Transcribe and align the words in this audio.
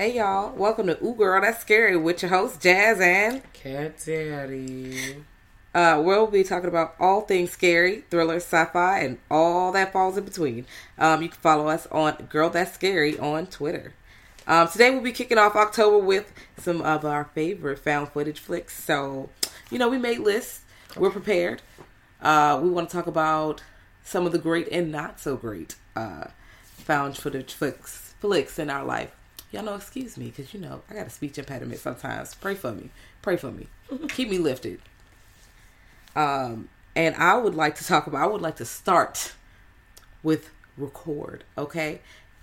Hey 0.00 0.16
y'all, 0.16 0.56
welcome 0.56 0.86
to 0.86 0.96
Ooh 1.04 1.14
Girl 1.14 1.42
That's 1.42 1.60
Scary 1.60 1.94
with 1.94 2.22
your 2.22 2.30
host 2.30 2.62
Jazz 2.62 3.00
and 3.00 3.42
Kat 3.52 4.02
Daddy. 4.02 5.16
uh, 5.74 6.00
we'll 6.02 6.26
be 6.26 6.42
talking 6.42 6.70
about 6.70 6.94
all 6.98 7.20
things 7.20 7.50
scary, 7.50 8.04
thriller, 8.10 8.36
sci-fi, 8.36 9.00
and 9.00 9.18
all 9.30 9.72
that 9.72 9.92
falls 9.92 10.16
in 10.16 10.24
between. 10.24 10.64
Um, 10.96 11.20
you 11.20 11.28
can 11.28 11.38
follow 11.42 11.68
us 11.68 11.86
on 11.88 12.14
Girl 12.30 12.48
That's 12.48 12.72
Scary 12.72 13.18
on 13.18 13.48
Twitter. 13.48 13.92
Um, 14.46 14.68
today 14.68 14.88
we'll 14.88 15.02
be 15.02 15.12
kicking 15.12 15.36
off 15.36 15.54
October 15.54 15.98
with 15.98 16.32
some 16.56 16.80
of 16.80 17.04
our 17.04 17.24
favorite 17.34 17.78
found 17.78 18.08
footage 18.08 18.40
flicks. 18.40 18.82
So, 18.82 19.28
you 19.70 19.78
know, 19.78 19.90
we 19.90 19.98
made 19.98 20.20
lists. 20.20 20.62
We're 20.96 21.10
prepared. 21.10 21.60
Uh, 22.22 22.58
we 22.62 22.70
want 22.70 22.88
to 22.88 22.96
talk 22.96 23.06
about 23.06 23.62
some 24.02 24.24
of 24.24 24.32
the 24.32 24.38
great 24.38 24.66
and 24.72 24.90
not 24.90 25.20
so 25.20 25.36
great 25.36 25.74
uh, 25.94 26.28
found 26.62 27.18
footage 27.18 27.52
flicks, 27.52 28.14
flicks 28.18 28.58
in 28.58 28.70
our 28.70 28.86
life. 28.86 29.14
Y'all 29.52 29.62
know, 29.64 29.74
excuse 29.74 30.16
me, 30.16 30.26
because 30.26 30.54
you 30.54 30.60
know 30.60 30.82
I 30.88 30.94
got 30.94 31.06
a 31.06 31.10
speech 31.10 31.36
impediment 31.38 31.80
sometimes. 31.80 32.34
Pray 32.34 32.54
for 32.54 32.70
me. 32.72 32.90
Pray 33.22 33.36
for 33.36 33.50
me. 33.50 33.66
Keep 34.08 34.30
me 34.30 34.38
lifted. 34.38 34.80
Um, 36.14 36.68
and 36.94 37.14
I 37.16 37.36
would 37.36 37.54
like 37.54 37.74
to 37.76 37.84
talk 37.84 38.06
about. 38.06 38.22
I 38.22 38.26
would 38.26 38.40
like 38.42 38.56
to 38.56 38.64
start 38.64 39.32
with 40.22 40.50
record. 40.76 41.44
Okay, 41.58 42.00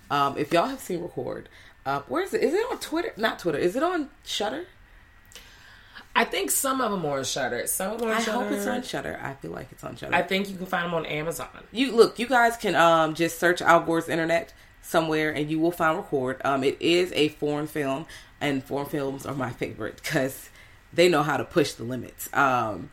um, 0.09 0.37
if 0.37 0.51
y'all 0.53 0.67
have 0.67 0.79
seen 0.79 1.01
record, 1.01 1.49
uh, 1.85 2.01
where 2.07 2.23
is 2.23 2.33
it? 2.33 2.43
Is 2.43 2.53
it 2.53 2.65
on 2.71 2.79
Twitter? 2.79 3.13
Not 3.17 3.39
Twitter. 3.39 3.57
Is 3.57 3.75
it 3.75 3.83
on 3.83 4.09
Shudder? 4.25 4.65
I 6.15 6.23
think 6.25 6.49
some 6.49 6.81
of 6.81 6.89
them 6.91 7.05
are 7.05 7.19
on 7.19 7.23
Shudder. 7.23 7.67
Some 7.67 7.91
of 7.93 7.99
them 7.99 8.09
are 8.09 8.13
on 8.13 8.17
I 8.17 8.21
Shudder. 8.23 8.43
hope 8.43 8.51
it's 8.51 8.65
on 8.67 8.81
Shudder. 8.83 9.19
I 9.21 9.33
feel 9.35 9.51
like 9.51 9.67
it's 9.71 9.83
on 9.83 9.95
Shudder. 9.95 10.15
I 10.15 10.23
think 10.23 10.49
you 10.49 10.57
can 10.57 10.65
find 10.65 10.85
them 10.85 10.93
on 10.95 11.05
Amazon. 11.05 11.47
you 11.71 11.91
look. 11.95 12.17
You 12.19 12.27
guys 12.27 12.57
can 12.57 12.75
um 12.75 13.13
just 13.13 13.39
search 13.39 13.61
Al 13.61 13.81
Gore's 13.81 14.09
internet 14.09 14.53
somewhere, 14.87 15.31
and 15.31 15.51
you 15.51 15.59
will 15.59 15.71
find 15.71 15.97
record. 15.97 16.41
Um, 16.45 16.63
it 16.63 16.77
is 16.79 17.11
a 17.13 17.27
foreign 17.29 17.67
film, 17.67 18.05
and 18.39 18.63
foreign 18.63 18.87
films 18.87 19.25
are 19.25 19.35
my 19.35 19.51
favorite 19.51 19.97
because 20.01 20.49
they 20.93 21.09
know 21.09 21.23
how 21.23 21.35
to 21.37 21.43
push 21.43 21.73
the 21.73 21.83
limits. 21.83 22.29
Um, 22.33 22.89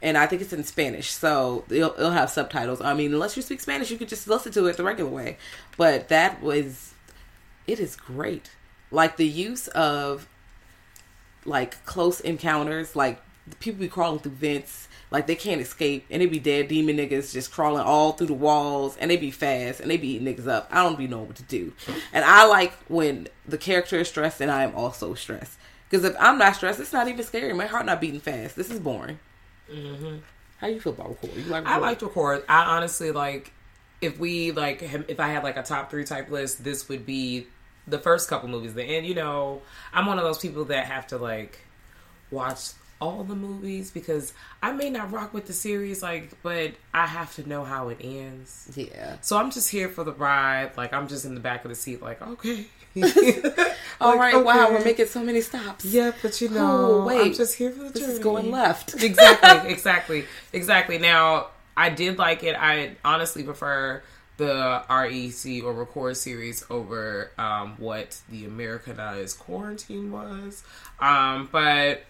and 0.00 0.16
I 0.16 0.26
think 0.26 0.42
it's 0.42 0.52
in 0.52 0.64
Spanish, 0.64 1.10
so 1.10 1.64
it'll, 1.68 1.94
it'll 1.94 2.10
have 2.10 2.30
subtitles. 2.30 2.80
I 2.80 2.94
mean, 2.94 3.12
unless 3.12 3.36
you 3.36 3.42
speak 3.42 3.60
Spanish, 3.60 3.90
you 3.90 3.98
could 3.98 4.08
just 4.08 4.26
listen 4.26 4.52
to 4.52 4.66
it 4.66 4.76
the 4.76 4.84
regular 4.84 5.10
way. 5.10 5.36
But 5.76 6.08
that 6.08 6.42
was, 6.42 6.94
it 7.66 7.78
is 7.78 7.94
great. 7.94 8.50
Like 8.90 9.16
the 9.16 9.28
use 9.28 9.68
of 9.68 10.28
like 11.44 11.84
close 11.84 12.20
encounters, 12.20 12.96
like 12.96 13.20
people 13.60 13.80
be 13.80 13.88
crawling 13.88 14.18
through 14.18 14.32
vents, 14.32 14.88
like 15.14 15.28
they 15.28 15.36
can't 15.36 15.60
escape, 15.60 16.06
and 16.10 16.20
they 16.20 16.26
be 16.26 16.40
dead 16.40 16.66
demon 16.66 16.96
niggas 16.96 17.32
just 17.32 17.52
crawling 17.52 17.82
all 17.82 18.12
through 18.12 18.26
the 18.26 18.34
walls, 18.34 18.96
and 18.96 19.08
they 19.08 19.16
be 19.16 19.30
fast, 19.30 19.78
and 19.78 19.88
they 19.88 19.96
be 19.96 20.08
eating 20.08 20.26
niggas 20.26 20.48
up. 20.48 20.68
I 20.72 20.82
don't 20.82 20.98
be 20.98 21.06
knowing 21.06 21.28
what 21.28 21.36
to 21.36 21.44
do, 21.44 21.72
and 22.12 22.24
I 22.24 22.46
like 22.46 22.72
when 22.88 23.28
the 23.46 23.56
character 23.56 24.00
is 24.00 24.08
stressed, 24.08 24.40
and 24.40 24.50
I 24.50 24.64
am 24.64 24.74
also 24.74 25.14
stressed. 25.14 25.56
Because 25.88 26.04
if 26.04 26.16
I'm 26.18 26.36
not 26.36 26.56
stressed, 26.56 26.80
it's 26.80 26.92
not 26.92 27.06
even 27.06 27.24
scary. 27.24 27.52
My 27.52 27.66
heart 27.66 27.86
not 27.86 28.00
beating 28.00 28.18
fast. 28.18 28.56
This 28.56 28.70
is 28.70 28.80
boring. 28.80 29.20
Mm-hmm. 29.72 30.16
How 30.58 30.66
you 30.66 30.80
feel 30.80 30.92
about 30.92 31.10
record? 31.10 31.36
You 31.36 31.44
like 31.44 31.64
I 31.64 31.76
record? 31.76 31.82
like 31.82 31.98
to 32.00 32.06
record. 32.06 32.44
I 32.48 32.76
honestly 32.76 33.12
like 33.12 33.52
if 34.00 34.18
we 34.18 34.50
like 34.50 34.82
if 34.82 35.20
I 35.20 35.28
had 35.28 35.44
like 35.44 35.56
a 35.56 35.62
top 35.62 35.92
three 35.92 36.04
type 36.04 36.28
list, 36.28 36.64
this 36.64 36.88
would 36.88 37.06
be 37.06 37.46
the 37.86 38.00
first 38.00 38.28
couple 38.28 38.48
movies. 38.48 38.76
And 38.76 39.06
you 39.06 39.14
know, 39.14 39.62
I'm 39.92 40.06
one 40.06 40.18
of 40.18 40.24
those 40.24 40.38
people 40.38 40.64
that 40.64 40.86
have 40.86 41.06
to 41.08 41.18
like 41.18 41.60
watch 42.32 42.70
all 43.00 43.24
the 43.24 43.34
movies 43.36 43.90
because 43.90 44.32
I 44.62 44.72
may 44.72 44.88
not 44.90 45.12
rock 45.12 45.34
with 45.34 45.46
the 45.46 45.52
series, 45.52 46.02
like, 46.02 46.30
but 46.42 46.72
I 46.94 47.06
have 47.06 47.34
to 47.36 47.48
know 47.48 47.64
how 47.64 47.88
it 47.90 47.98
ends. 48.00 48.70
Yeah. 48.74 49.16
So 49.20 49.36
I'm 49.36 49.50
just 49.50 49.70
here 49.70 49.88
for 49.88 50.04
the 50.04 50.12
ride. 50.12 50.76
Like 50.76 50.92
I'm 50.92 51.08
just 51.08 51.24
in 51.24 51.34
the 51.34 51.40
back 51.40 51.64
of 51.64 51.68
the 51.70 51.74
seat, 51.74 52.00
like 52.02 52.22
okay. 52.22 52.66
All 52.96 53.02
Like, 54.16 54.34
right. 54.34 54.44
Wow, 54.44 54.64
okay. 54.66 54.74
we're 54.74 54.84
making 54.84 55.06
so 55.06 55.22
many 55.22 55.40
stops. 55.40 55.84
Yeah, 55.84 56.12
but 56.22 56.40
you 56.40 56.48
know, 56.48 57.02
Oh, 57.02 57.04
wait. 57.06 57.20
I'm 57.20 57.32
just 57.34 57.56
here 57.56 57.70
for 57.70 57.84
the 57.84 57.90
This 57.90 58.02
journey. 58.02 58.12
is 58.14 58.18
going 58.20 58.50
left. 58.50 58.94
exactly, 59.02 59.72
exactly, 59.72 60.24
exactly. 60.52 60.98
Now, 60.98 61.48
I 61.76 61.90
did 61.90 62.18
like 62.18 62.42
it. 62.44 62.54
I 62.58 62.96
honestly 63.04 63.42
prefer 63.42 64.02
the 64.36 64.82
REC 64.90 65.62
or 65.64 65.72
Record 65.72 66.16
series 66.16 66.64
over 66.70 67.30
um, 67.38 67.74
what 67.78 68.20
the 68.30 68.44
Americanized 68.46 69.38
Quarantine 69.38 70.10
was. 70.12 70.62
Um, 71.00 71.48
but 71.52 72.02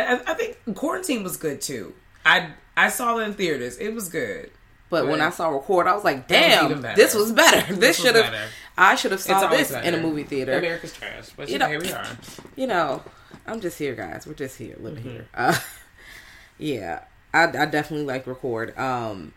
I, 0.00 0.14
I 0.26 0.34
think 0.34 0.58
Quarantine 0.76 1.22
was 1.22 1.36
good 1.36 1.60
too. 1.60 1.94
I 2.24 2.50
I 2.76 2.88
saw 2.90 3.18
it 3.18 3.24
in 3.24 3.34
theaters. 3.34 3.78
It 3.78 3.94
was 3.94 4.08
good. 4.08 4.50
But 4.88 5.08
when 5.08 5.20
I 5.20 5.30
saw 5.30 5.48
record, 5.48 5.88
I 5.88 5.94
was 5.94 6.04
like, 6.04 6.28
That 6.28 6.70
was 6.70 6.80
"Damn, 6.80 6.94
this 6.94 7.12
was 7.14 7.32
better. 7.32 7.60
This, 7.74 7.78
This 7.78 8.00
should 8.00 8.14
have. 8.14 8.32
I 8.78 8.94
should 8.94 9.10
have 9.10 9.20
saw 9.20 9.48
this 9.48 9.72
in 9.72 9.94
a 9.94 10.00
movie 10.00 10.22
theater." 10.22 10.56
America's 10.58 10.92
trash, 10.92 11.30
but 11.36 11.48
You 11.48 11.58
know, 11.58 11.66
here 11.68 11.80
we 11.80 11.90
are. 11.92 12.06
you 12.56 12.66
know, 12.68 13.02
I'm 13.46 13.60
just 13.60 13.78
here, 13.78 13.94
guys. 13.96 14.26
We're 14.28 14.34
just 14.34 14.58
here, 14.58 14.76
living 14.78 15.02
Mm-hmm. 15.04 15.10
here. 15.10 15.26
Uh, 15.34 15.56
yeah, 16.58 17.00
I, 17.34 17.44
I 17.44 17.66
definitely 17.66 18.06
like 18.06 18.26
record. 18.26 18.76
Um, 18.78 19.32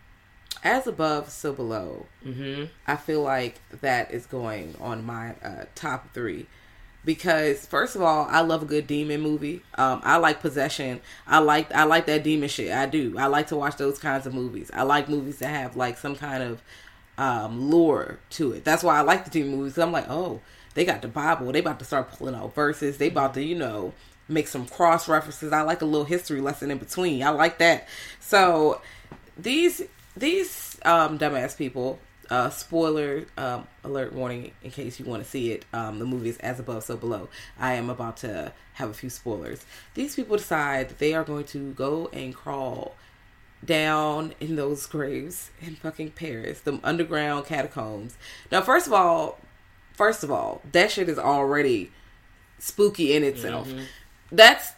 as 0.62 0.86
above, 0.86 1.30
so 1.30 1.52
below. 1.52 2.06
Mm-hmm. 2.24 2.64
I 2.86 2.96
feel 2.96 3.22
like 3.22 3.60
that 3.80 4.10
is 4.12 4.26
going 4.26 4.76
on 4.80 5.04
my 5.04 5.30
uh, 5.42 5.64
top 5.74 6.12
three 6.14 6.46
because 7.04 7.66
first 7.66 7.96
of 7.96 8.02
all, 8.02 8.26
I 8.28 8.40
love 8.40 8.62
a 8.62 8.66
good 8.66 8.86
demon 8.86 9.20
movie. 9.20 9.62
Um, 9.76 10.00
I 10.04 10.18
like 10.18 10.40
possession. 10.40 11.00
I 11.26 11.38
like 11.38 11.72
I 11.72 11.84
like 11.84 12.06
that 12.06 12.22
demon 12.22 12.48
shit. 12.48 12.72
I 12.72 12.86
do. 12.86 13.16
I 13.18 13.26
like 13.26 13.48
to 13.48 13.56
watch 13.56 13.76
those 13.76 13.98
kinds 13.98 14.26
of 14.26 14.34
movies. 14.34 14.70
I 14.74 14.82
like 14.82 15.08
movies 15.08 15.38
that 15.38 15.48
have 15.48 15.76
like 15.76 15.98
some 15.98 16.16
kind 16.16 16.42
of 16.42 16.62
um, 17.18 17.70
lore 17.70 18.18
to 18.30 18.52
it. 18.52 18.64
That's 18.64 18.82
why 18.82 18.98
I 18.98 19.02
like 19.02 19.24
the 19.24 19.30
demon 19.30 19.56
movies. 19.56 19.78
I'm 19.78 19.92
like, 19.92 20.08
oh, 20.08 20.40
they 20.74 20.84
got 20.84 21.02
the 21.02 21.08
Bible. 21.08 21.52
They 21.52 21.60
about 21.60 21.78
to 21.78 21.84
start 21.84 22.12
pulling 22.12 22.34
out 22.34 22.54
verses. 22.54 22.98
They 22.98 23.08
about 23.08 23.34
to, 23.34 23.42
you 23.42 23.56
know, 23.56 23.92
make 24.28 24.48
some 24.48 24.66
cross 24.66 25.08
references. 25.08 25.52
I 25.52 25.62
like 25.62 25.82
a 25.82 25.86
little 25.86 26.06
history 26.06 26.40
lesson 26.40 26.70
in 26.70 26.78
between. 26.78 27.22
I 27.22 27.30
like 27.30 27.58
that. 27.58 27.88
So 28.20 28.80
these 29.36 29.82
these 30.16 30.78
um, 30.84 31.18
dumbass 31.18 31.56
people. 31.56 31.98
Uh, 32.30 32.48
spoiler 32.48 33.26
um, 33.36 33.66
alert 33.82 34.12
warning 34.12 34.52
in 34.62 34.70
case 34.70 35.00
you 35.00 35.04
want 35.04 35.20
to 35.22 35.28
see 35.28 35.50
it. 35.50 35.64
Um, 35.72 35.98
the 35.98 36.04
movie 36.06 36.28
is 36.28 36.38
as 36.38 36.60
above, 36.60 36.84
so 36.84 36.96
below. 36.96 37.28
I 37.58 37.74
am 37.74 37.90
about 37.90 38.18
to 38.18 38.52
have 38.74 38.88
a 38.88 38.94
few 38.94 39.10
spoilers. 39.10 39.66
These 39.94 40.14
people 40.14 40.36
decide 40.36 40.90
that 40.90 40.98
they 40.98 41.12
are 41.12 41.24
going 41.24 41.44
to 41.46 41.72
go 41.72 42.08
and 42.12 42.32
crawl 42.34 42.94
down 43.64 44.32
in 44.40 44.56
those 44.56 44.86
graves 44.86 45.50
in 45.60 45.76
fucking 45.76 46.12
Paris, 46.12 46.60
the 46.60 46.78
underground 46.82 47.46
catacombs. 47.46 48.16
Now, 48.50 48.62
first 48.62 48.86
of 48.86 48.92
all, 48.92 49.38
first 49.94 50.22
of 50.24 50.30
all, 50.30 50.62
that 50.72 50.90
shit 50.90 51.08
is 51.08 51.18
already 51.18 51.90
spooky 52.58 53.12
in 53.12 53.24
itself. 53.24 53.68
That's 54.32 54.72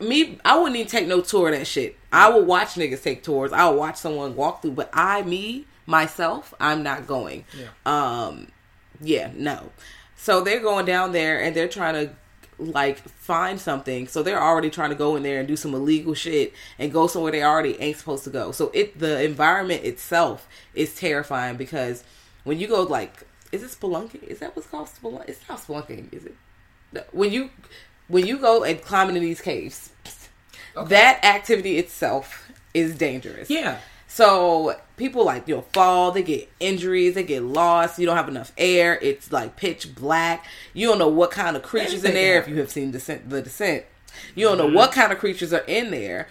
me, 0.00 0.38
I 0.44 0.58
wouldn't 0.58 0.76
even 0.76 0.88
take 0.88 1.06
no 1.06 1.20
tour 1.20 1.50
of 1.50 1.58
that 1.58 1.66
shit. 1.66 1.96
I 2.12 2.30
would 2.30 2.46
watch 2.46 2.74
niggas 2.74 3.02
take 3.02 3.22
tours. 3.22 3.52
I 3.52 3.68
would 3.68 3.78
watch 3.78 3.96
someone 3.96 4.34
walk 4.34 4.62
through, 4.62 4.72
but 4.72 4.90
I, 4.92 5.22
me, 5.22 5.66
myself, 5.88 6.52
I'm 6.60 6.82
not 6.82 7.06
going. 7.06 7.44
Yeah. 7.58 7.68
Um, 7.86 8.48
yeah, 9.00 9.30
no. 9.34 9.70
So 10.16 10.42
they're 10.42 10.60
going 10.60 10.84
down 10.84 11.12
there 11.12 11.42
and 11.42 11.56
they're 11.56 11.68
trying 11.68 11.94
to 11.94 12.14
like 12.58 12.98
find 13.08 13.58
something. 13.58 14.06
So 14.06 14.22
they're 14.22 14.42
already 14.42 14.68
trying 14.68 14.90
to 14.90 14.96
go 14.96 15.16
in 15.16 15.22
there 15.22 15.38
and 15.38 15.48
do 15.48 15.56
some 15.56 15.74
illegal 15.74 16.12
shit 16.12 16.52
and 16.78 16.92
go 16.92 17.06
somewhere 17.06 17.32
they 17.32 17.42
already 17.42 17.80
ain't 17.80 17.96
supposed 17.96 18.24
to 18.24 18.30
go. 18.30 18.52
So 18.52 18.70
it 18.74 18.98
the 18.98 19.22
environment 19.22 19.84
itself 19.84 20.46
is 20.74 20.94
terrifying 20.94 21.56
because 21.56 22.04
when 22.44 22.58
you 22.58 22.68
go 22.68 22.82
like 22.82 23.24
is 23.50 23.62
it 23.62 23.70
spelunking? 23.70 24.24
Is 24.24 24.40
that 24.40 24.54
what's 24.54 24.68
called 24.68 24.88
spelunking? 24.88 25.28
It's 25.30 25.48
not 25.48 25.58
spelunking, 25.58 26.12
is 26.12 26.26
it? 26.26 26.36
No, 26.92 27.02
When 27.12 27.32
you 27.32 27.50
when 28.08 28.26
you 28.26 28.38
go 28.38 28.62
and 28.62 28.82
climb 28.82 29.08
into 29.08 29.20
these 29.20 29.40
caves, 29.40 29.90
that 30.74 31.24
activity 31.24 31.78
itself 31.78 32.50
is 32.74 32.96
dangerous. 32.96 33.48
Yeah. 33.48 33.78
So 34.06 34.76
people 34.98 35.24
like 35.24 35.48
you'll 35.48 35.62
fall, 35.62 36.10
they 36.10 36.22
get 36.22 36.50
injuries, 36.60 37.14
they 37.14 37.22
get 37.22 37.42
lost. 37.42 37.98
You 37.98 38.06
don't 38.06 38.16
have 38.16 38.28
enough 38.28 38.52
air. 38.58 38.98
It's 39.00 39.32
like 39.32 39.56
pitch 39.56 39.94
black. 39.94 40.44
You 40.74 40.88
don't 40.88 40.98
know 40.98 41.08
what 41.08 41.30
kind 41.30 41.56
of 41.56 41.62
creatures 41.62 42.04
in 42.04 42.14
there. 42.14 42.40
If 42.40 42.48
you 42.48 42.58
have 42.58 42.70
seen 42.70 42.90
Descent, 42.90 43.30
the 43.30 43.40
Descent, 43.40 43.84
you 44.34 44.46
don't 44.46 44.58
know 44.58 44.66
mm-hmm. 44.66 44.76
what 44.76 44.92
kind 44.92 45.12
of 45.12 45.18
creatures 45.18 45.52
are 45.52 45.64
in 45.66 45.90
there, 45.90 46.28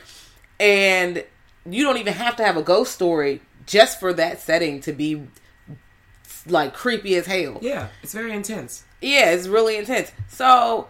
and 0.60 1.24
you 1.66 1.84
don't 1.84 1.98
even 1.98 2.14
have 2.14 2.36
to 2.36 2.44
have 2.44 2.58
a 2.58 2.62
ghost 2.62 2.94
story 2.94 3.42
just 3.66 4.00
for 4.00 4.14
that 4.14 4.40
setting 4.40 4.80
to 4.82 4.94
be 4.94 5.28
like 6.46 6.74
creepy 6.74 7.16
as 7.16 7.26
hell. 7.26 7.60
Yeah, 7.62 7.88
it's 8.04 8.14
very 8.14 8.34
intense. 8.34 8.84
Yeah, 9.02 9.32
it's 9.32 9.48
really 9.48 9.78
intense. 9.78 10.12
So 10.28 10.88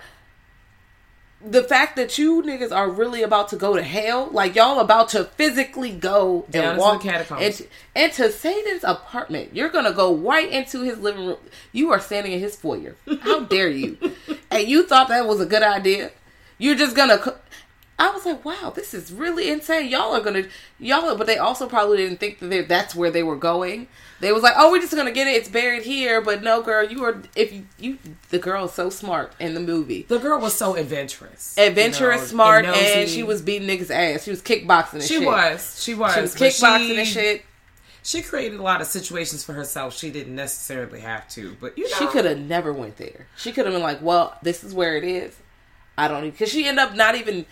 the 1.52 1.64
fact 1.64 1.96
that 1.96 2.18
you 2.18 2.42
niggas 2.44 2.72
are 2.72 2.90
really 2.90 3.24
about 3.24 3.50
to 3.50 3.56
go 3.56 3.76
to 3.76 3.84
hell, 3.84 4.30
like 4.32 4.56
y'all 4.56 4.80
about 4.80 5.10
to 5.10 5.24
physically 5.24 5.92
go 5.92 6.46
Down 6.50 6.72
and 6.72 6.78
walk 6.78 7.02
the 7.02 7.10
catacombs. 7.10 7.42
into, 7.42 7.68
into 7.96 8.32
Satan's 8.32 8.84
apartment, 8.84 9.56
you're 9.56 9.70
gonna 9.70 9.94
go 9.94 10.16
right 10.16 10.50
into 10.50 10.82
his 10.82 11.00
living 11.00 11.26
room. 11.28 11.38
You 11.72 11.92
are 11.92 12.00
standing 12.00 12.34
in 12.34 12.40
his 12.40 12.56
foyer. 12.56 12.96
How 13.22 13.42
dare 13.42 13.70
you? 13.70 13.98
and 14.52 14.68
you 14.68 14.86
thought 14.86 15.08
that 15.08 15.26
was 15.26 15.40
a 15.40 15.46
good 15.46 15.64
idea? 15.64 16.12
You're 16.58 16.76
just 16.76 16.96
gonna. 16.96 17.20
I 18.00 18.12
was 18.12 18.26
like, 18.26 18.46
wow, 18.46 18.72
this 18.76 18.94
is 18.94 19.12
really 19.12 19.50
insane. 19.50 19.90
Y'all 19.90 20.14
are 20.14 20.22
gonna, 20.22 20.44
y'all, 20.80 21.16
but 21.16 21.26
they 21.26 21.38
also 21.38 21.68
probably 21.68 21.98
didn't 21.98 22.20
think 22.20 22.38
that 22.40 22.68
that's 22.68 22.94
where 22.94 23.10
they 23.10 23.24
were 23.24 23.36
going. 23.36 23.88
They 24.20 24.32
was 24.32 24.44
like, 24.44 24.54
oh, 24.56 24.72
we're 24.72 24.82
just 24.82 24.96
gonna 24.96 25.12
get 25.12 25.28
it. 25.28 25.32
It's 25.32 25.50
buried 25.50 25.84
here. 25.84 26.22
But 26.22 26.44
no, 26.44 26.62
girl, 26.62 26.88
you 26.88 27.04
are 27.04 27.22
if 27.36 27.52
you, 27.52 27.66
you 27.80 27.98
the 28.30 28.38
girl 28.38 28.66
is 28.66 28.74
so 28.74 28.92
smart 28.92 29.34
in 29.40 29.56
the 29.56 29.60
movie, 29.60 30.04
The 30.08 30.20
girl 30.20 30.40
was 30.40 30.54
so 30.54 30.76
adventurous, 30.76 31.56
adventurous, 31.58 32.18
you 32.18 32.22
know, 32.22 32.44
smart, 32.44 32.66
and 32.66 32.76
and 32.76 33.10
she 33.10 33.24
was 33.24 33.42
beating 33.42 33.68
niggas' 33.68 33.90
ass. 33.90 34.24
She 34.24 34.32
was 34.32 34.42
kickboxing 34.42 34.94
and 34.94 35.04
She 35.04 35.16
shit. 35.20 35.26
was. 35.26 35.82
She 35.84 35.96
was. 35.96 36.14
She 36.14 36.22
was 36.22 36.36
kickboxing 36.36 36.88
she- 36.88 36.98
and 37.00 37.08
shit. 37.08 37.46
She 38.04 38.22
created 38.22 38.60
a 38.60 38.64
lot 38.64 38.80
of 38.80 38.88
situations 38.88 39.44
for 39.44 39.52
herself. 39.52 39.98
She 39.98 40.12
didn't 40.12 40.34
necessarily 40.34 41.02
have 41.02 41.28
to, 41.32 41.58
but 41.60 41.78
you 41.78 41.90
know, 41.90 41.98
She 41.98 42.08
could 42.08 42.24
have 42.24 42.40
never 42.40 42.72
went 42.72 42.96
there. 42.96 43.28
She 43.36 43.52
could 43.52 43.66
have 43.66 43.74
been 43.74 43.84
like, 43.84 44.02
well, 44.02 44.38
this 44.42 44.64
is 44.64 44.74
where 44.74 44.96
it 44.96 45.04
is. 45.04 45.36
I 45.98 46.08
don't 46.08 46.22
because 46.30 46.50
she 46.50 46.66
ended 46.66 46.86
up 46.86 46.96
not 46.96 47.16
even 47.16 47.46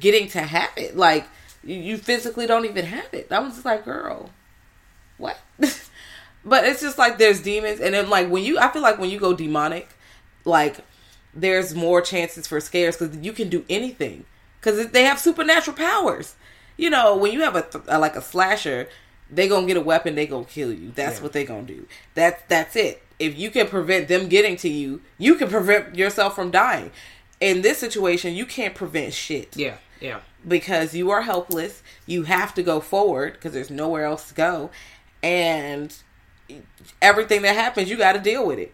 getting 0.00 0.28
to 0.30 0.40
have 0.40 0.70
it. 0.76 0.96
Like 0.96 1.26
you, 1.64 1.96
physically 1.98 2.46
don't 2.46 2.64
even 2.64 2.84
have 2.86 3.12
it. 3.12 3.30
I 3.30 3.38
was 3.40 3.54
just 3.54 3.64
like, 3.64 3.84
girl, 3.84 4.30
what? 5.16 5.38
but 6.44 6.64
it's 6.64 6.80
just 6.80 6.98
like 6.98 7.18
there's 7.18 7.42
demons, 7.42 7.80
and 7.80 7.94
then 7.94 8.08
like 8.08 8.30
when 8.30 8.42
you, 8.44 8.58
I 8.58 8.68
feel 8.68 8.82
like 8.82 8.98
when 8.98 9.10
you 9.10 9.18
go 9.18 9.34
demonic, 9.34 9.88
like 10.44 10.78
there's 11.34 11.74
more 11.74 12.00
chances 12.00 12.46
for 12.46 12.60
scares 12.60 12.96
because 12.96 13.16
you 13.18 13.32
can 13.32 13.48
do 13.48 13.64
anything 13.68 14.24
because 14.60 14.88
they 14.90 15.04
have 15.04 15.18
supernatural 15.18 15.76
powers. 15.76 16.34
You 16.76 16.90
know, 16.90 17.16
when 17.16 17.32
you 17.32 17.40
have 17.42 17.56
a, 17.56 17.62
th- 17.62 17.86
like 17.86 18.14
a 18.16 18.22
slasher, 18.22 18.88
they 19.30 19.48
gonna 19.48 19.66
get 19.66 19.76
a 19.76 19.80
weapon, 19.80 20.14
they 20.14 20.26
gonna 20.26 20.44
kill 20.44 20.72
you. 20.72 20.92
That's 20.94 21.16
Yeah. 21.18 21.22
what 21.24 21.32
they 21.32 21.44
gonna 21.44 21.62
do. 21.62 21.86
That's 22.14 22.40
that's 22.48 22.76
it. 22.76 23.02
If 23.18 23.36
you 23.36 23.50
can 23.50 23.66
prevent 23.66 24.06
them 24.08 24.28
getting 24.28 24.56
to 24.58 24.68
you, 24.68 25.02
you 25.18 25.34
can 25.34 25.48
prevent 25.48 25.96
yourself 25.96 26.34
from 26.36 26.50
dying. 26.52 26.92
In 27.40 27.62
this 27.62 27.78
situation, 27.78 28.34
you 28.34 28.46
can't 28.46 28.74
prevent 28.74 29.12
shit 29.14 29.56
Yeah, 29.56 29.76
yeah. 30.00 30.20
because 30.46 30.94
you 30.94 31.10
are 31.10 31.22
helpless. 31.22 31.82
You 32.06 32.24
have 32.24 32.52
to 32.54 32.62
go 32.62 32.80
forward 32.80 33.34
because 33.34 33.52
there's 33.52 33.70
nowhere 33.70 34.04
else 34.06 34.28
to 34.28 34.34
go, 34.34 34.70
and 35.22 35.94
everything 37.00 37.42
that 37.42 37.54
happens, 37.54 37.88
you 37.90 37.96
got 37.96 38.12
to 38.14 38.18
deal 38.20 38.46
with 38.46 38.58
it. 38.58 38.72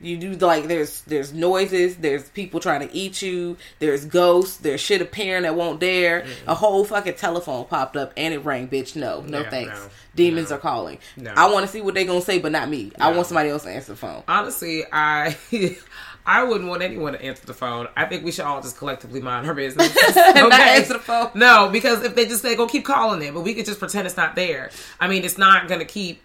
You 0.00 0.16
do 0.16 0.34
like 0.34 0.68
there's 0.68 1.00
there's 1.02 1.32
noises, 1.32 1.96
there's 1.96 2.28
people 2.30 2.60
trying 2.60 2.86
to 2.88 2.94
eat 2.94 3.20
you, 3.20 3.56
there's 3.80 4.04
ghosts, 4.04 4.58
there's 4.58 4.80
shit 4.80 5.02
appearing 5.02 5.42
that 5.42 5.56
won't 5.56 5.80
dare. 5.80 6.20
Mm. 6.20 6.28
A 6.46 6.54
whole 6.54 6.84
fucking 6.84 7.14
telephone 7.14 7.64
popped 7.64 7.96
up 7.96 8.12
and 8.16 8.32
it 8.32 8.44
rang, 8.44 8.68
bitch. 8.68 8.94
No, 8.94 9.22
no, 9.22 9.40
Yeah, 9.40 9.50
thanks. 9.50 9.72
no, 9.74 9.90
Demons 10.14 10.50
no. 10.50 10.56
are 10.56 10.58
calling. 10.60 10.98
No. 11.16 11.32
I 11.36 11.50
want 11.50 11.66
to 11.66 11.72
see 11.72 11.80
what 11.80 11.94
they 11.94 12.04
gonna 12.04 12.20
say, 12.20 12.38
but 12.38 12.52
not 12.52 12.68
me. 12.68 12.92
I 13.00 13.10
want 13.10 13.26
somebody 13.26 13.48
else 13.48 13.64
to 13.64 13.70
answer 13.70 13.90
the 13.90 13.96
phone. 13.96 14.22
Honestly, 14.28 14.84
I 14.92 15.36
I 16.28 16.44
wouldn't 16.44 16.68
want 16.68 16.82
anyone 16.82 17.14
to 17.14 17.22
answer 17.22 17.46
the 17.46 17.54
phone. 17.54 17.88
I 17.96 18.04
think 18.04 18.22
we 18.22 18.32
should 18.32 18.44
all 18.44 18.60
just 18.60 18.76
collectively 18.76 19.22
mind 19.22 19.46
our 19.46 19.54
business. 19.64 19.96
And 20.14 20.50
not 20.50 20.52
answer 20.52 20.92
the 20.92 20.98
phone. 20.98 21.30
No, 21.34 21.70
because 21.72 22.04
if 22.04 22.14
they 22.14 22.26
just 22.26 22.42
say 22.42 22.54
go 22.54 22.66
keep 22.66 22.84
calling 22.84 23.22
it, 23.22 23.32
but 23.32 23.40
we 23.40 23.54
could 23.54 23.64
just 23.64 23.78
pretend 23.78 24.06
it's 24.06 24.16
not 24.16 24.36
there. 24.36 24.70
I 25.00 25.08
mean, 25.08 25.24
it's 25.24 25.38
not 25.38 25.68
gonna 25.68 25.86
keep 25.86 26.20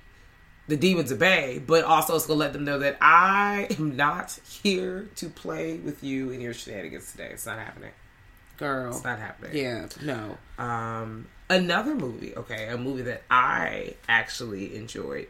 the 0.67 0.75
demons 0.75 1.09
at 1.13 1.19
bay, 1.19 1.63
but 1.65 1.85
also 1.85 2.15
it's 2.17 2.27
gonna 2.27 2.38
let 2.38 2.51
them 2.51 2.65
know 2.65 2.79
that 2.79 2.97
I 3.00 3.67
am 3.79 3.95
not 3.95 4.38
here 4.61 5.07
to 5.15 5.29
play 5.29 5.77
with 5.77 6.03
you 6.03 6.31
in 6.31 6.41
your 6.41 6.53
shenanigans 6.53 7.09
today. 7.11 7.29
It's 7.31 7.45
not 7.45 7.57
happening. 7.57 7.91
Girl. 8.57 8.91
It's 8.91 9.06
not 9.06 9.19
happening. 9.19 9.56
Yeah, 9.56 9.88
no. 10.01 10.38
Um, 10.61 11.27
another 11.49 11.95
movie, 11.95 12.35
okay, 12.35 12.67
a 12.67 12.77
movie 12.77 13.03
that 13.03 13.23
I 13.31 13.95
actually 14.09 14.75
enjoyed. 14.75 15.27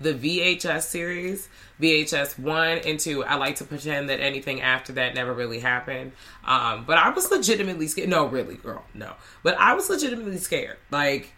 The 0.00 0.14
VHS 0.14 0.82
series, 0.82 1.48
VHS 1.80 2.38
1 2.38 2.78
and 2.78 3.00
2. 3.00 3.24
I 3.24 3.34
like 3.34 3.56
to 3.56 3.64
pretend 3.64 4.10
that 4.10 4.20
anything 4.20 4.60
after 4.60 4.92
that 4.92 5.14
never 5.14 5.32
really 5.34 5.58
happened. 5.58 6.12
Um, 6.44 6.84
but 6.86 6.98
I 6.98 7.10
was 7.10 7.30
legitimately 7.30 7.88
scared. 7.88 8.08
No, 8.08 8.26
really, 8.26 8.54
girl, 8.54 8.84
no. 8.94 9.14
But 9.42 9.58
I 9.58 9.74
was 9.74 9.90
legitimately 9.90 10.38
scared. 10.38 10.76
Like, 10.90 11.32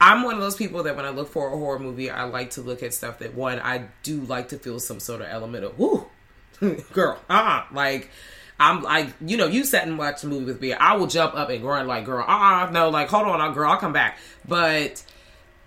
I'm 0.00 0.22
one 0.22 0.34
of 0.34 0.40
those 0.40 0.56
people 0.56 0.82
that 0.84 0.96
when 0.96 1.04
I 1.04 1.10
look 1.10 1.28
for 1.28 1.48
a 1.48 1.56
horror 1.56 1.78
movie, 1.78 2.10
I 2.10 2.24
like 2.24 2.50
to 2.52 2.60
look 2.60 2.82
at 2.82 2.92
stuff 2.94 3.18
that, 3.20 3.34
one, 3.34 3.58
I 3.60 3.88
do 4.02 4.20
like 4.22 4.48
to 4.48 4.58
feel 4.58 4.80
some 4.80 5.00
sort 5.00 5.20
of 5.20 5.28
element 5.28 5.64
of, 5.64 5.78
whoo, 5.78 6.08
girl, 6.92 7.20
uh 7.30 7.32
uh 7.32 7.64
Like, 7.72 8.10
I'm 8.58 8.82
like, 8.82 9.08
you 9.20 9.36
know, 9.36 9.46
you 9.46 9.64
sat 9.64 9.86
and 9.86 9.98
watched 9.98 10.24
a 10.24 10.26
movie 10.28 10.44
with 10.44 10.60
me. 10.60 10.72
I 10.72 10.94
will 10.94 11.06
jump 11.06 11.34
up 11.34 11.50
and 11.50 11.60
grunt 11.62 11.88
like, 11.88 12.04
girl, 12.04 12.24
uh 12.26 12.66
uh 12.66 12.70
no, 12.70 12.90
like, 12.90 13.08
hold 13.08 13.26
on, 13.26 13.40
uh, 13.40 13.50
girl, 13.50 13.70
I'll 13.70 13.76
come 13.78 13.92
back. 13.92 14.18
But 14.46 15.02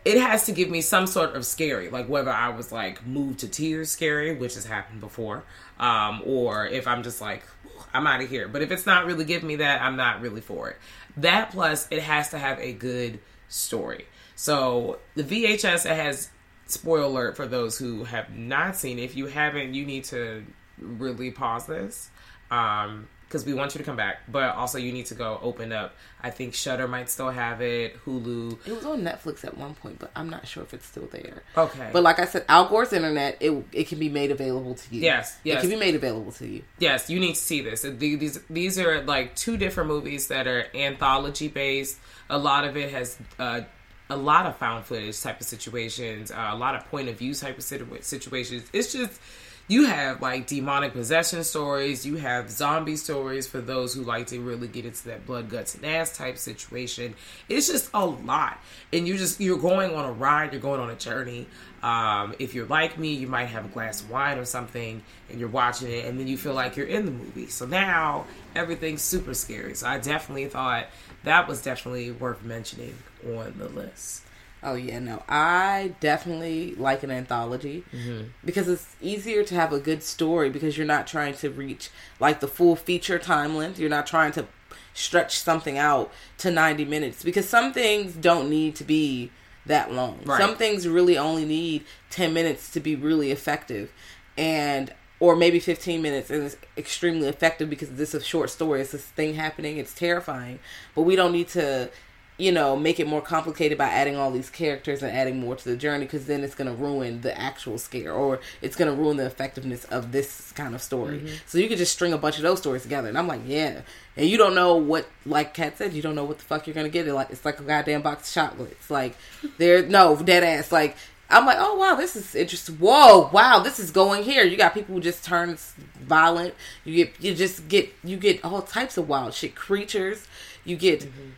it 0.05 0.17
has 0.17 0.45
to 0.45 0.51
give 0.51 0.69
me 0.69 0.81
some 0.81 1.07
sort 1.07 1.35
of 1.35 1.45
scary, 1.45 1.89
like 1.89 2.07
whether 2.07 2.31
I 2.31 2.49
was 2.49 2.71
like 2.71 3.05
moved 3.05 3.39
to 3.39 3.47
tears 3.47 3.89
scary, 3.91 4.35
which 4.35 4.53
has 4.53 4.65
happened 4.65 5.01
before, 5.01 5.43
um, 5.79 6.21
or 6.23 6.67
if 6.67 6.87
I'm 6.87 7.01
just 7.01 7.19
like, 7.19 7.43
I'm 7.91 8.05
out 8.05 8.21
of 8.21 8.29
here. 8.29 8.47
But 8.47 8.61
if 8.61 8.71
it's 8.71 8.85
not 8.85 9.05
really 9.05 9.25
giving 9.25 9.47
me 9.47 9.55
that, 9.57 9.81
I'm 9.81 9.95
not 9.95 10.21
really 10.21 10.41
for 10.41 10.69
it. 10.69 10.77
That 11.17 11.51
plus, 11.51 11.87
it 11.89 12.03
has 12.03 12.29
to 12.29 12.37
have 12.37 12.59
a 12.59 12.71
good 12.73 13.19
story. 13.47 14.05
So 14.35 14.99
the 15.15 15.23
VHS 15.23 15.89
it 15.89 15.95
has 15.95 16.29
spoiler 16.67 17.03
alert 17.03 17.35
for 17.35 17.47
those 17.47 17.77
who 17.77 18.03
have 18.03 18.35
not 18.35 18.75
seen. 18.75 18.99
If 18.99 19.15
you 19.15 19.25
haven't, 19.25 19.73
you 19.73 19.85
need 19.85 20.03
to 20.05 20.45
really 20.77 21.31
pause 21.31 21.65
this. 21.65 22.11
Um, 22.51 23.07
because 23.35 23.45
we 23.45 23.53
want 23.53 23.75
you 23.75 23.79
to 23.79 23.83
come 23.83 23.97
back, 23.97 24.19
but 24.31 24.55
also 24.55 24.77
you 24.77 24.93
need 24.93 25.07
to 25.07 25.13
go 25.13 25.37
open 25.43 25.73
up. 25.73 25.93
I 26.23 26.29
think 26.29 26.53
Shudder 26.53 26.87
might 26.87 27.09
still 27.09 27.29
have 27.31 27.61
it, 27.61 28.01
Hulu. 28.05 28.65
It 28.65 28.71
was 28.71 28.85
on 28.85 29.01
Netflix 29.01 29.43
at 29.43 29.57
one 29.57 29.73
point, 29.73 29.99
but 29.99 30.09
I'm 30.15 30.29
not 30.29 30.47
sure 30.47 30.63
if 30.63 30.73
it's 30.73 30.85
still 30.85 31.09
there. 31.11 31.43
Okay. 31.57 31.89
But 31.91 32.01
like 32.01 32.17
I 32.19 32.25
said, 32.27 32.45
Al 32.47 32.69
Gore's 32.69 32.93
internet, 32.93 33.35
it 33.41 33.51
it 33.73 33.89
can 33.89 33.99
be 33.99 34.07
made 34.07 34.31
available 34.31 34.75
to 34.75 34.95
you. 34.95 35.01
Yes, 35.01 35.37
Yes. 35.43 35.57
It 35.57 35.61
can 35.61 35.69
be 35.71 35.75
made 35.75 35.95
available 35.95 36.31
to 36.31 36.47
you. 36.47 36.63
Yes, 36.79 37.09
you 37.09 37.19
need 37.19 37.35
to 37.35 37.41
see 37.41 37.59
this. 37.59 37.81
These 37.81 38.39
these 38.49 38.79
are 38.79 39.01
like 39.01 39.35
two 39.35 39.57
different 39.57 39.89
movies 39.89 40.29
that 40.29 40.47
are 40.47 40.67
anthology 40.73 41.49
based. 41.49 41.99
A 42.29 42.37
lot 42.37 42.63
of 42.63 42.77
it 42.77 42.89
has 42.91 43.17
uh, 43.37 43.61
a 44.09 44.15
lot 44.15 44.45
of 44.45 44.55
found 44.55 44.85
footage 44.85 45.19
type 45.21 45.41
of 45.41 45.45
situations, 45.45 46.31
uh, 46.31 46.51
a 46.51 46.55
lot 46.55 46.73
of 46.75 46.85
point 46.89 47.09
of 47.09 47.19
view 47.19 47.33
type 47.33 47.57
of 47.57 47.65
situ- 47.65 47.97
situations. 47.99 48.63
It's 48.71 48.93
just 48.93 49.19
you 49.67 49.85
have 49.85 50.21
like 50.21 50.45
demonic 50.45 50.93
possession 50.93 51.43
stories, 51.43 52.05
you 52.05 52.17
have 52.17 52.51
zombie 52.51 52.95
stories 52.95 53.47
for 53.47 53.59
those 53.59 53.93
who 53.93 54.03
like 54.03 54.27
to 54.27 54.39
really 54.39 54.67
get 54.67 54.85
into 54.85 55.05
that 55.05 55.25
blood 55.25 55.49
guts 55.49 55.75
and 55.75 55.85
ass 55.85 56.15
type 56.15 56.37
situation. 56.37 57.15
It's 57.49 57.67
just 57.67 57.89
a 57.93 58.05
lot, 58.05 58.59
and 58.93 59.07
you 59.07 59.17
just 59.17 59.39
you're 59.39 59.57
going 59.57 59.95
on 59.95 60.05
a 60.05 60.11
ride, 60.11 60.53
you're 60.53 60.61
going 60.61 60.79
on 60.79 60.89
a 60.89 60.95
journey. 60.95 61.47
Um, 61.81 62.35
if 62.39 62.53
you're 62.53 62.65
like 62.65 62.97
me, 62.97 63.13
you 63.13 63.27
might 63.27 63.45
have 63.45 63.65
a 63.65 63.67
glass 63.67 64.01
of 64.01 64.09
wine 64.09 64.37
or 64.37 64.45
something, 64.45 65.01
and 65.29 65.39
you're 65.39 65.49
watching 65.49 65.91
it, 65.91 66.05
and 66.05 66.19
then 66.19 66.27
you 66.27 66.37
feel 66.37 66.53
like 66.53 66.75
you're 66.75 66.87
in 66.87 67.05
the 67.05 67.11
movie. 67.11 67.47
So 67.47 67.65
now 67.65 68.25
everything's 68.55 69.01
super 69.01 69.33
scary. 69.33 69.75
So 69.75 69.87
I 69.87 69.97
definitely 69.99 70.47
thought 70.47 70.87
that 71.23 71.47
was 71.47 71.61
definitely 71.61 72.11
worth 72.11 72.43
mentioning 72.43 72.95
on 73.25 73.55
the 73.57 73.69
list. 73.69 74.24
Oh 74.65 74.73
yeah, 74.75 74.99
no. 74.99 75.23
I 75.29 75.93
definitely 75.99 76.75
like 76.75 77.03
an 77.03 77.11
anthology 77.11 77.83
Mm-hmm. 77.93 78.23
because 78.43 78.67
it's 78.67 78.95
easier 79.01 79.43
to 79.43 79.55
have 79.55 79.71
a 79.71 79.79
good 79.79 80.03
story 80.03 80.49
because 80.49 80.77
you're 80.77 80.87
not 80.87 81.07
trying 81.07 81.35
to 81.35 81.49
reach 81.49 81.89
like 82.19 82.39
the 82.39 82.47
full 82.47 82.75
feature 82.75 83.19
time 83.19 83.55
length. 83.55 83.79
You're 83.79 83.89
not 83.89 84.07
trying 84.07 84.31
to 84.33 84.45
stretch 84.93 85.37
something 85.39 85.77
out 85.77 86.11
to 86.39 86.49
90 86.51 86.85
minutes 86.85 87.23
because 87.23 87.47
some 87.47 87.71
things 87.73 88.13
don't 88.13 88.49
need 88.49 88.75
to 88.77 88.83
be 88.83 89.31
that 89.65 89.91
long. 89.91 90.19
Right. 90.25 90.39
Some 90.39 90.55
things 90.55 90.87
really 90.87 91.17
only 91.17 91.45
need 91.45 91.83
10 92.09 92.33
minutes 92.33 92.71
to 92.71 92.79
be 92.79 92.95
really 92.95 93.31
effective. 93.31 93.91
And 94.37 94.93
or 95.19 95.35
maybe 95.35 95.59
15 95.59 96.01
minutes 96.01 96.29
and 96.29 96.43
it's 96.43 96.57
extremely 96.77 97.27
effective 97.27 97.69
because 97.69 97.89
this 97.91 98.13
is 98.13 98.21
a 98.21 98.25
short 98.25 98.49
story. 98.49 98.81
It's 98.81 98.91
this 98.91 99.01
thing 99.05 99.35
happening. 99.35 99.77
It's 99.77 99.93
terrifying. 99.93 100.59
But 100.93 101.03
we 101.03 101.15
don't 101.15 101.31
need 101.31 101.47
to 101.49 101.89
you 102.37 102.51
know, 102.51 102.75
make 102.75 102.99
it 102.99 103.07
more 103.07 103.21
complicated 103.21 103.77
by 103.77 103.85
adding 103.85 104.17
all 104.17 104.29
these 104.29 104.49
characters 104.49 105.01
and 105.01 105.15
adding 105.15 105.39
more 105.39 105.55
to 105.55 105.69
the 105.69 105.77
journey 105.77 106.03
because 106.05 106.25
then 106.25 106.43
it's 106.43 106.55
going 106.55 106.69
to 106.69 106.75
ruin 106.75 107.21
the 107.21 107.37
actual 107.39 107.77
scare 107.77 108.11
or 108.11 108.41
it's 108.61 108.75
going 108.75 108.93
to 108.93 109.01
ruin 109.01 109.15
the 109.15 109.25
effectiveness 109.25 109.85
of 109.85 110.11
this 110.11 110.51
kind 110.51 110.75
of 110.75 110.81
story. 110.81 111.19
Mm-hmm. 111.19 111.35
So 111.45 111.57
you 111.57 111.69
could 111.69 111.77
just 111.77 111.93
string 111.93 112.11
a 112.11 112.17
bunch 112.17 112.35
of 112.35 112.43
those 112.43 112.59
stories 112.59 112.83
together. 112.83 113.07
And 113.07 113.17
I'm 113.17 113.27
like, 113.27 113.41
yeah. 113.45 113.81
And 114.17 114.27
you 114.27 114.37
don't 114.37 114.53
know 114.53 114.75
what, 114.75 115.07
like 115.25 115.53
Kat 115.53 115.77
said, 115.77 115.93
you 115.93 116.01
don't 116.01 116.15
know 116.15 116.25
what 116.25 116.39
the 116.39 116.43
fuck 116.43 116.67
you're 116.67 116.73
going 116.73 116.85
to 116.85 116.91
get. 116.91 117.07
It 117.07 117.13
like 117.13 117.29
It's 117.29 117.45
like 117.45 117.59
a 117.59 117.63
goddamn 117.63 118.01
box 118.01 118.27
of 118.29 118.33
chocolates. 118.33 118.89
Like, 118.89 119.15
there, 119.57 119.85
no, 119.85 120.17
dead 120.17 120.43
ass. 120.43 120.73
Like, 120.73 120.97
I'm 121.29 121.45
like, 121.45 121.57
oh 121.59 121.75
wow, 121.75 121.95
this 121.95 122.15
is 122.15 122.35
interesting. 122.35 122.75
Whoa, 122.75 123.29
wow, 123.33 123.59
this 123.59 123.79
is 123.79 123.89
going 123.89 124.23
here. 124.23 124.43
You 124.43 124.57
got 124.57 124.75
people 124.75 124.93
who 124.93 125.01
just 125.01 125.23
turn 125.23 125.57
violent. 125.99 126.53
You 126.83 127.05
get, 127.05 127.15
you 127.19 127.33
just 127.33 127.67
get, 127.67 127.91
you 128.03 128.15
get 128.15 128.45
all 128.45 128.61
types 128.61 128.97
of 128.97 129.09
wild 129.09 129.33
shit. 129.33 129.55
Creatures. 129.55 130.27
You 130.65 130.75
get, 130.75 130.99
Mm-hmm 131.01 131.29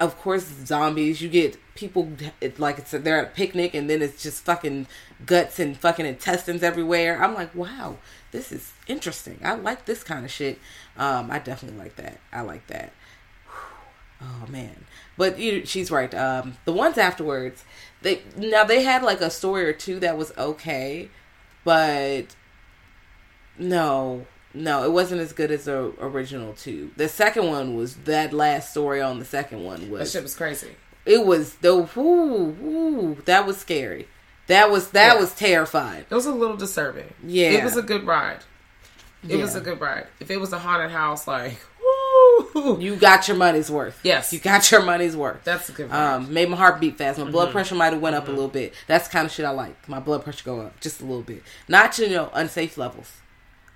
of 0.00 0.18
course 0.18 0.44
zombies 0.64 1.20
you 1.22 1.28
get 1.28 1.56
people 1.74 2.12
it, 2.40 2.58
like 2.58 2.78
it's 2.78 2.90
they're 2.90 3.18
at 3.18 3.24
a 3.24 3.30
picnic 3.30 3.74
and 3.74 3.88
then 3.88 4.02
it's 4.02 4.22
just 4.22 4.44
fucking 4.44 4.86
guts 5.24 5.58
and 5.58 5.76
fucking 5.76 6.06
intestines 6.06 6.62
everywhere. 6.62 7.22
I'm 7.22 7.34
like 7.34 7.54
wow 7.54 7.96
this 8.32 8.50
is 8.50 8.72
interesting. 8.86 9.38
I 9.44 9.54
like 9.54 9.84
this 9.84 10.02
kind 10.02 10.24
of 10.24 10.30
shit. 10.30 10.58
Um 10.96 11.30
i 11.30 11.38
definitely 11.38 11.78
like 11.78 11.96
that. 11.96 12.18
I 12.32 12.42
like 12.42 12.66
that. 12.68 12.92
Oh 14.20 14.46
man. 14.48 14.86
But 15.16 15.38
you, 15.38 15.64
she's 15.66 15.90
right. 15.90 16.12
Um 16.14 16.56
the 16.64 16.72
ones 16.72 16.98
afterwards 16.98 17.64
they 18.02 18.22
now 18.36 18.64
they 18.64 18.82
had 18.82 19.02
like 19.02 19.20
a 19.20 19.30
story 19.30 19.64
or 19.64 19.72
two 19.72 19.98
that 20.00 20.16
was 20.16 20.32
okay 20.38 21.08
but 21.64 22.36
no 23.58 24.26
no, 24.54 24.84
it 24.84 24.92
wasn't 24.92 25.20
as 25.20 25.32
good 25.32 25.50
as 25.50 25.64
the 25.64 25.92
original 26.00 26.52
two. 26.54 26.90
The 26.96 27.08
second 27.08 27.46
one 27.48 27.76
was 27.76 27.96
that 28.04 28.32
last 28.32 28.70
story 28.70 29.00
on 29.02 29.18
the 29.18 29.24
second 29.24 29.64
one 29.64 29.90
was 29.90 30.00
That 30.12 30.18
shit 30.18 30.22
was 30.22 30.34
crazy. 30.36 30.70
it 31.04 31.26
was 31.26 31.54
the 31.56 31.76
whoo 31.94 32.44
whoo 32.60 33.16
that 33.26 33.46
was 33.46 33.58
scary. 33.58 34.08
That 34.46 34.70
was 34.70 34.88
that 34.90 35.14
Yeah. 35.14 35.20
was 35.20 35.32
terrifying. 35.34 36.04
It 36.08 36.14
was 36.14 36.26
a 36.26 36.32
little 36.32 36.56
disturbing. 36.56 37.12
Yeah. 37.26 37.50
It 37.50 37.64
was 37.64 37.76
a 37.76 37.82
good 37.82 38.04
ride. 38.06 38.40
It 39.28 39.36
was 39.36 39.54
a 39.54 39.60
good 39.60 39.80
ride. 39.80 40.06
If 40.20 40.30
it 40.30 40.38
was 40.38 40.52
a 40.52 40.58
haunted 40.58 40.90
house, 40.90 41.26
like, 41.26 41.56
woo, 42.54 42.78
You 42.80 42.96
got 42.96 43.26
your 43.26 43.38
money's 43.38 43.70
worth. 43.70 43.98
Yes. 44.02 44.32
you 44.34 44.38
got 44.38 44.70
your 44.70 44.82
money's 44.82 45.16
worth. 45.16 45.42
that's 45.44 45.68
a 45.70 45.72
good 45.72 45.90
ride. 45.90 46.14
um 46.16 46.32
made 46.32 46.48
my 46.50 46.56
heart 46.58 46.78
beat 46.78 46.98
fast. 46.98 47.18
My 47.18 47.24
Mm-hmm. 47.24 47.32
blood 47.32 47.50
pressure 47.52 47.74
might 47.74 47.92
have 47.94 48.02
went 48.02 48.16
up 48.16 48.28
a 48.28 48.30
little 48.30 48.48
bit. 48.48 48.74
That's 48.86 49.08
the 49.08 49.12
kind 49.12 49.24
of 49.26 49.32
shit 49.32 49.46
I 49.46 49.50
like. 49.50 49.88
My 49.88 49.98
blood 49.98 50.24
pressure 50.24 50.44
go 50.44 50.60
up 50.60 50.78
just 50.80 51.00
a 51.00 51.04
little 51.04 51.22
bit. 51.22 51.42
Not 51.68 51.92
to 51.94 52.06
you 52.06 52.14
know 52.14 52.30
unsafe 52.34 52.76
levels, 52.76 53.12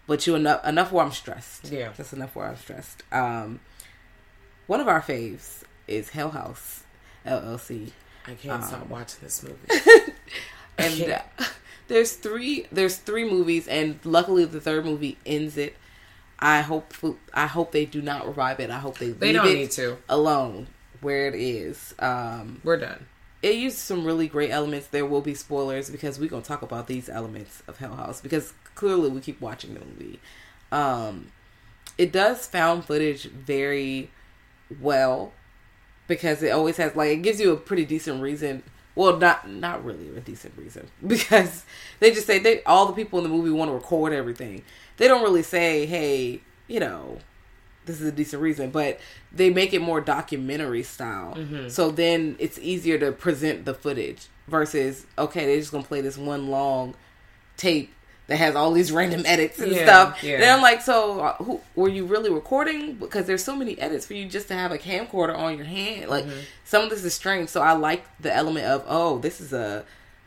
but 0.08 0.26
you 0.26 0.34
enough 0.34 0.66
enough 0.66 0.90
where 0.90 1.04
I'm 1.04 1.12
stressed. 1.12 1.70
Yeah. 1.70 1.92
that's 1.96 2.12
enough 2.12 2.34
where 2.34 2.48
I'm 2.48 2.56
stressed. 2.56 3.04
Um, 3.12 3.60
one 4.66 4.80
of 4.80 4.88
our 4.88 5.00
faves 5.00 5.62
is 5.86 6.10
Hell 6.10 6.30
House 6.30 6.82
LLC. 7.24 7.92
I 8.26 8.34
can't 8.34 8.64
stop 8.64 8.82
um, 8.82 8.88
watching 8.88 9.20
this 9.22 9.42
movie. 9.44 9.56
and 10.78 11.10
uh, 11.12 11.22
there's 11.88 12.12
three 12.14 12.66
there's 12.72 12.96
three 12.96 13.24
movies 13.28 13.66
and 13.68 13.98
luckily 14.04 14.44
the 14.44 14.60
third 14.60 14.84
movie 14.84 15.16
ends 15.24 15.56
it 15.56 15.74
i 16.38 16.60
hope 16.60 16.92
i 17.34 17.46
hope 17.46 17.72
they 17.72 17.84
do 17.86 18.00
not 18.02 18.26
revive 18.28 18.60
it 18.60 18.70
i 18.70 18.78
hope 18.78 18.98
they, 18.98 19.10
They 19.10 19.32
don't 19.32 19.46
it 19.48 19.54
need 19.54 19.70
to. 19.72 19.96
alone 20.08 20.66
where 21.00 21.26
it 21.26 21.34
is 21.34 21.94
um 21.98 22.60
We're 22.62 22.76
done. 22.76 23.06
it 23.42 23.54
used 23.56 23.78
some 23.78 24.04
really 24.04 24.28
great 24.28 24.50
elements 24.50 24.88
there 24.88 25.06
will 25.06 25.22
be 25.22 25.34
spoilers 25.34 25.88
because 25.90 26.20
we're 26.20 26.28
gonna 26.28 26.42
talk 26.42 26.60
about 26.62 26.86
these 26.86 27.08
elements 27.08 27.62
of 27.66 27.78
hell 27.78 27.96
house 27.96 28.20
because 28.20 28.52
clearly 28.78 29.10
we 29.10 29.20
keep 29.20 29.40
watching 29.40 29.74
the 29.74 29.80
movie 29.80 30.18
um 30.72 31.26
it 31.98 32.12
does 32.12 32.46
found 32.46 32.84
footage 32.84 33.24
very 33.24 34.10
well 34.80 35.32
because 36.06 36.42
it 36.42 36.50
always 36.50 36.76
has 36.76 36.94
like 36.94 37.10
it 37.10 37.22
gives 37.22 37.40
you 37.40 37.52
a 37.52 37.56
pretty 37.56 37.84
decent 37.84 38.22
reason. 38.22 38.62
Well 38.94 39.16
not 39.16 39.48
not 39.48 39.84
really 39.84 40.08
a 40.16 40.20
decent 40.20 40.54
reason 40.56 40.88
because 41.06 41.64
they 42.00 42.12
just 42.12 42.26
say 42.26 42.38
they 42.38 42.62
all 42.64 42.86
the 42.86 42.92
people 42.92 43.18
in 43.18 43.24
the 43.24 43.28
movie 43.28 43.50
want 43.50 43.68
to 43.70 43.74
record 43.74 44.12
everything. 44.12 44.62
They 44.96 45.08
don't 45.08 45.22
really 45.22 45.42
say 45.42 45.86
hey 45.86 46.40
you 46.68 46.80
know 46.80 47.18
this 47.84 48.00
is 48.00 48.06
a 48.08 48.12
decent 48.12 48.42
reason 48.42 48.70
but 48.70 49.00
they 49.32 49.50
make 49.50 49.72
it 49.72 49.80
more 49.80 50.00
documentary 50.00 50.82
style. 50.84 51.36
So 51.68 51.90
then 51.90 52.36
it's 52.38 52.58
easier 52.58 52.98
to 52.98 53.12
present 53.12 53.64
the 53.64 53.74
footage 53.74 54.26
versus 54.46 55.04
okay 55.18 55.46
they're 55.46 55.58
just 55.58 55.72
gonna 55.72 55.84
play 55.84 56.00
this 56.00 56.16
one 56.16 56.48
long 56.48 56.94
tape 57.56 57.92
that 58.28 58.36
has 58.36 58.54
all 58.54 58.72
these 58.72 58.92
random 58.92 59.22
edits 59.26 59.58
and 59.58 59.72
Yeah, 59.72 59.84
stuff 59.84 60.22
yeah. 60.22 60.34
and 60.36 60.44
i'm 60.44 60.62
like 60.62 60.80
so 60.82 61.20
uh, 61.20 61.34
who, 61.36 61.60
were 61.74 61.88
you 61.88 62.04
really 62.06 62.30
recording 62.30 62.94
because 62.94 63.26
there's 63.26 63.42
so 63.42 63.56
many 63.56 63.78
edits 63.80 64.06
for 64.06 64.14
you 64.14 64.26
just 64.26 64.48
to 64.48 64.54
have 64.54 64.70
a 64.70 64.78
camcorder 64.78 65.36
on 65.36 65.56
your 65.56 65.66
hand 65.66 66.08
like 66.10 66.24
Mm-hmm. 66.26 66.40
some 66.64 66.84
of 66.84 66.90
this 66.90 67.04
is 67.04 67.14
strange 67.14 67.48
so 67.48 67.60
i 67.62 67.72
like 67.72 68.04
the 68.20 68.34
element 68.34 68.66
of 68.66 68.84
oh 68.86 69.18
this 69.18 69.40
is 69.40 69.52
a 69.52 69.84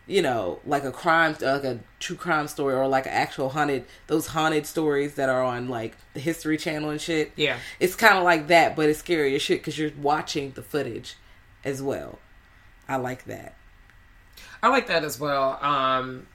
you 0.08 0.22
know 0.22 0.60
like 0.66 0.84
a 0.84 0.92
crime 0.92 1.36
like 1.42 1.64
a 1.64 1.80
true 2.00 2.16
crime 2.16 2.48
story 2.48 2.74
or 2.74 2.88
like 2.88 3.06
an 3.06 3.12
actual 3.14 3.50
haunted 3.50 3.86
those 4.08 4.28
haunted 4.28 4.66
stories 4.66 5.14
that 5.14 5.30
are 5.30 5.44
on 5.44 5.70
like 5.70 5.96
the 6.16 6.20
history 6.20 6.58
channel 6.58 6.90
and 6.90 7.00
shit 7.00 7.32
Yeah. 7.36 7.58
it's 7.80 7.96
kind 7.96 8.18
of 8.18 8.24
like 8.24 8.48
that 8.48 8.76
but 8.76 8.90
it's 8.90 9.02
scarier 9.02 9.40
shit 9.40 9.60
because 9.60 9.78
you're 9.78 9.92
watching 10.02 10.52
the 10.52 10.64
footage 10.64 11.16
as 11.64 11.82
well 11.84 12.18
i 12.90 12.96
like 12.96 13.26
that 13.26 13.56
I 14.64 14.68
like 14.70 14.88
that 14.88 15.04
as 15.04 15.20
well. 15.20 15.58
Um, 15.64 16.28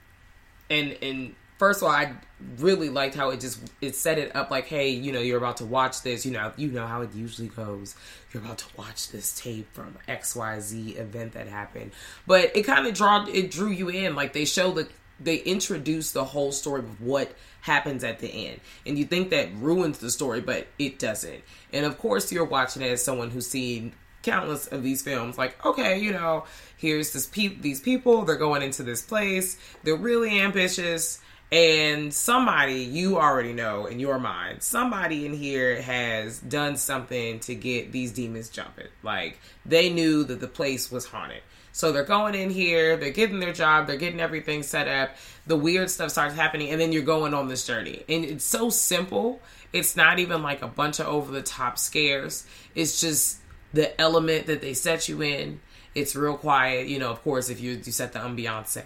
and 0.69 0.97
and 1.01 1.33
first 1.57 1.81
of 1.81 1.87
all, 1.87 1.93
I 1.93 2.13
really 2.57 2.89
liked 2.89 3.15
how 3.15 3.29
it 3.31 3.39
just 3.39 3.59
it 3.81 3.95
set 3.95 4.17
it 4.17 4.35
up 4.35 4.51
like, 4.51 4.67
hey, 4.67 4.89
you 4.89 5.11
know, 5.11 5.19
you're 5.19 5.37
about 5.37 5.57
to 5.57 5.65
watch 5.65 6.01
this. 6.01 6.25
You 6.25 6.31
know, 6.31 6.53
you 6.55 6.69
know 6.69 6.85
how 6.85 7.01
it 7.01 7.13
usually 7.13 7.49
goes. 7.49 7.95
You're 8.31 8.43
about 8.43 8.59
to 8.59 8.65
watch 8.77 9.09
this 9.09 9.39
tape 9.39 9.71
from 9.73 9.97
X 10.07 10.35
Y 10.35 10.59
Z 10.59 10.91
event 10.91 11.33
that 11.33 11.47
happened, 11.47 11.91
but 12.25 12.55
it 12.55 12.63
kind 12.63 12.87
of 12.87 12.93
draw 12.93 13.25
it 13.25 13.51
drew 13.51 13.69
you 13.69 13.89
in. 13.89 14.15
Like 14.15 14.33
they 14.33 14.45
show 14.45 14.71
the 14.71 14.87
they 15.19 15.37
introduce 15.37 16.11
the 16.11 16.23
whole 16.23 16.51
story 16.51 16.79
of 16.79 17.01
what 17.01 17.33
happens 17.61 18.03
at 18.03 18.19
the 18.19 18.27
end, 18.27 18.61
and 18.85 18.97
you 18.97 19.05
think 19.05 19.31
that 19.31 19.49
ruins 19.55 19.97
the 19.97 20.11
story, 20.11 20.41
but 20.41 20.67
it 20.77 20.99
doesn't. 20.99 21.43
And 21.73 21.85
of 21.85 21.97
course, 21.97 22.31
you're 22.31 22.45
watching 22.45 22.83
it 22.83 22.91
as 22.91 23.03
someone 23.03 23.31
who's 23.31 23.47
seen 23.47 23.93
countless 24.23 24.67
of 24.67 24.83
these 24.83 25.01
films 25.01 25.37
like 25.37 25.63
okay 25.65 25.99
you 25.99 26.11
know 26.11 26.43
here's 26.75 27.13
this 27.13 27.27
pe- 27.27 27.55
these 27.61 27.79
people 27.79 28.25
they're 28.25 28.35
going 28.35 28.61
into 28.61 28.83
this 28.83 29.01
place 29.01 29.57
they're 29.83 29.95
really 29.95 30.41
ambitious 30.41 31.21
and 31.51 32.13
somebody 32.13 32.81
you 32.83 33.17
already 33.17 33.53
know 33.53 33.85
in 33.85 33.99
your 33.99 34.19
mind 34.19 34.61
somebody 34.61 35.25
in 35.25 35.33
here 35.33 35.81
has 35.81 36.39
done 36.39 36.75
something 36.75 37.39
to 37.39 37.55
get 37.55 37.91
these 37.91 38.11
demons 38.11 38.49
jumping. 38.49 38.87
Like 39.01 39.39
they 39.65 39.89
knew 39.89 40.23
that 40.25 40.41
the 40.41 40.47
place 40.47 40.91
was 40.91 41.05
haunted. 41.05 41.41
So 41.71 41.91
they're 41.91 42.03
going 42.03 42.35
in 42.35 42.49
here 42.49 42.97
they're 42.97 43.11
getting 43.11 43.39
their 43.39 43.53
job 43.53 43.87
they're 43.87 43.95
getting 43.95 44.19
everything 44.19 44.61
set 44.63 44.87
up. 44.87 45.11
The 45.45 45.55
weird 45.55 45.89
stuff 45.89 46.11
starts 46.11 46.35
happening 46.35 46.69
and 46.71 46.81
then 46.81 46.91
you're 46.91 47.03
going 47.03 47.33
on 47.33 47.47
this 47.47 47.65
journey. 47.65 48.03
And 48.09 48.25
it's 48.25 48.45
so 48.45 48.69
simple. 48.69 49.41
It's 49.71 49.95
not 49.95 50.19
even 50.19 50.43
like 50.43 50.61
a 50.61 50.67
bunch 50.67 50.99
of 50.99 51.07
over 51.07 51.31
the 51.31 51.41
top 51.41 51.77
scares. 51.77 52.45
It's 52.75 52.99
just 52.99 53.39
the 53.73 53.99
element 53.99 54.47
that 54.47 54.61
they 54.61 54.73
set 54.73 55.07
you 55.07 55.21
in. 55.21 55.61
It's 55.95 56.15
real 56.15 56.37
quiet. 56.37 56.87
You 56.87 56.99
know, 56.99 57.09
of 57.09 57.21
course, 57.23 57.49
if 57.49 57.59
you 57.59 57.81
you 57.83 57.91
set 57.91 58.13
the 58.13 58.19
ambiance, 58.19 58.77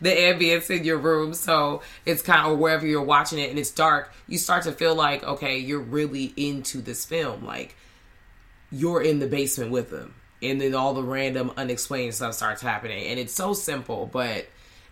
the 0.00 0.10
ambience 0.10 0.74
in 0.74 0.84
your 0.84 0.98
room, 0.98 1.34
so 1.34 1.82
it's 2.06 2.22
kind 2.22 2.46
of 2.46 2.52
or 2.52 2.56
wherever 2.56 2.86
you're 2.86 3.02
watching 3.02 3.38
it 3.38 3.50
and 3.50 3.58
it's 3.58 3.70
dark, 3.70 4.12
you 4.26 4.38
start 4.38 4.64
to 4.64 4.72
feel 4.72 4.94
like 4.94 5.22
okay, 5.24 5.58
you're 5.58 5.80
really 5.80 6.32
into 6.36 6.80
this 6.80 7.04
film. 7.04 7.44
Like 7.44 7.76
you're 8.70 9.02
in 9.02 9.18
the 9.18 9.26
basement 9.26 9.70
with 9.70 9.90
them, 9.90 10.14
and 10.42 10.60
then 10.60 10.74
all 10.74 10.94
the 10.94 11.02
random 11.02 11.52
unexplained 11.56 12.14
stuff 12.14 12.34
starts 12.34 12.62
happening, 12.62 13.06
and 13.06 13.18
it's 13.18 13.34
so 13.34 13.52
simple, 13.52 14.08
but 14.10 14.46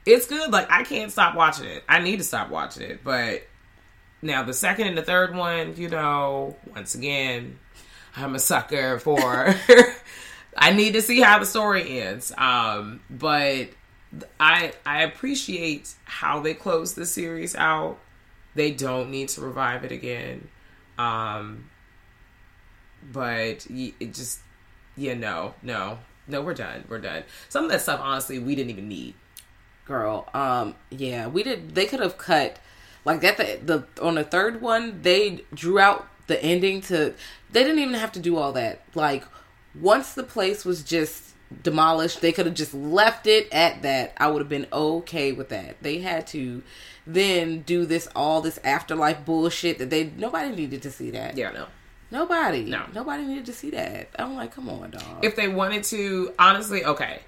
it's 0.07 0.27
good. 0.27 0.51
Like 0.51 0.71
I 0.71 0.85
can't 0.85 1.11
stop 1.11 1.35
watching 1.35 1.67
it. 1.67 1.85
I 1.89 2.01
need 2.01 2.19
to 2.19 2.25
stop 2.25 2.51
watching 2.51 2.85
it, 2.85 3.05
but 3.05 3.43
now 4.21 4.43
the 4.43 4.55
second 4.55 4.89
and 4.89 4.99
the 4.99 5.03
third 5.03 5.35
one, 5.35 5.77
you 5.77 5.89
know, 5.89 6.57
once 6.75 6.95
again, 6.95 7.59
I'm 8.17 8.35
a 8.35 8.39
sucker 8.39 8.99
for. 8.99 9.55
I 10.59 10.73
need 10.73 10.95
to 10.95 11.03
see 11.03 11.21
how 11.21 11.39
the 11.39 11.47
story 11.47 12.01
ends. 12.01 12.33
Um, 12.37 13.01
but 13.09 13.69
I 14.41 14.73
I 14.87 15.03
appreciate 15.03 15.95
how 16.05 16.41
they 16.41 16.55
close 16.55 16.95
the 16.95 17.07
series 17.07 17.55
out. 17.57 17.99
They 18.55 18.71
don't 18.71 19.11
need 19.11 19.29
to 19.31 19.41
revive 19.41 19.85
it 19.85 19.93
again. 19.93 20.49
Um, 20.99 21.71
but 23.13 23.67
it 23.71 24.15
just 24.15 24.41
yeah 24.97 25.15
no 25.15 25.55
no 25.63 25.99
no 26.27 26.41
we're 26.43 26.55
done 26.55 26.85
we're 26.89 26.99
done. 26.99 27.25
Some 27.49 27.65
of 27.65 27.71
that 27.71 27.83
stuff 27.83 28.01
honestly 28.03 28.39
we 28.39 28.55
didn't 28.55 28.71
even 28.71 28.89
need. 28.89 29.15
girl 29.87 30.29
um 30.35 30.75
yeah 30.91 31.27
we 31.27 31.43
did 31.43 31.75
they 31.75 31.87
could 31.87 32.01
have 32.01 32.19
cut 32.19 32.59
like 33.05 33.21
that 33.23 33.37
the 33.39 33.59
the 33.63 34.03
on 34.05 34.17
the 34.17 34.25
third 34.25 34.61
one 34.61 35.01
they 35.03 35.45
drew 35.55 35.79
out 35.79 36.09
the 36.27 36.43
ending 36.43 36.81
to 36.83 37.15
they 37.51 37.63
didn't 37.63 37.79
even 37.79 37.95
have 37.95 38.13
to 38.13 38.21
do 38.21 38.37
all 38.37 38.53
that. 38.53 38.83
Like 38.95 39.25
once 39.79 40.13
the 40.13 40.23
place 40.25 40.65
was 40.65 40.83
just 40.83 41.28
demolished, 41.63 42.21
they 42.21 42.33
could 42.33 42.47
have 42.47 42.55
just 42.55 42.75
left 42.75 43.27
it 43.27 43.49
at 43.53 43.83
that. 43.83 44.13
I 44.17 44.29
would 44.29 44.41
have 44.41 44.49
been 44.49 44.67
okay 44.73 45.33
with 45.33 45.49
that. 45.49 45.77
They 45.83 45.99
had 45.99 46.27
to 46.29 46.63
then 47.07 47.63
do 47.63 47.87
this 47.87 48.09
all 48.15 48.41
this 48.41 48.59
afterlife 48.63 49.25
bullshit 49.25 49.79
that 49.79 49.91
they 49.91 50.13
nobody 50.17 50.55
needed 50.55 50.83
to 50.83 50.91
see 50.91 51.11
that. 51.13 51.37
Yeah, 51.37 51.51
no. 51.51 51.67
Nobody. 52.11 52.65
No. 52.65 52.85
Nobody 52.95 53.25
needed 53.25 53.47
to 53.47 53.53
see 53.53 53.71
that. 53.71 54.09
I'm 54.19 54.35
like, 54.35 54.55
come 54.55 54.69
on, 54.69 54.91
dog. 54.91 55.23
If 55.23 55.37
they 55.37 55.49
wanted 55.49 55.85
to, 55.85 56.33
honestly, 56.39 56.85
okay. 56.85 57.21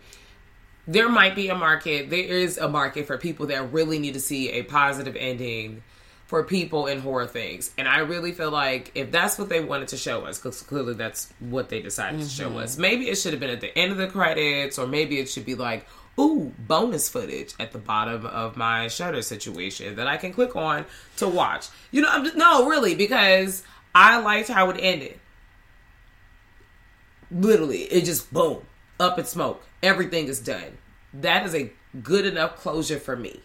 There 0.87 1.09
might 1.09 1.35
be 1.35 1.49
a 1.49 1.55
market. 1.55 2.11
There 2.11 2.19
is 2.19 2.57
a 2.57 2.69
market 2.69 3.07
for 3.07 3.19
people 3.19 3.47
that 3.47 3.73
really 3.73 3.99
need 3.99 4.15
to 4.15 4.21
see 4.21 4.51
a 4.51 4.63
positive 4.63 5.17
ending 5.17 5.83
for 6.31 6.45
people 6.45 6.87
in 6.87 7.01
horror 7.01 7.27
things. 7.27 7.73
And 7.77 7.89
I 7.89 7.99
really 7.99 8.31
feel 8.31 8.53
like 8.53 8.93
if 8.95 9.11
that's 9.11 9.37
what 9.37 9.49
they 9.49 9.59
wanted 9.59 9.89
to 9.89 9.97
show 9.97 10.27
us, 10.27 10.39
because 10.39 10.63
clearly 10.63 10.95
that's 10.95 11.29
what 11.41 11.71
they 11.71 11.83
decided 11.83 12.21
to 12.21 12.29
show 12.29 12.51
mm-hmm. 12.51 12.59
us, 12.59 12.79
maybe 12.79 13.09
it 13.09 13.17
should 13.17 13.33
have 13.33 13.41
been 13.41 13.51
at 13.51 13.61
the 13.61 13.77
end 13.77 13.91
of 13.91 13.99
the 13.99 14.07
credits, 14.07 14.79
or 14.79 14.87
maybe 14.87 15.19
it 15.19 15.29
should 15.29 15.45
be 15.45 15.57
like, 15.57 15.89
ooh, 16.21 16.53
bonus 16.57 17.09
footage 17.09 17.55
at 17.59 17.73
the 17.73 17.81
bottom 17.81 18.25
of 18.27 18.57
my 18.57 18.87
Shudder 18.87 19.23
situation 19.23 19.97
that 19.97 20.07
I 20.07 20.19
can 20.19 20.33
click 20.33 20.55
on 20.55 20.85
to 21.17 21.27
watch. 21.27 21.67
You 21.91 22.03
know, 22.03 22.09
I'm 22.09 22.23
just, 22.23 22.37
no, 22.37 22.69
really, 22.69 22.95
because 22.95 23.65
I 23.93 24.21
liked 24.21 24.51
how 24.51 24.71
it 24.71 24.77
ended. 24.79 25.19
Literally, 27.33 27.83
it 27.83 28.05
just 28.05 28.33
boom, 28.33 28.63
up 29.01 29.19
in 29.19 29.25
smoke. 29.25 29.67
Everything 29.83 30.29
is 30.29 30.39
done. 30.39 30.79
That 31.13 31.45
is 31.45 31.57
a 31.57 31.73
good 32.01 32.25
enough 32.25 32.55
closure 32.55 33.01
for 33.01 33.17
me. 33.17 33.41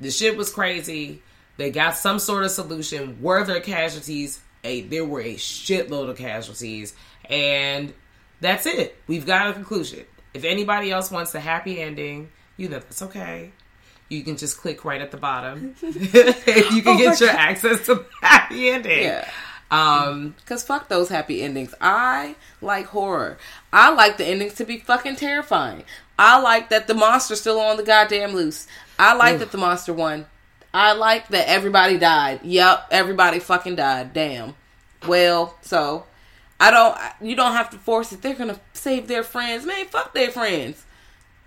The 0.00 0.10
shit 0.10 0.36
was 0.36 0.52
crazy. 0.52 1.22
They 1.56 1.70
got 1.70 1.96
some 1.96 2.18
sort 2.18 2.44
of 2.44 2.50
solution. 2.50 3.20
Were 3.22 3.44
there 3.44 3.60
casualties? 3.60 4.40
A 4.64 4.82
there 4.82 5.04
were 5.04 5.20
a 5.20 5.34
shitload 5.34 6.10
of 6.10 6.18
casualties, 6.18 6.94
and 7.30 7.94
that's 8.40 8.66
it. 8.66 8.96
We've 9.06 9.26
got 9.26 9.50
a 9.50 9.52
conclusion. 9.52 10.04
If 10.34 10.44
anybody 10.44 10.90
else 10.90 11.10
wants 11.10 11.32
the 11.32 11.40
happy 11.40 11.80
ending, 11.80 12.30
you 12.56 12.68
know 12.68 12.78
that's 12.78 13.02
okay. 13.02 13.52
You 14.08 14.22
can 14.22 14.36
just 14.36 14.58
click 14.58 14.84
right 14.84 15.00
at 15.00 15.10
the 15.10 15.16
bottom. 15.16 15.74
you 15.80 16.82
can 16.82 16.98
get 16.98 17.20
your 17.20 17.30
access 17.30 17.86
to 17.86 18.04
happy 18.22 18.68
ending. 18.68 19.02
Yeah. 19.02 19.28
Um, 19.70 20.36
Cause 20.46 20.62
fuck 20.62 20.88
those 20.88 21.08
happy 21.08 21.42
endings. 21.42 21.74
I 21.80 22.36
like 22.60 22.86
horror. 22.86 23.36
I 23.72 23.90
like 23.90 24.16
the 24.16 24.24
endings 24.24 24.54
to 24.54 24.64
be 24.64 24.78
fucking 24.78 25.16
terrifying. 25.16 25.84
I 26.18 26.40
like 26.40 26.70
that 26.70 26.86
the 26.86 26.94
monster's 26.94 27.40
still 27.40 27.60
on 27.60 27.76
the 27.76 27.82
goddamn 27.82 28.32
loose. 28.32 28.66
I 28.98 29.14
like 29.14 29.38
that 29.40 29.52
the 29.52 29.58
monster 29.58 29.92
won. 29.92 30.26
I 30.72 30.92
like 30.92 31.28
that 31.28 31.48
everybody 31.48 31.98
died. 31.98 32.40
Yep, 32.42 32.88
everybody 32.90 33.38
fucking 33.38 33.76
died. 33.76 34.12
Damn. 34.12 34.54
Well, 35.06 35.56
so 35.62 36.04
I 36.58 36.70
don't. 36.70 36.96
You 37.20 37.36
don't 37.36 37.52
have 37.52 37.70
to 37.70 37.78
force 37.78 38.12
it. 38.12 38.22
They're 38.22 38.34
gonna 38.34 38.60
save 38.72 39.08
their 39.08 39.22
friends. 39.22 39.66
Man, 39.66 39.86
fuck 39.86 40.14
their 40.14 40.30
friends. 40.30 40.84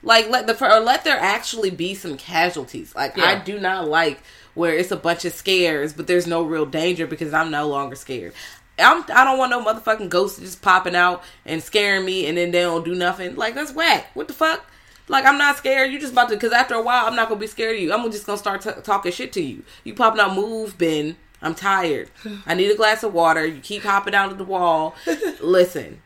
Like 0.01 0.29
let 0.29 0.47
the 0.47 0.53
or 0.65 0.79
let 0.79 1.03
there 1.03 1.19
actually 1.19 1.71
be 1.71 1.93
some 1.93 2.17
casualties. 2.17 2.95
Like 2.95 3.17
I 3.17 3.39
do 3.39 3.59
not 3.59 3.87
like 3.87 4.21
where 4.53 4.73
it's 4.73 4.91
a 4.91 4.95
bunch 4.95 5.25
of 5.25 5.33
scares, 5.33 5.93
but 5.93 6.07
there's 6.07 6.27
no 6.27 6.43
real 6.43 6.65
danger 6.65 7.05
because 7.05 7.33
I'm 7.33 7.51
no 7.51 7.67
longer 7.67 7.95
scared. 7.95 8.33
I'm, 8.79 9.03
I 9.13 9.23
don't 9.23 9.37
want 9.37 9.51
no 9.51 9.63
motherfucking 9.63 10.09
ghosts 10.09 10.39
just 10.39 10.61
popping 10.61 10.95
out 10.95 11.23
and 11.45 11.61
scaring 11.61 12.05
me, 12.05 12.27
and 12.27 12.37
then 12.37 12.51
they 12.51 12.61
don't 12.61 12.85
do 12.85 12.95
nothing. 12.95 13.35
Like 13.35 13.55
that's 13.55 13.73
whack. 13.73 14.07
What 14.13 14.27
the 14.27 14.33
fuck? 14.33 14.65
Like 15.07 15.25
I'm 15.25 15.37
not 15.37 15.57
scared. 15.57 15.91
You 15.91 15.99
just 15.99 16.13
about 16.13 16.29
to 16.29 16.35
because 16.35 16.53
after 16.53 16.75
a 16.75 16.81
while 16.81 17.05
I'm 17.07 17.15
not 17.15 17.29
gonna 17.29 17.39
be 17.39 17.47
scared 17.47 17.75
of 17.75 17.81
you. 17.81 17.91
I'm 17.91 18.09
just 18.11 18.25
gonna 18.25 18.37
start 18.37 18.61
t- 18.61 18.69
talking 18.83 19.11
shit 19.11 19.33
to 19.33 19.41
you. 19.41 19.63
You 19.83 19.93
popping 19.93 20.21
out, 20.21 20.35
move, 20.35 20.77
Ben. 20.77 21.17
I'm 21.41 21.55
tired. 21.55 22.09
I 22.45 22.53
need 22.53 22.69
a 22.69 22.75
glass 22.75 23.03
of 23.03 23.13
water. 23.13 23.45
You 23.45 23.61
keep 23.61 23.83
hopping 23.83 24.13
out 24.13 24.31
of 24.31 24.37
the 24.37 24.43
wall. 24.43 24.95
Listen, 25.41 26.01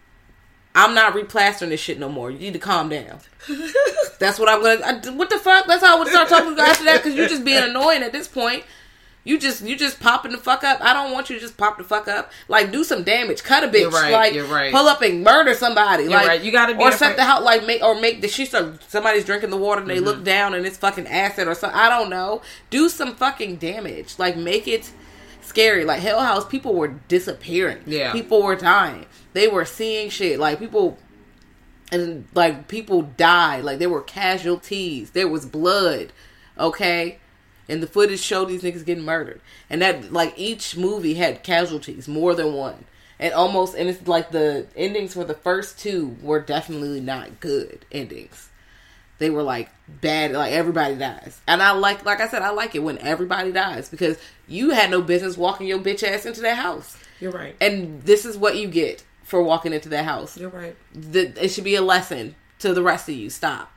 I'm 0.75 0.93
not 0.93 1.13
replastering 1.13 1.69
this 1.69 1.79
shit 1.79 1.99
no 1.99 2.07
more. 2.09 2.31
You 2.31 2.39
need 2.39 2.53
to 2.53 2.59
calm 2.59 2.89
down. 2.89 3.19
That's 4.19 4.39
what 4.39 4.47
I'm 4.47 4.61
gonna. 4.61 4.81
I, 4.85 5.15
what 5.15 5.29
the 5.29 5.39
fuck? 5.39 5.65
That's 5.65 5.83
how 5.83 5.95
I 5.95 5.99
would 5.99 6.07
start 6.07 6.29
talking 6.29 6.55
to 6.55 6.61
you 6.61 6.67
after 6.67 6.85
that 6.85 7.03
because 7.03 7.15
you're 7.15 7.27
just 7.27 7.43
being 7.43 7.63
annoying 7.63 8.03
at 8.03 8.11
this 8.11 8.27
point. 8.27 8.63
You 9.25 9.39
just 9.39 9.61
you 9.63 9.77
just 9.77 9.99
popping 10.01 10.33
the 10.33 10.37
fuck 10.37 10.63
up. 10.65 10.79
I 10.81 10.93
don't 10.93 11.13
want 11.13 11.29
you 11.29 11.35
to 11.37 11.41
just 11.41 11.55
pop 11.55 11.77
the 11.77 11.83
fuck 11.85 12.07
up. 12.09 12.31
Like 12.49 12.71
do 12.73 12.83
some 12.83 13.03
damage. 13.03 13.41
Cut 13.43 13.63
a 13.63 13.67
bitch. 13.67 13.79
You're 13.81 13.89
right, 13.91 14.11
like 14.11 14.33
you're 14.33 14.45
right. 14.45 14.73
pull 14.73 14.85
up 14.87 15.01
and 15.01 15.23
murder 15.23 15.53
somebody. 15.53 16.09
like 16.09 16.27
right, 16.27 16.41
you 16.43 16.51
gotta 16.51 16.75
be 16.75 16.83
or 16.83 16.91
set 16.91 17.15
the 17.15 17.23
house 17.23 17.41
like 17.41 17.65
make 17.65 17.81
or 17.81 17.99
make 17.99 18.19
the 18.21 18.27
she 18.27 18.45
start 18.45 18.83
somebody's 18.89 19.23
drinking 19.23 19.49
the 19.49 19.57
water 19.57 19.79
and 19.81 19.89
they 19.89 19.95
Mm-hmm. 19.95 20.05
look 20.05 20.23
down 20.25 20.53
and 20.53 20.65
it's 20.65 20.75
fucking 20.77 21.07
acid 21.07 21.47
or 21.47 21.55
something. 21.55 21.79
I 21.79 21.87
don't 21.87 22.09
know. 22.09 22.41
Do 22.69 22.89
some 22.89 23.15
fucking 23.15 23.55
damage. 23.57 24.15
Like 24.19 24.35
make 24.35 24.67
it 24.67 24.91
scary. 25.41 25.85
Like 25.85 26.01
Hell 26.01 26.19
House, 26.19 26.45
people 26.45 26.73
were 26.73 26.89
disappearing. 27.07 27.79
Yeah. 27.85 28.11
people 28.11 28.43
were 28.43 28.55
dying. 28.57 29.05
They 29.31 29.47
were 29.47 29.63
seeing 29.65 30.09
shit. 30.09 30.37
Like 30.37 30.59
people 30.59 30.97
and 31.91 32.27
like 32.33 32.67
people 32.67 33.03
died 33.03 33.63
like 33.63 33.77
there 33.77 33.89
were 33.89 34.01
casualties 34.01 35.11
there 35.11 35.27
was 35.27 35.45
blood 35.45 36.11
okay 36.57 37.19
and 37.69 37.81
the 37.81 37.87
footage 37.87 38.19
showed 38.19 38.49
these 38.49 38.61
niggas 38.61 38.85
getting 38.85 39.03
murdered 39.05 39.41
and 39.69 39.81
that 39.81 40.11
like 40.11 40.33
each 40.37 40.77
movie 40.77 41.15
had 41.15 41.43
casualties 41.43 42.07
more 42.07 42.33
than 42.33 42.53
one 42.53 42.85
and 43.19 43.33
almost 43.33 43.75
and 43.75 43.89
it's 43.89 44.07
like 44.07 44.31
the 44.31 44.65
endings 44.75 45.13
for 45.13 45.23
the 45.23 45.33
first 45.33 45.79
two 45.79 46.15
were 46.21 46.39
definitely 46.39 46.99
not 47.01 47.39
good 47.39 47.85
endings 47.91 48.49
they 49.19 49.29
were 49.29 49.43
like 49.43 49.69
bad 49.87 50.31
like 50.31 50.51
everybody 50.51 50.95
dies 50.95 51.41
and 51.47 51.61
i 51.61 51.71
like 51.71 52.03
like 52.05 52.19
i 52.19 52.27
said 52.27 52.41
i 52.41 52.49
like 52.49 52.75
it 52.75 52.79
when 52.79 52.97
everybody 52.99 53.51
dies 53.51 53.89
because 53.89 54.17
you 54.47 54.71
had 54.71 54.89
no 54.89 55.01
business 55.01 55.37
walking 55.37 55.67
your 55.67 55.79
bitch 55.79 56.03
ass 56.03 56.25
into 56.25 56.41
that 56.41 56.57
house 56.57 56.97
you're 57.19 57.31
right. 57.31 57.55
and 57.61 58.01
this 58.03 58.25
is 58.25 58.37
what 58.37 58.57
you 58.57 58.67
get 58.67 59.03
for 59.23 59.41
walking 59.41 59.73
into 59.73 59.89
that 59.89 60.05
house 60.05 60.37
You're 60.37 60.49
right. 60.49 60.75
the, 60.93 61.33
it 61.43 61.49
should 61.49 61.63
be 61.63 61.75
a 61.75 61.81
lesson 61.81 62.35
to 62.59 62.73
the 62.73 62.81
rest 62.81 63.09
of 63.09 63.15
you. 63.15 63.29
Stop. 63.29 63.72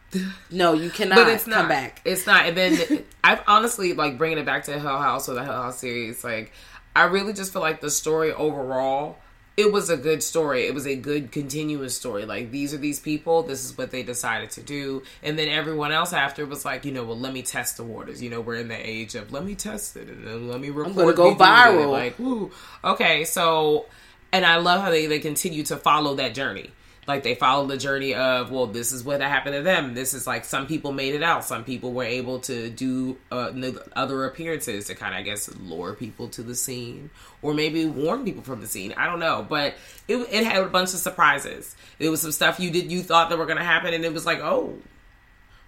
No, 0.50 0.72
you 0.72 0.90
cannot 0.90 1.16
but 1.16 1.29
it's 1.29 1.46
not. 1.46 1.57
come 1.57 1.68
back. 1.68 2.00
It's 2.05 2.26
not. 2.26 2.46
And 2.46 2.57
then 2.57 3.05
I've 3.24 3.42
honestly 3.46 3.92
like 3.92 4.18
bringing 4.18 4.38
it 4.38 4.46
back 4.46 4.64
to 4.64 4.79
Hell 4.79 4.98
House 4.98 5.29
or 5.29 5.35
the 5.35 5.44
Hell 5.44 5.62
House 5.62 5.79
series. 5.79 6.22
Like 6.24 6.52
I 6.94 7.05
really 7.05 7.33
just 7.33 7.52
feel 7.52 7.62
like 7.62 7.81
the 7.81 7.90
story 7.90 8.33
overall. 8.33 9.18
It 9.57 9.72
was 9.72 9.88
a 9.88 9.96
good 9.96 10.22
story. 10.22 10.66
It 10.66 10.74
was 10.74 10.87
a 10.87 10.96
good 10.96 11.33
continuous 11.33 11.96
story. 11.96 12.26
Like 12.26 12.50
these 12.50 12.74
are 12.74 12.79
these 12.79 13.00
people. 13.00 13.42
This 13.42 13.64
is 13.64 13.76
what 13.76 13.90
they 13.90 14.02
decided 14.02 14.50
to 14.50 14.62
do. 14.62 15.02
And 15.22 15.38
then 15.38 15.48
everyone 15.48 15.92
else 15.92 16.12
after 16.12 16.44
was 16.44 16.66
like, 16.66 16.85
you 16.85 16.92
know, 16.92 17.05
well, 17.05 17.18
let 17.18 17.33
me 17.33 17.40
test 17.40 17.79
the 17.79 17.85
waters. 17.85 18.22
You 18.22 18.29
know, 18.29 18.42
we're 18.42 18.57
in 18.57 18.68
the 18.68 18.76
age 18.76 19.14
of 19.14 19.33
let 19.33 19.44
me 19.44 19.55
test 19.55 19.96
it 19.96 20.09
and 20.09 20.26
then 20.26 20.48
let 20.48 20.61
me 20.61 20.68
record. 20.68 20.94
gonna 20.94 21.12
go 21.14 21.31
me 21.31 21.37
doing 21.37 21.48
it. 21.48 21.52
viral. 21.52 21.90
Like, 21.90 22.18
woo. 22.18 22.50
Okay, 22.85 23.24
so 23.24 23.87
and 24.33 24.44
I 24.44 24.57
love 24.57 24.83
how 24.83 24.90
they, 24.90 25.07
they 25.07 25.18
continue 25.18 25.62
to 25.64 25.76
follow 25.76 26.14
that 26.16 26.35
journey. 26.35 26.70
Like 27.07 27.23
they 27.23 27.35
followed 27.37 27.69
the 27.69 27.77
journey 27.77 28.14
of, 28.14 28.51
well, 28.51 28.66
this 28.66 28.92
is 28.92 29.05
what 29.05 29.21
happened 29.21 29.55
to 29.55 29.62
them. 29.62 29.95
This 29.95 30.12
is 30.12 30.27
like 30.27 30.45
some 30.45 30.66
people 30.66 30.92
made 30.92 31.14
it 31.14 31.23
out. 31.23 31.45
Some 31.45 31.64
people 31.64 31.92
were 31.92 32.05
able 32.05 32.40
to 32.40 32.69
do 32.69 33.16
uh, 33.31 33.53
other 33.95 34.25
appearances 34.25 34.87
to 34.87 34.95
kind 34.95 35.14
of, 35.14 35.21
I 35.21 35.23
guess, 35.23 35.55
lure 35.57 35.95
people 35.95 36.29
to 36.31 36.42
the 36.42 36.55
scene 36.55 37.11
or 37.42 37.55
maybe 37.55 37.87
warn 37.87 38.25
people 38.25 38.42
from 38.42 38.61
the 38.61 38.66
scene. 38.66 38.92
I 38.97 39.07
don't 39.07 39.21
know, 39.21 39.47
but 39.49 39.75
it, 40.09 40.16
it 40.16 40.45
had 40.45 40.62
a 40.62 40.69
bunch 40.69 40.95
of 40.95 40.99
surprises. 40.99 41.77
it 41.99 42.09
was 42.09 42.23
some 42.23 42.33
stuff 42.33 42.59
you 42.59 42.71
did 42.71 42.90
you 42.90 43.03
thought 43.03 43.31
that 43.31 43.38
were 43.38 43.47
going 43.47 43.59
to 43.59 43.64
happen, 43.64 43.95
and 43.95 44.05
it 44.05 44.12
was 44.12 44.27
like, 44.27 44.40
oh, 44.40 44.75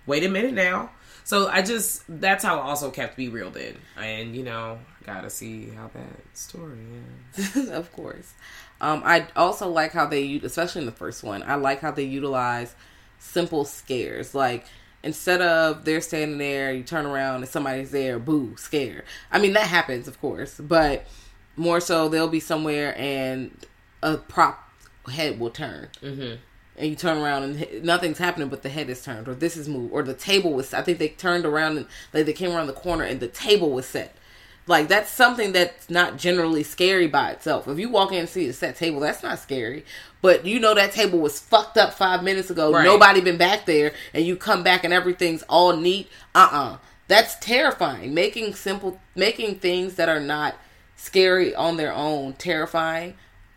wait 0.06 0.24
a 0.24 0.28
minute 0.28 0.54
now. 0.54 0.90
So 1.28 1.46
I 1.46 1.60
just 1.60 2.04
that's 2.08 2.42
how 2.42 2.56
it 2.56 2.62
also 2.62 2.90
kept 2.90 3.18
me 3.18 3.28
reeled 3.28 3.58
in, 3.58 3.76
and 3.98 4.34
you 4.34 4.42
know, 4.42 4.78
gotta 5.04 5.28
see 5.28 5.68
how 5.68 5.88
that 5.88 6.20
story. 6.32 6.78
ends 7.36 7.68
of 7.70 7.92
course. 7.92 8.32
Um, 8.80 9.02
I 9.04 9.26
also 9.34 9.68
like 9.68 9.92
how 9.92 10.06
they, 10.06 10.40
especially 10.42 10.82
in 10.82 10.86
the 10.86 10.92
first 10.92 11.22
one, 11.22 11.42
I 11.42 11.56
like 11.56 11.80
how 11.80 11.90
they 11.90 12.04
utilize 12.04 12.74
simple 13.18 13.64
scares. 13.64 14.34
Like 14.34 14.66
instead 15.02 15.40
of 15.42 15.84
they're 15.84 16.00
standing 16.00 16.38
there, 16.38 16.72
you 16.72 16.82
turn 16.82 17.06
around 17.06 17.36
and 17.36 17.48
somebody's 17.48 17.90
there, 17.90 18.18
boo, 18.18 18.56
scare. 18.56 19.04
I 19.32 19.38
mean 19.38 19.52
that 19.54 19.66
happens, 19.66 20.08
of 20.08 20.20
course, 20.20 20.60
but 20.60 21.06
more 21.56 21.80
so 21.80 22.08
they'll 22.08 22.28
be 22.28 22.40
somewhere 22.40 22.96
and 22.96 23.50
a 24.02 24.16
prop 24.16 24.68
head 25.10 25.40
will 25.40 25.50
turn. 25.50 25.88
Mm-hmm. 26.02 26.36
And 26.76 26.88
you 26.88 26.94
turn 26.94 27.18
around 27.18 27.42
and 27.42 27.82
nothing's 27.82 28.18
happening, 28.18 28.48
but 28.48 28.62
the 28.62 28.68
head 28.68 28.88
is 28.88 29.02
turned, 29.02 29.26
or 29.26 29.34
this 29.34 29.56
is 29.56 29.68
moved, 29.68 29.92
or 29.92 30.04
the 30.04 30.14
table 30.14 30.52
was. 30.52 30.72
I 30.72 30.82
think 30.82 30.98
they 30.98 31.08
turned 31.08 31.44
around 31.44 31.76
and 31.76 31.86
like 32.12 32.26
they 32.26 32.32
came 32.32 32.52
around 32.52 32.68
the 32.68 32.72
corner 32.72 33.02
and 33.02 33.18
the 33.18 33.26
table 33.26 33.70
was 33.70 33.86
set. 33.86 34.14
Like 34.68 34.88
that's 34.88 35.10
something 35.10 35.52
that's 35.52 35.88
not 35.88 36.18
generally 36.18 36.62
scary 36.62 37.06
by 37.06 37.30
itself. 37.30 37.66
If 37.66 37.78
you 37.78 37.88
walk 37.88 38.12
in 38.12 38.18
and 38.18 38.28
see 38.28 38.46
a 38.48 38.52
set 38.52 38.76
table, 38.76 39.00
that's 39.00 39.22
not 39.22 39.38
scary. 39.38 39.84
But 40.20 40.44
you 40.44 40.60
know 40.60 40.74
that 40.74 40.92
table 40.92 41.18
was 41.20 41.40
fucked 41.40 41.78
up 41.78 41.94
five 41.94 42.22
minutes 42.22 42.50
ago. 42.50 42.72
Right. 42.72 42.84
Nobody 42.84 43.20
been 43.20 43.38
back 43.38 43.66
there, 43.66 43.92
and 44.12 44.24
you 44.26 44.36
come 44.36 44.62
back 44.62 44.84
and 44.84 44.92
everything's 44.92 45.42
all 45.48 45.76
neat. 45.76 46.08
Uh 46.34 46.48
uh 46.52 46.76
That's 47.08 47.36
terrifying. 47.36 48.12
Making 48.14 48.54
simple, 48.54 49.00
making 49.14 49.56
things 49.56 49.94
that 49.94 50.08
are 50.08 50.20
not 50.20 50.56
scary 50.96 51.54
on 51.54 51.76
their 51.76 51.92
own 51.92 52.34
terrifying. 52.34 53.14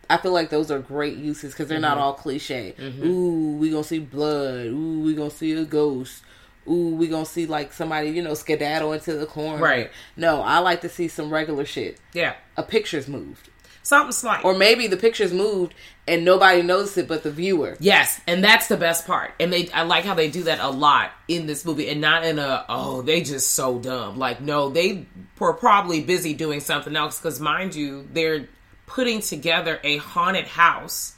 I 0.08 0.16
feel 0.18 0.32
like 0.32 0.50
those 0.50 0.70
are 0.70 0.78
great 0.78 1.16
uses 1.16 1.52
because 1.52 1.68
they're 1.68 1.80
not 1.80 1.96
all 1.98 2.12
cliche. 2.14 2.74
Ooh, 3.04 3.56
we 3.58 3.70
gonna 3.70 3.84
see 3.84 3.98
blood. 3.98 4.66
Ooh, 4.66 5.00
we 5.04 5.14
gonna 5.14 5.30
see 5.30 5.52
a 5.52 5.64
ghost. 5.64 6.22
Ooh, 6.68 6.94
we 6.94 7.08
gonna 7.08 7.26
see 7.26 7.46
like 7.46 7.72
somebody, 7.72 8.10
you 8.10 8.22
know, 8.22 8.34
skedaddle 8.34 8.92
into 8.92 9.14
the 9.14 9.26
corner. 9.26 9.62
Right. 9.62 9.90
No, 10.16 10.42
I 10.42 10.58
like 10.58 10.80
to 10.82 10.88
see 10.88 11.08
some 11.08 11.30
regular 11.30 11.64
shit. 11.64 11.98
Yeah. 12.12 12.34
A 12.56 12.62
picture's 12.62 13.08
moved. 13.08 13.48
Something 13.82 14.12
slight. 14.12 14.44
Or 14.44 14.54
maybe 14.54 14.86
the 14.86 14.96
picture's 14.96 15.32
moved 15.32 15.74
and 16.06 16.24
nobody 16.24 16.62
noticed 16.62 16.96
it 16.98 17.08
but 17.08 17.24
the 17.24 17.32
viewer. 17.32 17.76
Yes, 17.80 18.20
and 18.28 18.42
that's 18.42 18.68
the 18.68 18.76
best 18.76 19.06
part. 19.06 19.32
And 19.40 19.52
they 19.52 19.70
I 19.70 19.82
like 19.82 20.04
how 20.04 20.14
they 20.14 20.30
do 20.30 20.44
that 20.44 20.60
a 20.60 20.70
lot 20.70 21.10
in 21.26 21.46
this 21.46 21.64
movie 21.64 21.88
and 21.88 22.00
not 22.00 22.24
in 22.24 22.38
a 22.38 22.64
oh, 22.68 23.02
they 23.02 23.22
just 23.22 23.52
so 23.52 23.78
dumb. 23.78 24.18
Like 24.18 24.40
no, 24.40 24.70
they 24.70 25.06
were 25.38 25.52
probably 25.52 26.00
busy 26.00 26.32
doing 26.32 26.60
something 26.60 26.94
else 26.94 27.18
cuz 27.18 27.40
mind 27.40 27.74
you, 27.74 28.08
they're 28.12 28.48
putting 28.86 29.20
together 29.20 29.80
a 29.82 29.96
haunted 29.96 30.46
house. 30.46 31.14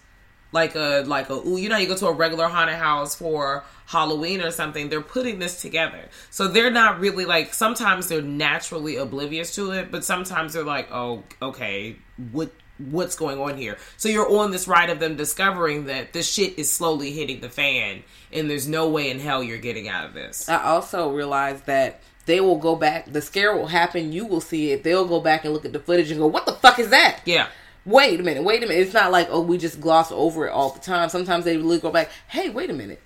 Like 0.51 0.75
a 0.75 1.03
like 1.07 1.29
a 1.29 1.35
ooh, 1.35 1.59
you 1.59 1.69
know 1.69 1.77
you 1.77 1.87
go 1.87 1.97
to 1.97 2.07
a 2.07 2.13
regular 2.13 2.49
haunted 2.49 2.77
house 2.77 3.15
for 3.15 3.65
Halloween 3.87 4.41
or 4.41 4.51
something, 4.51 4.89
they're 4.89 5.01
putting 5.01 5.39
this 5.39 5.61
together. 5.61 6.09
So 6.31 6.49
they're 6.49 6.71
not 6.71 7.01
really 7.01 7.25
like 7.25 7.55
sometimes 7.55 8.09
they're 8.09 8.23
naturally 8.23 8.97
oblivious 8.97 9.55
to 9.57 9.73
it, 9.73 9.91
but 9.91 10.05
sometimes 10.05 10.55
they're 10.55 10.65
like, 10.65 10.89
"Oh, 10.91 11.23
okay, 11.43 11.97
what 12.33 12.51
what's 12.79 13.15
going 13.15 13.39
on 13.39 13.57
here?" 13.57 13.77
So 13.97 14.09
you're 14.09 14.39
on 14.39 14.51
this 14.51 14.67
ride 14.67 14.91
of 14.91 15.01
them 15.01 15.17
discovering 15.17 15.87
that 15.87 16.13
this 16.13 16.33
shit 16.33 16.59
is 16.59 16.73
slowly 16.73 17.13
hitting 17.13 17.41
the 17.41 17.51
fan 17.51 18.03
and 18.33 18.51
there's 18.51 18.67
no 18.67 18.89
way 18.89 19.11
in 19.11 19.21
hell 19.21 19.43
you're 19.43 19.59
getting 19.59 19.89
out 19.89 20.07
of 20.07 20.15
this. 20.15 20.49
I 20.49 20.63
also 20.63 21.11
realized 21.13 21.67
that 21.67 22.01
they 22.27 22.41
will 22.41 22.59
go 22.59 22.75
back, 22.75 23.13
the 23.13 23.21
scare 23.21 23.55
will 23.57 23.67
happen, 23.67 24.13
you 24.13 24.25
will 24.27 24.41
see 24.41 24.73
it, 24.73 24.83
they'll 24.83 25.07
go 25.07 25.21
back 25.21 25.45
and 25.45 25.53
look 25.53 25.65
at 25.65 25.73
the 25.73 25.79
footage 25.79 26.11
and 26.11 26.21
go, 26.21 26.27
What 26.27 26.47
the 26.47 26.55
fuck 26.55 26.79
is 26.79 26.91
that? 26.91 27.21
Yeah. 27.25 27.49
Wait 27.87 28.19
a 28.19 28.23
minute, 28.23 28.43
wait 28.43 28.63
a 28.63 28.67
minute. 28.67 28.81
It's 28.81 28.95
not 28.95 29.13
like, 29.13 29.29
oh, 29.31 29.43
we 29.43 29.59
just 29.59 29.79
gloss 29.79 30.11
over 30.11 30.47
it 30.47 30.51
all 30.51 30.71
the 30.71 30.81
time. 30.81 31.11
Sometimes 31.11 31.45
they 31.45 31.59
really 31.59 31.79
go 31.79 31.91
back, 31.91 32.09
hey, 32.29 32.49
wait 32.49 32.71
a 32.71 32.73
minute. 32.73 33.03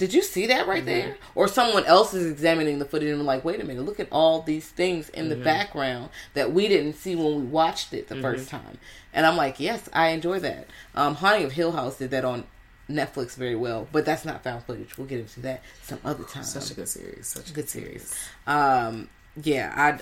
Did 0.00 0.14
you 0.14 0.22
see 0.22 0.46
that 0.46 0.66
right 0.66 0.82
there? 0.86 1.18
Or 1.34 1.46
someone 1.46 1.84
else 1.84 2.14
is 2.14 2.30
examining 2.32 2.78
the 2.78 2.86
footage 2.86 3.10
and 3.10 3.22
like, 3.26 3.44
wait 3.44 3.60
a 3.60 3.64
minute, 3.64 3.84
look 3.84 4.00
at 4.00 4.08
all 4.10 4.40
these 4.40 4.66
things 4.66 5.10
in 5.10 5.28
the 5.28 5.36
background 5.44 6.08
that 6.32 6.52
we 6.54 6.68
didn't 6.68 6.94
see 6.94 7.14
when 7.14 7.36
we 7.36 7.42
watched 7.42 7.92
it 7.92 8.08
the 8.08 8.14
first 8.22 8.48
time. 8.48 8.78
And 9.12 9.26
I'm 9.26 9.36
like, 9.36 9.60
yes, 9.60 9.90
I 9.92 10.08
enjoy 10.08 10.38
that. 10.40 10.68
Um, 10.94 11.16
Haunting 11.16 11.44
of 11.44 11.52
Hill 11.52 11.72
House 11.72 11.98
did 11.98 12.12
that 12.12 12.24
on 12.24 12.44
Netflix 12.88 13.34
very 13.36 13.56
well, 13.56 13.88
but 13.92 14.06
that's 14.06 14.24
not 14.24 14.42
found 14.42 14.64
footage. 14.64 14.96
We'll 14.96 15.06
get 15.06 15.20
into 15.20 15.40
that 15.40 15.62
some 15.82 15.98
other 16.02 16.24
time. 16.24 16.44
Such 16.44 16.70
a 16.70 16.74
good 16.74 16.88
series. 16.88 17.26
Such 17.26 17.50
a 17.50 17.52
good 17.52 17.68
series. 17.68 18.14
Um, 18.46 19.10
yeah, 19.42 19.74
I 19.76 20.00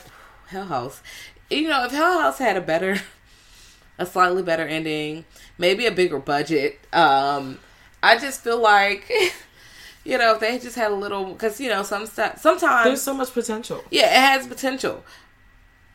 Hell 0.48 0.66
House. 0.66 1.02
You 1.50 1.68
know, 1.68 1.84
if 1.87 1.90
Hill 1.90 2.20
House 2.20 2.38
had 2.38 2.56
a 2.56 2.61
better, 2.61 3.00
a 3.98 4.06
slightly 4.06 4.44
better 4.44 4.66
ending, 4.66 5.24
maybe 5.58 5.87
a 5.87 5.90
bigger 5.90 6.20
budget. 6.20 6.78
Um, 6.92 7.58
I 8.02 8.16
just 8.16 8.42
feel 8.42 8.61
like, 8.61 9.11
you 10.08 10.18
know, 10.18 10.34
if 10.34 10.40
they 10.40 10.58
just 10.58 10.76
had 10.76 10.90
a 10.90 10.94
little, 10.94 11.32
because 11.32 11.60
you 11.60 11.68
know, 11.68 11.82
some 11.82 12.06
sometimes 12.06 12.84
There's 12.84 13.02
so 13.02 13.14
much 13.14 13.32
potential. 13.32 13.84
yeah, 13.90 14.06
it 14.06 14.20
has 14.38 14.46
potential. 14.46 15.04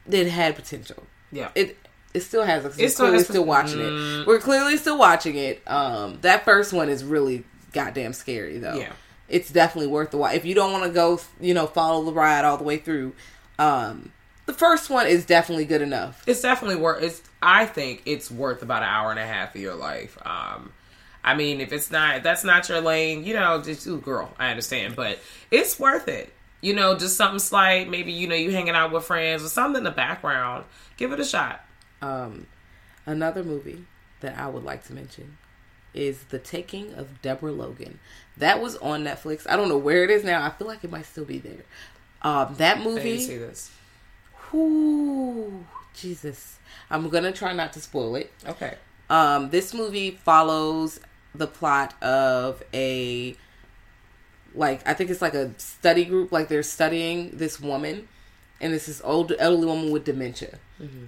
It 0.09 0.27
had 0.27 0.55
potential. 0.55 1.03
Yeah. 1.31 1.49
It 1.55 1.77
it 2.13 2.21
still 2.21 2.43
has. 2.43 2.63
We're 2.63 2.89
still 2.89 3.05
clearly 3.05 3.17
has 3.17 3.27
still 3.27 3.45
watching 3.45 3.79
it. 3.79 4.27
We're 4.27 4.39
clearly 4.39 4.77
still 4.77 4.99
watching 4.99 5.35
it. 5.35 5.61
Um, 5.67 6.19
that 6.21 6.45
first 6.45 6.71
one 6.73 6.89
is 6.89 7.03
really 7.03 7.43
goddamn 7.71 8.13
scary 8.13 8.59
though. 8.59 8.75
Yeah. 8.75 8.91
it's 9.29 9.49
definitely 9.51 9.87
worth 9.87 10.11
the 10.11 10.17
watch. 10.17 10.35
If 10.35 10.45
you 10.45 10.53
don't 10.53 10.71
want 10.71 10.83
to 10.83 10.91
go, 10.91 11.19
you 11.41 11.53
know, 11.55 11.65
follow 11.65 12.03
the 12.03 12.13
ride 12.13 12.45
all 12.45 12.57
the 12.57 12.63
way 12.63 12.77
through, 12.77 13.13
um, 13.57 14.11
the 14.45 14.53
first 14.53 14.89
one 14.91 15.07
is 15.07 15.25
definitely 15.25 15.65
good 15.65 15.81
enough. 15.81 16.21
it's 16.27 16.41
definitely 16.41 16.75
worth 16.75 17.01
it's 17.01 17.21
i 17.41 17.65
think 17.65 18.01
it's 18.05 18.29
worth 18.29 18.61
about 18.61 18.83
an 18.83 18.89
hour 18.89 19.09
and 19.09 19.19
a 19.19 19.25
half 19.25 19.55
of 19.55 19.61
your 19.61 19.73
life 19.75 20.17
um 20.25 20.71
i 21.23 21.33
mean 21.35 21.61
if 21.61 21.71
it's 21.71 21.89
not 21.91 22.17
if 22.17 22.23
that's 22.23 22.43
not 22.43 22.67
your 22.69 22.81
lane 22.81 23.23
you 23.23 23.33
know 23.33 23.61
just 23.61 23.85
ooh 23.87 23.99
girl 24.01 24.31
i 24.39 24.49
understand 24.49 24.95
but 24.95 25.19
it's 25.51 25.79
worth 25.79 26.07
it 26.07 26.33
you 26.61 26.73
know 26.73 26.97
just 26.97 27.15
something 27.17 27.39
slight 27.39 27.89
maybe 27.89 28.11
you 28.11 28.27
know 28.27 28.35
you 28.35 28.51
hanging 28.51 28.75
out 28.75 28.91
with 28.91 29.03
friends 29.05 29.43
or 29.43 29.47
something 29.49 29.77
in 29.79 29.83
the 29.83 29.91
background 29.91 30.63
give 30.97 31.11
it 31.11 31.19
a 31.19 31.25
shot 31.25 31.63
Um, 32.01 32.47
another 33.05 33.43
movie 33.43 33.85
that 34.21 34.37
I 34.37 34.47
would 34.47 34.63
like 34.63 34.85
to 34.85 34.93
mention 34.93 35.37
is 35.93 36.23
The 36.29 36.39
Taking 36.39 36.93
of 36.95 37.21
Deborah 37.21 37.51
Logan. 37.51 37.99
That 38.37 38.61
was 38.61 38.77
on 38.77 39.03
Netflix. 39.03 39.45
I 39.49 39.55
don't 39.57 39.67
know 39.69 39.77
where 39.77 40.03
it 40.03 40.09
is 40.09 40.23
now. 40.23 40.43
I 40.43 40.49
feel 40.49 40.65
like 40.65 40.83
it 40.83 40.89
might 40.89 41.05
still 41.05 41.25
be 41.25 41.37
there. 41.39 41.65
Um, 42.21 42.55
that 42.57 42.77
I 42.77 42.83
movie. 42.83 43.03
didn't 43.17 43.27
see 43.27 43.37
this 43.37 43.71
Whoo, 44.51 45.65
Jesus. 45.93 46.57
I'm 46.89 47.09
gonna 47.09 47.31
try 47.31 47.53
not 47.53 47.73
to 47.73 47.81
spoil 47.81 48.15
it. 48.15 48.31
okay 48.47 48.75
Um, 49.09 49.49
this 49.49 49.73
movie 49.73 50.11
follows 50.11 50.99
the 51.35 51.47
plot 51.47 52.01
of 52.01 52.63
a 52.73 53.35
like 54.55 54.87
I 54.87 54.93
think 54.93 55.09
it's 55.09 55.21
like 55.21 55.33
a 55.33 55.57
study 55.59 56.05
group, 56.05 56.31
like 56.31 56.47
they're 56.47 56.63
studying 56.63 57.31
this 57.33 57.59
woman, 57.59 58.07
and 58.61 58.73
it's 58.73 58.85
this 58.85 59.01
old 59.03 59.33
elderly 59.37 59.65
woman 59.65 59.91
with 59.91 60.05
dementia, 60.05 60.59
mm-hmm. 60.79 61.05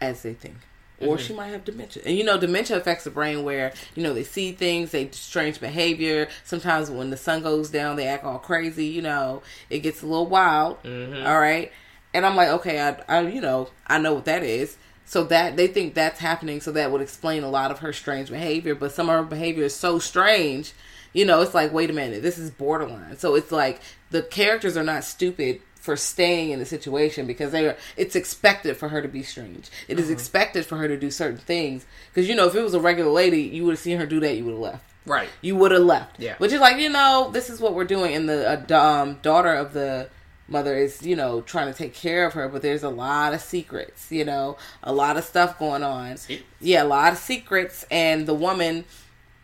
as 0.00 0.22
they 0.22 0.34
think. 0.34 0.56
Or 1.00 1.16
mm-hmm. 1.16 1.26
she 1.26 1.34
might 1.34 1.48
have 1.48 1.64
dementia, 1.64 2.02
and 2.06 2.16
you 2.16 2.24
know, 2.24 2.38
dementia 2.38 2.76
affects 2.76 3.04
the 3.04 3.10
brain 3.10 3.42
where 3.42 3.72
you 3.94 4.02
know 4.02 4.14
they 4.14 4.22
see 4.22 4.52
things, 4.52 4.92
they 4.92 5.10
strange 5.10 5.60
behavior. 5.60 6.28
Sometimes 6.44 6.90
when 6.90 7.10
the 7.10 7.16
sun 7.16 7.42
goes 7.42 7.70
down, 7.70 7.96
they 7.96 8.06
act 8.06 8.24
all 8.24 8.38
crazy. 8.38 8.86
You 8.86 9.02
know, 9.02 9.42
it 9.70 9.80
gets 9.80 10.02
a 10.02 10.06
little 10.06 10.26
wild. 10.26 10.82
Mm-hmm. 10.84 11.26
all 11.26 11.40
right, 11.40 11.72
and 12.12 12.24
I'm 12.24 12.36
like, 12.36 12.48
okay, 12.50 12.80
I, 12.80 12.96
I, 13.08 13.20
you 13.22 13.40
know, 13.40 13.70
I 13.86 13.98
know 13.98 14.14
what 14.14 14.26
that 14.26 14.42
is. 14.42 14.76
So 15.06 15.24
that 15.24 15.56
they 15.56 15.66
think 15.66 15.94
that's 15.94 16.20
happening, 16.20 16.60
so 16.60 16.72
that 16.72 16.90
would 16.90 17.02
explain 17.02 17.42
a 17.42 17.50
lot 17.50 17.70
of 17.70 17.80
her 17.80 17.92
strange 17.92 18.30
behavior. 18.30 18.74
But 18.74 18.92
some 18.92 19.08
of 19.08 19.16
her 19.16 19.22
behavior 19.22 19.64
is 19.64 19.74
so 19.74 19.98
strange, 19.98 20.72
you 21.12 21.24
know. 21.24 21.40
It's 21.42 21.54
like, 21.54 21.72
wait 21.72 21.90
a 21.90 21.92
minute, 21.92 22.22
this 22.22 22.38
is 22.38 22.50
borderline. 22.50 23.18
So 23.18 23.34
it's 23.34 23.52
like 23.52 23.80
the 24.10 24.22
characters 24.22 24.76
are 24.76 24.84
not 24.84 25.04
stupid 25.04 25.60
for 25.76 25.96
staying 25.96 26.50
in 26.50 26.58
the 26.58 26.64
situation 26.64 27.26
because 27.26 27.52
they 27.52 27.66
are. 27.66 27.76
It's 27.96 28.16
expected 28.16 28.76
for 28.76 28.88
her 28.88 29.02
to 29.02 29.08
be 29.08 29.22
strange. 29.22 29.70
It 29.88 30.00
is 30.00 30.10
expected 30.10 30.64
for 30.64 30.78
her 30.78 30.88
to 30.88 30.96
do 30.96 31.10
certain 31.10 31.38
things 31.38 31.84
because 32.12 32.28
you 32.28 32.34
know 32.34 32.46
if 32.46 32.54
it 32.54 32.62
was 32.62 32.74
a 32.74 32.80
regular 32.80 33.10
lady, 33.10 33.42
you 33.42 33.64
would 33.64 33.72
have 33.72 33.80
seen 33.80 33.98
her 33.98 34.06
do 34.06 34.20
that, 34.20 34.36
you 34.36 34.44
would 34.46 34.52
have 34.52 34.60
left 34.60 34.84
right 35.06 35.28
you 35.42 35.56
would 35.56 35.72
have 35.72 35.82
left. 35.82 36.18
Yeah. 36.18 36.36
Which 36.38 36.52
is 36.52 36.60
like, 36.60 36.78
you 36.78 36.88
know, 36.88 37.30
this 37.32 37.50
is 37.50 37.60
what 37.60 37.74
we're 37.74 37.84
doing. 37.84 38.14
And 38.14 38.28
the 38.28 38.64
uh, 38.70 38.80
um, 38.80 39.18
daughter 39.22 39.52
of 39.54 39.72
the 39.72 40.08
mother 40.48 40.76
is, 40.76 41.02
you 41.02 41.16
know, 41.16 41.40
trying 41.40 41.72
to 41.72 41.76
take 41.76 41.94
care 41.94 42.26
of 42.26 42.34
her, 42.34 42.48
but 42.48 42.62
there's 42.62 42.82
a 42.82 42.88
lot 42.88 43.32
of 43.34 43.40
secrets, 43.40 44.10
you 44.10 44.24
know, 44.24 44.56
a 44.82 44.92
lot 44.92 45.16
of 45.16 45.24
stuff 45.24 45.58
going 45.58 45.82
on. 45.82 46.16
Yeah, 46.60 46.82
a 46.82 46.84
lot 46.84 47.12
of 47.12 47.18
secrets. 47.18 47.86
And 47.90 48.26
the 48.26 48.34
woman, 48.34 48.84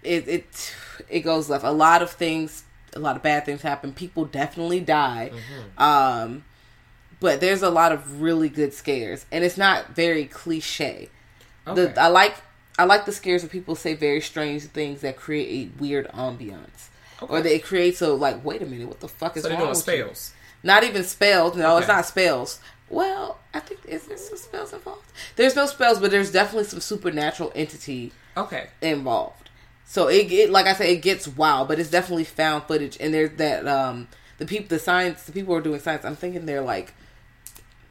it, 0.02 0.28
it, 0.28 0.74
it 1.08 1.20
goes 1.20 1.48
left. 1.48 1.64
A 1.64 1.70
lot 1.70 2.02
of 2.02 2.10
things, 2.10 2.64
a 2.94 2.98
lot 2.98 3.16
of 3.16 3.22
bad 3.22 3.46
things 3.46 3.62
happen. 3.62 3.92
People 3.92 4.24
definitely 4.24 4.80
die. 4.80 5.30
Um, 5.78 6.44
but 7.18 7.40
there's 7.40 7.62
a 7.62 7.70
lot 7.70 7.92
of 7.92 8.20
really 8.20 8.48
good 8.48 8.74
scares. 8.74 9.26
And 9.32 9.44
it's 9.44 9.56
not 9.56 9.94
very 9.94 10.26
cliche. 10.26 11.08
Okay. 11.66 11.92
The, 11.92 12.00
I 12.00 12.08
like 12.08 12.36
I 12.78 12.84
like 12.84 13.04
the 13.04 13.12
scares 13.12 13.42
where 13.42 13.50
people 13.50 13.74
say 13.74 13.92
very 13.94 14.22
strange 14.22 14.64
things 14.64 15.02
that 15.02 15.16
create 15.16 15.70
a 15.76 15.80
weird 15.80 16.08
ambiance, 16.08 16.88
or 17.20 17.42
that 17.42 17.54
it 17.54 17.62
creates 17.62 18.00
a 18.00 18.08
like, 18.08 18.42
wait 18.42 18.62
a 18.62 18.66
minute, 18.66 18.88
what 18.88 19.00
the 19.00 19.08
fuck 19.08 19.36
is 19.36 19.42
so 19.42 19.50
wrong 19.50 19.58
doing 19.58 19.68
with 19.70 19.86
you? 19.86 20.04
Not 20.62 20.85
even 20.85 21.05
spells. 21.05 21.57
No, 21.57 21.79
it's 21.79 21.88
not 21.88 22.07
spells. 22.07 22.61
Well, 22.88 23.38
I 23.55 23.61
think 23.61 23.81
is 23.87 24.07
there 24.07 24.16
some 24.16 24.37
spells 24.37 24.73
involved? 24.73 25.12
There's 25.37 25.57
no 25.57 25.66
spells, 25.66 26.01
but 26.01 26.11
there's 26.11 26.33
definitely 26.33 26.64
some 26.64 26.81
supernatural 26.81 27.53
entity 27.55 28.12
okay 28.37 28.68
involved. 28.83 29.51
So 29.85 30.09
it, 30.09 30.31
it 30.33 30.51
like 30.51 30.66
I 30.66 30.75
said, 30.75 30.88
it 30.88 31.03
gets 31.03 31.27
wild, 31.29 31.68
but 31.68 31.79
it's 31.79 31.90
definitely 31.90 32.25
found 32.25 32.64
footage. 32.64 32.96
And 33.01 33.14
there's 33.14 33.37
that 33.38 33.66
um 33.66 34.09
the 34.38 34.46
people, 34.46 34.68
the 34.68 34.79
science, 34.79 35.25
the 35.25 35.33
people 35.33 35.55
who 35.55 35.59
are 35.59 35.62
doing 35.62 35.81
science. 35.81 36.05
I'm 36.05 36.16
thinking 36.16 36.46
they're 36.46 36.61
like, 36.61 36.94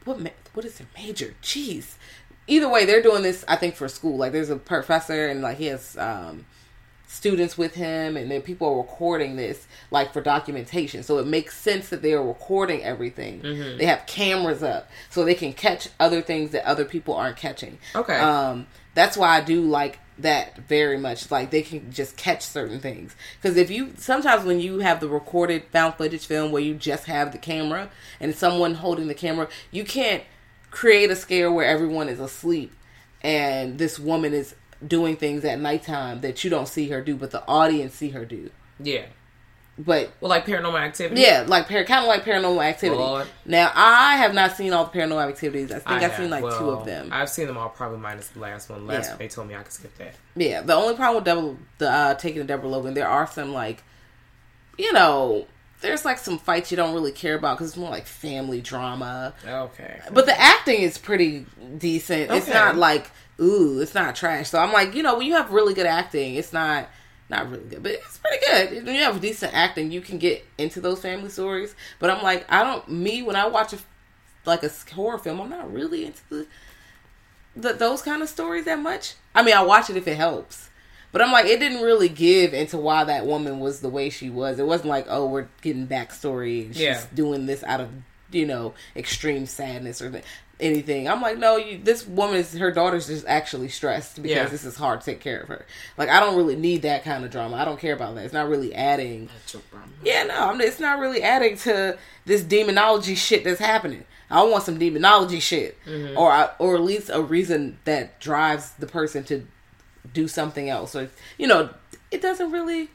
what 0.04 0.20
ma- 0.20 0.30
what 0.52 0.64
is 0.64 0.78
their 0.78 0.86
major? 0.96 1.34
Jeez. 1.42 1.94
Either 2.46 2.68
way, 2.68 2.84
they're 2.84 3.02
doing 3.02 3.22
this. 3.22 3.44
I 3.48 3.56
think 3.56 3.76
for 3.76 3.88
school. 3.88 4.16
Like 4.16 4.32
there's 4.32 4.50
a 4.50 4.56
professor 4.56 5.28
and 5.28 5.40
like 5.40 5.58
he 5.58 5.66
has 5.66 5.96
um 5.96 6.44
students 7.10 7.58
with 7.58 7.74
him 7.74 8.16
and 8.16 8.30
then 8.30 8.40
people 8.40 8.68
are 8.68 8.76
recording 8.76 9.34
this 9.34 9.66
like 9.90 10.12
for 10.12 10.20
documentation. 10.20 11.02
So 11.02 11.18
it 11.18 11.26
makes 11.26 11.58
sense 11.58 11.88
that 11.88 12.02
they 12.02 12.12
are 12.12 12.24
recording 12.24 12.84
everything. 12.84 13.42
They 13.78 13.84
have 13.86 14.06
cameras 14.06 14.62
up 14.62 14.88
so 15.10 15.24
they 15.24 15.34
can 15.34 15.52
catch 15.52 15.88
other 15.98 16.22
things 16.22 16.52
that 16.52 16.64
other 16.64 16.84
people 16.84 17.14
aren't 17.14 17.36
catching. 17.36 17.78
Okay. 17.96 18.16
um 18.16 18.66
that's 18.94 19.16
why 19.16 19.36
i 19.36 19.40
do 19.40 19.62
like 19.62 19.98
that 20.18 20.56
very 20.68 20.98
much. 20.98 21.30
Like 21.30 21.50
they 21.50 21.62
can 21.62 21.90
just 21.90 22.16
catch 22.16 22.42
certain 22.42 22.78
things. 22.78 23.16
Because 23.40 23.56
if 23.56 23.70
you 23.70 23.92
sometimes 23.96 24.44
when 24.44 24.60
you 24.60 24.78
have 24.78 25.00
the 25.00 25.08
recorded 25.08 25.64
found 25.72 25.94
footage 25.96 26.26
film 26.26 26.52
where 26.52 26.62
you 26.62 26.74
just 26.74 27.06
have 27.06 27.32
the 27.32 27.38
camera 27.38 27.90
and 28.20 28.34
someone 28.34 28.74
holding 28.74 29.08
the 29.08 29.14
camera 29.14 29.48
you 29.72 29.84
can't 29.84 30.22
create 30.70 31.10
a 31.10 31.16
scare 31.16 31.50
where 31.50 31.66
everyone 31.66 32.08
is 32.08 32.20
asleep 32.20 32.72
and 33.22 33.78
this 33.78 33.98
woman 33.98 34.32
is 34.32 34.54
doing 34.86 35.16
things 35.16 35.44
at 35.44 35.58
nighttime 35.60 36.20
that 36.22 36.42
you 36.44 36.50
don't 36.50 36.68
see 36.68 36.88
her 36.88 37.00
do, 37.02 37.16
but 37.16 37.30
the 37.30 37.46
audience 37.46 37.94
see 37.94 38.10
her 38.10 38.24
do. 38.24 38.50
yeah 38.78 39.04
But 39.78 40.10
well 40.20 40.28
like 40.30 40.46
paranormal 40.46 40.80
activity 40.80 41.20
yeah, 41.22 41.44
like 41.46 41.68
par- 41.68 41.84
kind 41.84 42.02
of 42.04 42.08
like 42.08 42.24
paranormal 42.24 42.62
activity. 42.64 42.98
Lord. 43.00 43.26
Now 43.44 43.70
I 43.74 44.16
have 44.16 44.34
not 44.34 44.56
seen 44.56 44.72
all 44.72 44.84
the 44.86 44.90
paranormal 44.98 45.28
activities. 45.28 45.70
I 45.72 45.78
think 45.78 45.88
I 45.90 46.00
have 46.00 46.14
seen 46.16 46.30
like 46.30 46.42
two 46.42 46.70
of 46.70 46.84
them. 46.86 47.08
I've 47.12 47.28
seen 47.30 47.46
them 47.46 47.56
all, 47.58 47.68
probably 47.70 47.98
minus 47.98 48.28
the 48.28 48.40
last 48.40 48.68
one. 48.70 48.86
Last 48.86 49.10
Yeah. 49.10 49.16
they 49.16 49.28
told 49.28 49.48
me 49.48 49.54
I 49.54 49.62
could 49.62 49.72
skip 49.72 49.94
that. 49.98 50.14
Yeah, 50.36 50.62
the 50.62 50.74
only 50.74 50.94
problem 50.96 51.16
with 51.16 51.24
double 51.24 51.56
the 51.78 51.90
uh, 51.90 52.14
taking 52.14 52.38
the 52.40 52.44
Deborah 52.46 52.68
Logan, 52.68 52.94
there 52.94 53.08
are 53.08 53.26
some 53.26 53.52
like, 53.52 53.82
you 54.78 54.92
know, 54.92 55.46
there's 55.82 56.04
like 56.04 56.18
some 56.18 56.38
fights 56.38 56.70
you 56.70 56.76
don't 56.76 56.92
really 56.94 57.12
care 57.12 57.34
about 57.36 57.56
because 57.56 57.68
it's 57.68 57.76
more 57.78 57.90
like 57.90 58.06
family 58.06 58.60
drama. 58.60 59.32
Okay. 59.46 59.98
But 60.12 60.26
the 60.26 60.38
acting 60.38 60.82
is 60.82 60.98
pretty 60.98 61.46
decent. 61.78 62.30
It's 62.30 62.48
not 62.48 62.76
like 62.76 63.10
ooh, 63.40 63.80
it's 63.80 63.94
not 63.94 64.14
trash. 64.16 64.48
So 64.50 64.58
I'm 64.58 64.72
like, 64.72 64.94
you 64.94 65.02
know, 65.02 65.16
when 65.18 65.26
you 65.26 65.34
have 65.34 65.50
really 65.50 65.74
good 65.74 65.86
acting, 65.86 66.34
it's 66.34 66.52
not 66.52 66.88
not 67.28 67.48
really 67.50 67.64
good, 67.68 67.82
but 67.82 67.92
it's 67.92 68.18
pretty 68.18 68.44
good. 68.44 68.84
When 68.86 68.94
you 68.94 69.02
have 69.02 69.20
decent 69.20 69.54
acting, 69.54 69.90
you 69.92 70.00
can 70.00 70.18
get 70.18 70.44
into 70.58 70.80
those 70.80 71.00
family 71.00 71.28
stories. 71.30 71.74
But 72.00 72.10
I'm 72.10 72.22
like, 72.22 72.44
I 72.52 72.62
don't. 72.64 72.88
Me 72.88 73.22
when 73.22 73.36
I 73.36 73.46
watch 73.46 73.72
a 73.72 73.78
like 74.46 74.62
a 74.64 74.70
horror 74.94 75.18
film, 75.18 75.40
I'm 75.40 75.48
not 75.50 75.72
really 75.72 76.06
into 76.06 76.20
the, 76.28 76.46
the 77.56 77.72
those 77.74 78.02
kind 78.02 78.22
of 78.22 78.28
stories 78.28 78.64
that 78.64 78.78
much. 78.80 79.14
I 79.34 79.42
mean, 79.42 79.54
I 79.54 79.62
watch 79.62 79.90
it 79.90 79.96
if 79.96 80.08
it 80.08 80.16
helps. 80.16 80.68
But 81.12 81.22
I'm 81.22 81.32
like, 81.32 81.46
it 81.46 81.58
didn't 81.58 81.82
really 81.82 82.08
give 82.08 82.54
into 82.54 82.76
why 82.76 83.02
that 83.02 83.26
woman 83.26 83.58
was 83.58 83.80
the 83.80 83.88
way 83.88 84.10
she 84.10 84.30
was. 84.30 84.60
It 84.60 84.66
wasn't 84.66 84.90
like, 84.90 85.06
oh, 85.08 85.26
we're 85.26 85.48
getting 85.60 85.88
backstory 85.88 86.66
and 86.66 86.74
she's 86.74 86.84
Yeah. 86.84 87.02
doing 87.12 87.46
this 87.46 87.64
out 87.64 87.80
of, 87.80 87.88
you 88.32 88.46
know, 88.46 88.74
extreme 88.96 89.46
sadness 89.46 90.00
or 90.02 90.22
anything. 90.60 91.08
I'm 91.08 91.22
like, 91.22 91.38
no, 91.38 91.56
you, 91.56 91.78
this 91.82 92.06
woman 92.06 92.36
is, 92.36 92.52
her 92.52 92.70
daughter's 92.70 93.06
just 93.06 93.26
actually 93.26 93.68
stressed 93.68 94.16
because 94.16 94.30
Yeah. 94.30 94.44
this 94.46 94.64
is 94.64 94.76
hard 94.76 95.00
to 95.00 95.06
take 95.06 95.20
care 95.20 95.40
of 95.40 95.48
her. 95.48 95.64
Like, 95.96 96.08
I 96.10 96.20
don't 96.20 96.36
really 96.36 96.56
need 96.56 96.82
that 96.82 97.02
kind 97.02 97.24
of 97.24 97.30
drama. 97.30 97.56
I 97.56 97.64
don't 97.64 97.80
care 97.80 97.94
about 97.94 98.14
that. 98.16 98.24
It's 98.24 98.34
not 98.34 98.48
really 98.48 98.74
adding. 98.74 99.28
Yeah, 100.04 100.24
no, 100.24 100.50
I'm, 100.50 100.60
it's 100.60 100.78
not 100.80 100.98
really 100.98 101.22
adding 101.22 101.56
to 101.58 101.96
this 102.26 102.42
demonology 102.42 103.14
shit 103.14 103.42
that's 103.44 103.58
happening. 103.60 104.04
I 104.30 104.42
want 104.44 104.62
some 104.62 104.78
demonology 104.78 105.40
shit, 105.40 105.76
or 106.16 106.30
I, 106.30 106.50
or 106.60 106.76
at 106.76 106.82
least 106.82 107.10
a 107.12 107.20
reason 107.20 107.78
that 107.84 108.20
drives 108.20 108.70
the 108.78 108.86
person 108.86 109.24
to 109.24 109.44
do 110.14 110.28
something 110.28 110.68
else. 110.68 110.94
Or 110.94 111.10
you 111.36 111.48
know, 111.48 111.70
it 112.12 112.22
doesn't 112.22 112.52
really, 112.52 112.90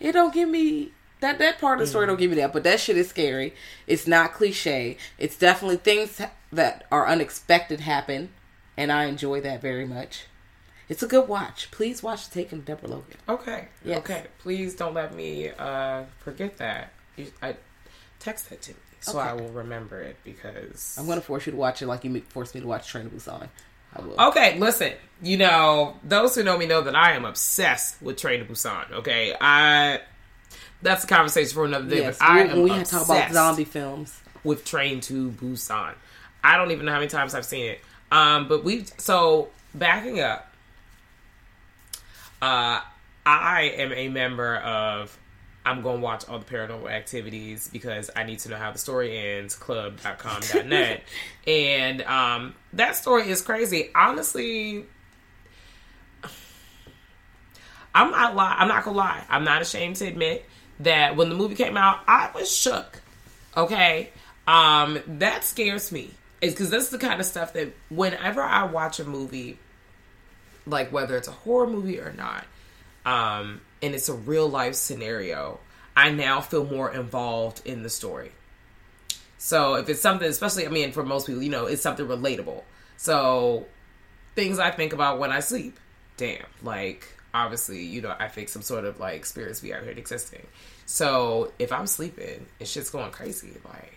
it 0.00 0.12
don't 0.12 0.32
give 0.32 0.48
me 0.48 0.92
that 1.20 1.38
that 1.38 1.58
part 1.58 1.80
of 1.80 1.86
the 1.86 1.90
story 1.90 2.06
don't 2.06 2.18
give 2.18 2.30
me 2.30 2.36
that. 2.36 2.52
But 2.52 2.64
that 2.64 2.80
shit 2.80 2.96
is 2.96 3.08
scary. 3.08 3.54
It's 3.86 4.06
not 4.06 4.32
cliche. 4.32 4.96
It's 5.18 5.36
definitely 5.36 5.78
things 5.78 6.20
that 6.52 6.86
are 6.90 7.06
unexpected 7.06 7.80
happen, 7.80 8.30
and 8.76 8.90
I 8.92 9.04
enjoy 9.04 9.40
that 9.42 9.60
very 9.60 9.86
much. 9.86 10.26
It's 10.88 11.02
a 11.02 11.06
good 11.06 11.28
watch. 11.28 11.70
Please 11.70 12.02
watch 12.02 12.30
Taking 12.30 12.62
Deborah 12.62 12.88
Logan. 12.88 13.16
Okay. 13.28 13.68
Yes. 13.84 13.98
Okay. 13.98 14.24
Please 14.38 14.74
don't 14.74 14.94
let 14.94 15.14
me 15.14 15.50
uh, 15.50 16.04
forget 16.20 16.56
that. 16.56 16.92
You, 17.16 17.26
I 17.42 17.56
text 18.20 18.48
that 18.48 18.62
to 18.62 18.70
me 18.72 18.78
so 19.00 19.18
Okay. 19.18 19.28
I 19.28 19.32
will 19.32 19.48
remember 19.48 20.00
it 20.00 20.16
because 20.24 20.96
I'm 20.98 21.06
gonna 21.06 21.20
force 21.20 21.46
you 21.46 21.52
to 21.52 21.58
watch 21.58 21.82
it 21.82 21.86
like 21.86 22.04
you 22.04 22.20
forced 22.28 22.54
me 22.54 22.60
to 22.60 22.66
watch 22.66 22.88
Train 22.88 23.08
to 23.08 23.14
Busan. 23.14 23.48
I 23.94 24.02
will. 24.02 24.20
Okay, 24.28 24.58
listen. 24.58 24.92
You 25.22 25.36
know, 25.36 25.96
those 26.04 26.34
who 26.34 26.42
know 26.42 26.58
me 26.58 26.66
know 26.66 26.82
that 26.82 26.94
I 26.94 27.12
am 27.12 27.24
obsessed 27.24 28.00
with 28.02 28.16
Train 28.16 28.40
to 28.40 28.46
Busan. 28.46 28.90
Okay, 28.92 29.34
I. 29.40 30.00
That's 30.82 31.04
a 31.04 31.06
conversation 31.06 31.54
for 31.54 31.64
another 31.64 31.88
day. 31.88 32.00
yes, 32.00 32.18
but 32.18 32.28
I 32.28 32.44
we, 32.44 32.50
am 32.50 32.62
we 32.62 32.70
had 32.70 32.86
to 32.86 32.92
talk 32.92 33.04
about 33.04 33.32
zombie 33.32 33.64
films. 33.64 34.20
with 34.44 34.64
Train 34.64 35.00
to 35.02 35.30
Busan. 35.30 35.94
I 36.42 36.56
don't 36.56 36.70
even 36.70 36.86
know 36.86 36.92
how 36.92 36.98
many 36.98 37.10
times 37.10 37.34
I've 37.34 37.44
seen 37.44 37.66
it. 37.66 37.80
Um, 38.12 38.48
but 38.48 38.64
we 38.64 38.84
so 38.96 39.48
backing 39.74 40.20
up. 40.20 40.52
Uh, 42.40 42.80
I 43.26 43.72
am 43.76 43.92
a 43.92 44.08
member 44.08 44.56
of. 44.56 45.16
I'm 45.66 45.82
going 45.82 45.96
to 45.96 46.02
watch 46.02 46.26
all 46.28 46.38
the 46.38 46.46
paranormal 46.46 46.90
activities 46.90 47.68
because 47.68 48.10
I 48.16 48.22
need 48.22 48.38
to 48.40 48.48
know 48.48 48.56
how 48.56 48.70
the 48.70 48.78
story 48.78 49.18
ends. 49.18 49.54
Club.com.net, 49.54 51.02
and 51.46 52.02
um, 52.02 52.54
that 52.72 52.96
story 52.96 53.28
is 53.28 53.42
crazy. 53.42 53.90
Honestly, 53.94 54.86
I'm 57.94 58.12
not 58.12 58.34
lie. 58.34 58.54
I'm 58.58 58.68
not 58.68 58.84
gonna 58.84 58.96
lie. 58.96 59.24
I'm 59.28 59.44
not 59.44 59.60
ashamed 59.60 59.96
to 59.96 60.06
admit 60.06 60.46
that 60.80 61.16
when 61.16 61.28
the 61.28 61.34
movie 61.34 61.54
came 61.54 61.76
out, 61.76 62.00
I 62.06 62.30
was 62.34 62.54
shook. 62.54 63.00
Okay, 63.56 64.10
um, 64.46 65.00
that 65.06 65.44
scares 65.44 65.90
me. 65.90 66.10
It's 66.40 66.54
because 66.54 66.70
that's 66.70 66.90
the 66.90 66.98
kind 66.98 67.20
of 67.20 67.26
stuff 67.26 67.52
that 67.54 67.72
whenever 67.90 68.42
I 68.42 68.64
watch 68.64 69.00
a 69.00 69.04
movie, 69.04 69.58
like 70.66 70.92
whether 70.92 71.16
it's 71.16 71.28
a 71.28 71.32
horror 71.32 71.66
movie 71.66 71.98
or 71.98 72.12
not, 72.12 72.46
um, 73.04 73.60
and 73.82 73.94
it's 73.94 74.08
a 74.08 74.14
real 74.14 74.48
life 74.48 74.74
scenario, 74.74 75.58
I 75.96 76.10
now 76.10 76.40
feel 76.40 76.64
more 76.64 76.92
involved 76.92 77.62
in 77.64 77.82
the 77.82 77.90
story. 77.90 78.30
So 79.38 79.74
if 79.74 79.88
it's 79.88 80.00
something, 80.00 80.28
especially, 80.28 80.66
I 80.66 80.70
mean, 80.70 80.92
for 80.92 81.02
most 81.02 81.26
people, 81.26 81.42
you 81.42 81.50
know, 81.50 81.66
it's 81.66 81.82
something 81.82 82.06
relatable. 82.06 82.62
So 82.96 83.66
things 84.34 84.58
I 84.58 84.70
think 84.70 84.92
about 84.92 85.18
when 85.18 85.32
I 85.32 85.40
sleep. 85.40 85.78
Damn, 86.16 86.46
like 86.62 87.08
obviously, 87.34 87.84
you 87.84 88.02
know, 88.02 88.14
I 88.18 88.28
think 88.28 88.48
some 88.48 88.62
sort 88.62 88.84
of 88.84 88.98
like 89.00 89.26
spirits 89.26 89.60
be 89.60 89.74
out 89.74 89.82
here 89.82 89.92
existing. 89.92 90.46
So 90.86 91.52
if 91.58 91.72
I'm 91.72 91.86
sleeping 91.86 92.46
and 92.58 92.68
shit's 92.68 92.90
going 92.90 93.10
crazy, 93.10 93.52
like, 93.64 93.94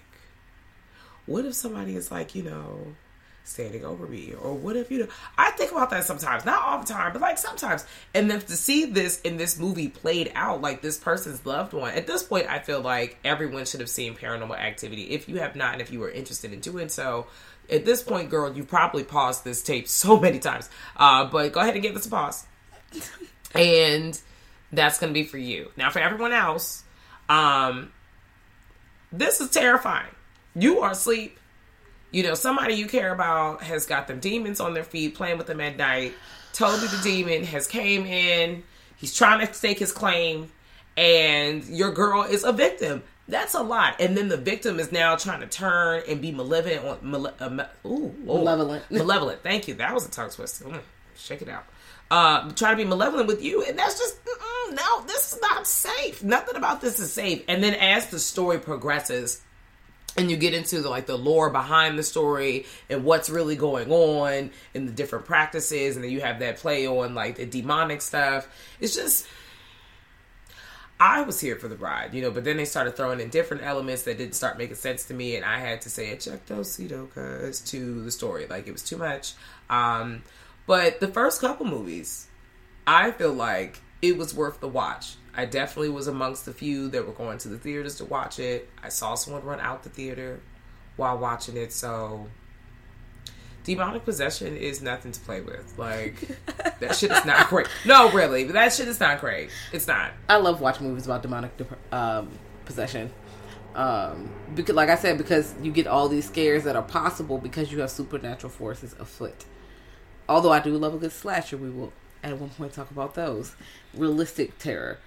what 1.26 1.46
if 1.46 1.54
somebody 1.54 1.96
is 1.96 2.12
like, 2.12 2.36
you 2.36 2.44
know, 2.44 2.96
standing 3.44 3.84
over 3.84 4.06
me, 4.06 4.34
or 4.34 4.54
what 4.54 4.76
if 4.76 4.92
you 4.92 5.00
know? 5.00 5.08
I 5.38 5.52
think 5.52 5.72
about 5.72 5.90
that 5.92 6.06
sometimes, 6.06 6.46
not 6.46 6.64
all 6.64 6.80
the 6.80 6.94
time, 6.94 7.14
but 7.14 7.22
like 7.22 7.38
sometimes. 7.38 7.86
And 8.14 8.30
then 8.30 8.40
to 8.42 8.56
see 8.56 8.86
this 8.86 9.22
in 9.22 9.38
this 9.38 9.58
movie 9.58 9.88
played 9.88 10.32
out, 10.36 10.62
like 10.62 10.82
this 10.82 10.98
person's 10.98 11.46
loved 11.46 11.74
one. 11.74 11.94
At 11.94 12.08
this 12.08 12.24
point, 12.24 12.48
I 12.48 12.60
feel 12.60 12.82
like 12.82 13.18
everyone 13.24 13.66
should 13.66 13.80
have 13.80 13.90
seen 13.90 14.16
Paranormal 14.16 14.58
Activity. 14.58 15.12
If 15.12 15.28
you 15.28 15.40
have 15.40 15.56
not, 15.56 15.74
and 15.74 15.82
if 15.82 15.92
you 15.92 16.00
were 16.00 16.12
interested 16.12 16.54
in 16.54 16.60
doing 16.60 16.90
so, 16.90 17.28
at 17.70 17.86
this 17.86 18.04
point, 18.04 18.30
girl, 18.30 18.54
you 18.56 18.64
probably 18.64 19.04
paused 19.04 19.44
this 19.44 19.64
tape 19.64 19.88
so 19.88 20.20
many 20.20 20.40
times. 20.40 20.70
Uh, 20.98 21.26
but 21.26 21.52
go 21.54 21.62
ahead 21.62 21.74
and 21.74 21.84
give 21.84 21.94
this 21.94 22.06
a 22.06 22.10
pause. 22.10 22.46
And 23.56 24.20
that's 24.72 25.00
going 25.00 25.14
to 25.14 25.20
be 25.20 25.26
for 25.26 25.38
you. 25.38 25.72
Now, 25.76 25.90
for 25.90 26.00
everyone 26.00 26.34
else, 26.34 26.84
um, 27.30 27.92
this 29.12 29.42
is 29.42 29.50
terrifying. 29.50 30.10
You 30.56 30.80
are 30.80 30.92
asleep. 30.92 31.38
You 32.12 32.24
know, 32.24 32.34
somebody 32.34 32.74
you 32.74 32.88
care 32.88 33.14
about 33.14 33.64
has 33.64 33.86
got 33.86 34.08
them 34.08 34.20
demons 34.20 34.60
on 34.60 34.74
their 34.74 34.84
feet, 34.84 35.16
playing 35.16 35.38
with 35.38 35.48
them 35.48 35.62
at 35.62 35.78
night. 35.78 36.14
Toby 36.54 36.88
the 36.88 37.00
demon 37.04 37.44
has 37.46 37.68
came 37.68 38.06
in. 38.06 38.64
He's 38.98 39.16
trying 39.16 39.46
to 39.46 39.54
stake 39.54 39.80
his 39.80 39.92
claim, 39.94 40.52
and 40.98 41.64
your 41.66 41.92
girl 41.92 42.24
is 42.24 42.44
a 42.44 42.52
victim. 42.52 43.04
That's 43.28 43.54
a 43.54 43.64
lot. 43.64 43.96
And 44.02 44.18
then 44.18 44.28
the 44.28 44.36
victim 44.36 44.80
is 44.80 44.92
now 44.92 45.16
trying 45.16 45.40
to 45.40 45.48
turn 45.48 46.04
and 46.08 46.22
be 46.22 46.32
malevolent. 46.34 47.02
On, 47.02 47.12
male, 47.12 47.34
uh, 47.40 47.50
me- 47.50 47.64
ooh, 47.86 48.14
Lord. 48.26 48.44
Malevolent. 48.44 48.92
malevolent. 48.92 49.42
Thank 49.42 49.70
you. 49.70 49.76
That 49.76 49.94
was 49.94 50.06
a 50.06 50.12
tongue 50.12 50.32
twister. 50.32 50.66
Mm, 50.66 50.82
shake 51.16 51.42
it 51.42 51.48
out. 51.48 51.64
Uh, 52.12 52.52
trying 52.52 52.78
to 52.78 52.84
be 52.84 52.90
malevolent 52.90 53.26
with 53.26 53.42
you, 53.42 53.64
and 53.64 53.80
that's 53.80 53.98
just 53.98 54.18
no. 54.74 55.02
This 55.08 55.32
is 55.32 55.42
not 55.42 55.66
safe. 55.66 56.22
Nothing 56.22 56.58
about 56.58 56.82
this 56.82 57.00
is 57.00 57.14
safe. 57.14 57.42
And 57.48 57.64
then 57.64 57.74
as 57.74 58.08
the 58.08 58.20
story 58.20 58.60
progresses, 58.60 59.42
and 60.18 60.30
you 60.30 60.36
get 60.36 60.54
into 60.54 60.82
the, 60.82 60.90
like 60.90 61.06
the 61.06 61.18
lore 61.18 61.50
behind 61.50 61.98
the 61.98 62.04
story 62.04 62.66
and 62.90 63.06
what's 63.06 63.30
really 63.30 63.56
going 63.56 63.90
on 63.92 64.52
and 64.76 64.88
the 64.88 64.92
different 64.92 65.26
practices 65.26 65.96
and 65.96 66.04
then 66.04 66.12
you 66.12 66.20
have 66.20 66.40
that 66.40 66.58
play 66.58 66.86
on 66.86 67.16
like 67.16 67.36
the 67.38 67.46
demonic 67.46 68.02
stuff 68.02 68.46
it's 68.82 68.94
just 68.94 69.26
i 71.00 71.22
was 71.22 71.40
here 71.40 71.56
for 71.56 71.68
the 71.68 71.78
ride 71.78 72.14
you 72.14 72.22
know 72.22 72.30
but 72.30 72.44
then 72.44 72.58
they 72.58 72.66
started 72.66 72.96
throwing 72.96 73.20
in 73.20 73.30
different 73.30 73.64
elements 73.64 74.04
that 74.04 74.18
didn't 74.18 74.36
start 74.36 74.58
making 74.58 74.76
sense 74.76 75.06
to 75.06 75.14
me 75.14 75.36
and 75.36 75.46
i 75.46 75.60
had 75.60 75.82
to 75.82 75.90
say 75.90 76.14
check 76.18 76.46
those 76.46 76.76
cuz 77.14 77.62
to 77.62 78.04
the 78.04 78.12
story 78.12 78.46
like 78.48 78.68
it 78.68 78.72
was 78.72 78.84
too 78.84 78.98
much 78.98 79.34
um 79.70 80.22
but 80.66 81.00
the 81.00 81.08
first 81.08 81.42
couple 81.42 81.66
movies 81.66 82.28
I 82.86 83.12
feel 83.12 83.34
like 83.34 83.80
it 84.02 84.18
was 84.18 84.34
worth 84.34 84.60
the 84.60 84.68
watch. 84.68 85.16
I 85.34 85.46
definitely 85.46 85.90
was 85.90 86.08
amongst 86.08 86.46
the 86.46 86.54
few 86.54 86.90
that 86.90 87.06
were 87.06 87.14
going 87.14 87.38
to 87.40 87.48
the 87.48 87.58
theaters 87.58 87.96
to 87.96 88.06
watch 88.06 88.40
it. 88.40 88.70
I 88.84 88.90
saw 88.90 89.16
someone 89.16 89.44
run 89.44 89.60
out 89.60 89.84
the 89.84 89.90
theater 89.90 90.42
while 90.98 91.18
watching 91.18 91.56
it, 91.56 91.72
so 91.72 92.28
demonic 93.64 94.04
possession 94.04 94.58
is 94.58 94.82
nothing 94.82 95.12
to 95.12 95.20
play 95.22 95.42
with. 95.42 95.74
Like 95.78 96.28
that 96.80 96.96
shit 96.96 97.12
is 97.12 97.26
not 97.26 97.48
great. 97.50 97.68
No, 97.86 98.12
really, 98.12 98.44
but 98.44 98.54
that 98.54 98.74
shit 98.74 98.88
is 98.88 99.00
not 99.00 99.22
great. 99.22 99.50
It's 99.72 99.88
not. 99.88 100.12
I 100.28 100.38
love 100.38 100.60
watching 100.60 100.88
movies 100.88 101.06
about 101.06 101.22
demonic 101.22 101.52
um, 101.92 102.30
possession. 102.66 103.12
Um, 103.76 104.30
because, 104.54 104.76
like 104.76 104.90
I 104.90 104.96
said, 104.96 105.18
because 105.18 105.54
you 105.62 105.72
get 105.72 105.88
all 105.88 106.10
these 106.10 106.28
scares 106.28 106.66
that 106.66 106.76
are 106.76 106.84
possible 106.84 107.38
because 107.38 107.72
you 107.72 107.80
have 107.80 107.90
supernatural 107.92 108.52
forces 108.52 108.94
afoot. 109.00 109.46
Although 110.32 110.52
I 110.52 110.60
do 110.62 110.78
love 110.78 110.94
a 110.94 110.98
good 110.98 111.12
slasher, 111.12 111.58
we 111.58 111.70
will 111.70 111.92
at 112.24 112.38
one 112.38 112.50
point 112.52 112.74
talk 112.74 112.90
about 112.90 113.16
those 113.16 113.54
realistic 113.94 114.58
terror. 114.60 114.98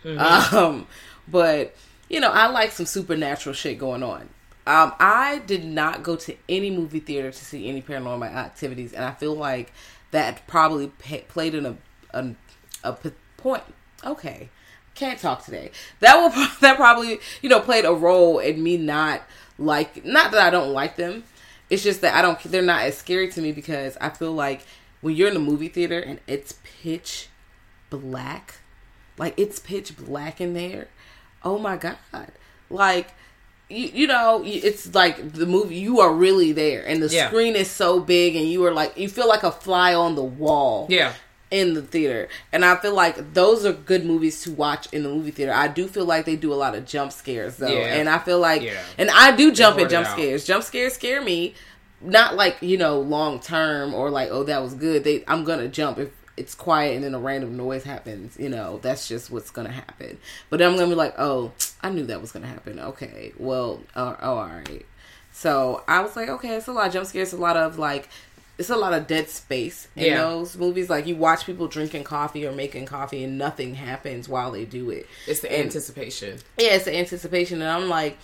Um, 0.52 0.86
but 1.26 1.74
you 2.08 2.20
know, 2.20 2.30
I 2.30 2.46
like 2.48 2.72
some 2.72 2.84
supernatural 2.86 3.54
shit 3.54 3.78
going 3.78 4.02
on. 4.02 4.28
Um, 4.66 4.92
I 4.98 5.42
did 5.46 5.64
not 5.64 6.02
go 6.02 6.16
to 6.16 6.34
any 6.48 6.70
movie 6.70 7.00
theater 7.00 7.30
to 7.30 7.44
see 7.44 7.68
any 7.68 7.80
paranormal 7.82 8.30
activities, 8.30 8.92
and 8.92 9.04
I 9.04 9.12
feel 9.12 9.34
like 9.34 9.72
that 10.10 10.46
probably 10.46 10.88
played 10.88 11.54
in 11.54 11.66
a, 11.66 11.76
a 12.12 12.34
a 12.82 12.92
p- 12.92 13.12
point. 13.36 13.62
Okay, 14.04 14.50
can't 14.94 15.18
talk 15.18 15.44
today. 15.44 15.70
That 16.00 16.16
will 16.16 16.30
that 16.60 16.76
probably 16.76 17.18
you 17.42 17.48
know 17.48 17.60
played 17.60 17.84
a 17.84 17.92
role 17.94 18.38
in 18.38 18.62
me 18.62 18.76
not 18.76 19.22
like 19.58 20.04
not 20.04 20.32
that 20.32 20.40
I 20.46 20.50
don't 20.50 20.72
like 20.72 20.96
them. 20.96 21.24
It's 21.70 21.82
just 21.82 22.02
that 22.02 22.14
I 22.14 22.22
don't. 22.22 22.38
They're 22.42 22.62
not 22.62 22.82
as 22.82 22.96
scary 22.96 23.30
to 23.32 23.40
me 23.40 23.52
because 23.52 23.96
I 24.00 24.10
feel 24.10 24.32
like 24.32 24.62
when 25.04 25.14
you're 25.14 25.28
in 25.28 25.36
a 25.36 25.40
movie 25.40 25.68
theater 25.68 25.98
and 26.00 26.18
it's 26.26 26.54
pitch 26.82 27.28
black, 27.90 28.54
like 29.18 29.34
it's 29.36 29.58
pitch 29.58 29.96
black 29.96 30.40
in 30.40 30.54
there. 30.54 30.88
Oh 31.42 31.58
my 31.58 31.76
god! 31.76 31.96
like 32.70 33.08
you, 33.68 33.86
you 33.92 34.06
know 34.06 34.42
it's 34.44 34.94
like 34.94 35.32
the 35.32 35.46
movie 35.46 35.74
you 35.76 36.00
are 36.00 36.12
really 36.12 36.52
there 36.52 36.82
and 36.86 37.02
the 37.02 37.08
Yeah. 37.08 37.28
screen 37.28 37.54
is 37.56 37.70
so 37.70 38.00
big 38.00 38.34
and 38.36 38.48
you 38.48 38.64
are 38.64 38.72
like 38.72 38.96
you 38.96 39.08
feel 39.08 39.28
like 39.28 39.42
a 39.42 39.50
fly 39.52 39.94
on 39.94 40.14
the 40.16 40.22
wall 40.24 40.86
Yeah. 40.90 41.12
in 41.50 41.74
the 41.74 41.82
theater 41.82 42.28
and 42.52 42.64
i 42.64 42.76
feel 42.76 42.94
like 42.94 43.32
those 43.34 43.64
are 43.64 43.72
good 43.72 44.04
movies 44.04 44.42
to 44.42 44.50
watch 44.52 44.86
in 44.92 45.02
the 45.02 45.08
movie 45.08 45.30
theater 45.30 45.52
i 45.52 45.66
do 45.68 45.86
feel 45.88 46.04
like 46.04 46.24
they 46.26 46.36
do 46.36 46.52
a 46.52 46.56
lot 46.64 46.74
of 46.74 46.84
jump 46.86 47.10
scares 47.12 47.56
though 47.56 47.68
Yeah. 47.68 47.94
and 47.96 48.08
i 48.08 48.18
feel 48.18 48.38
like 48.38 48.60
Yeah. 48.62 48.80
and 48.98 49.10
i 49.10 49.34
do 49.34 49.50
jump 49.52 49.78
at 49.78 49.88
jump 49.90 50.06
scares 50.08 50.44
jump 50.44 50.62
scares 50.64 50.94
scare 50.94 51.22
me 51.22 51.54
not 52.04 52.36
like 52.36 52.56
you 52.60 52.76
know 52.78 53.00
long 53.00 53.40
term 53.40 53.94
or 53.94 54.10
like 54.10 54.28
oh 54.30 54.44
that 54.44 54.62
was 54.62 54.74
good. 54.74 55.04
They 55.04 55.24
i'm 55.26 55.44
gonna 55.44 55.68
jump 55.68 55.98
if 55.98 56.10
it's 56.36 56.54
quiet 56.54 56.96
and 56.96 57.04
then 57.04 57.14
a 57.14 57.18
random 57.18 57.56
noise 57.56 57.84
happens 57.84 58.36
you 58.40 58.48
know 58.48 58.78
that's 58.82 59.06
just 59.08 59.30
what's 59.30 59.50
gonna 59.50 59.70
happen. 59.72 60.18
But 60.50 60.58
then 60.58 60.70
i'm 60.70 60.76
gonna 60.76 60.88
be 60.88 60.94
like 60.94 61.14
oh 61.18 61.52
i 61.82 61.90
knew 61.90 62.06
that 62.06 62.20
was 62.20 62.32
gonna 62.32 62.46
happen. 62.46 62.78
Okay 62.78 63.32
well 63.38 63.80
uh, 63.94 64.16
oh 64.20 64.36
all 64.36 64.46
right. 64.48 64.84
So 65.32 65.82
i 65.88 66.00
was 66.02 66.14
like 66.16 66.28
okay 66.28 66.56
it's 66.56 66.66
a 66.68 66.72
lot 66.72 66.86
of 66.88 66.92
jump 66.92 67.06
scares 67.06 67.32
a 67.32 67.36
lot 67.36 67.56
of 67.56 67.78
like 67.78 68.08
it's 68.56 68.70
a 68.70 68.76
lot 68.76 68.92
of 68.92 69.08
dead 69.08 69.28
space 69.28 69.88
in 69.96 70.04
Yeah. 70.04 70.18
those 70.18 70.56
movies. 70.56 70.88
Like 70.88 71.08
you 71.08 71.16
watch 71.16 71.44
people 71.44 71.66
drinking 71.66 72.04
coffee 72.04 72.46
or 72.46 72.52
making 72.52 72.86
coffee 72.86 73.24
and 73.24 73.36
nothing 73.36 73.74
happens 73.74 74.28
while 74.28 74.52
they 74.52 74.64
do 74.64 74.90
it. 74.90 75.08
It's 75.26 75.40
the 75.40 75.50
And- 75.52 75.64
anticipation. 75.64 76.38
yeah, 76.56 76.74
it's 76.74 76.84
the 76.84 76.96
anticipation, 76.96 77.60
and 77.60 77.68
I'm 77.68 77.88
like, 77.88 78.16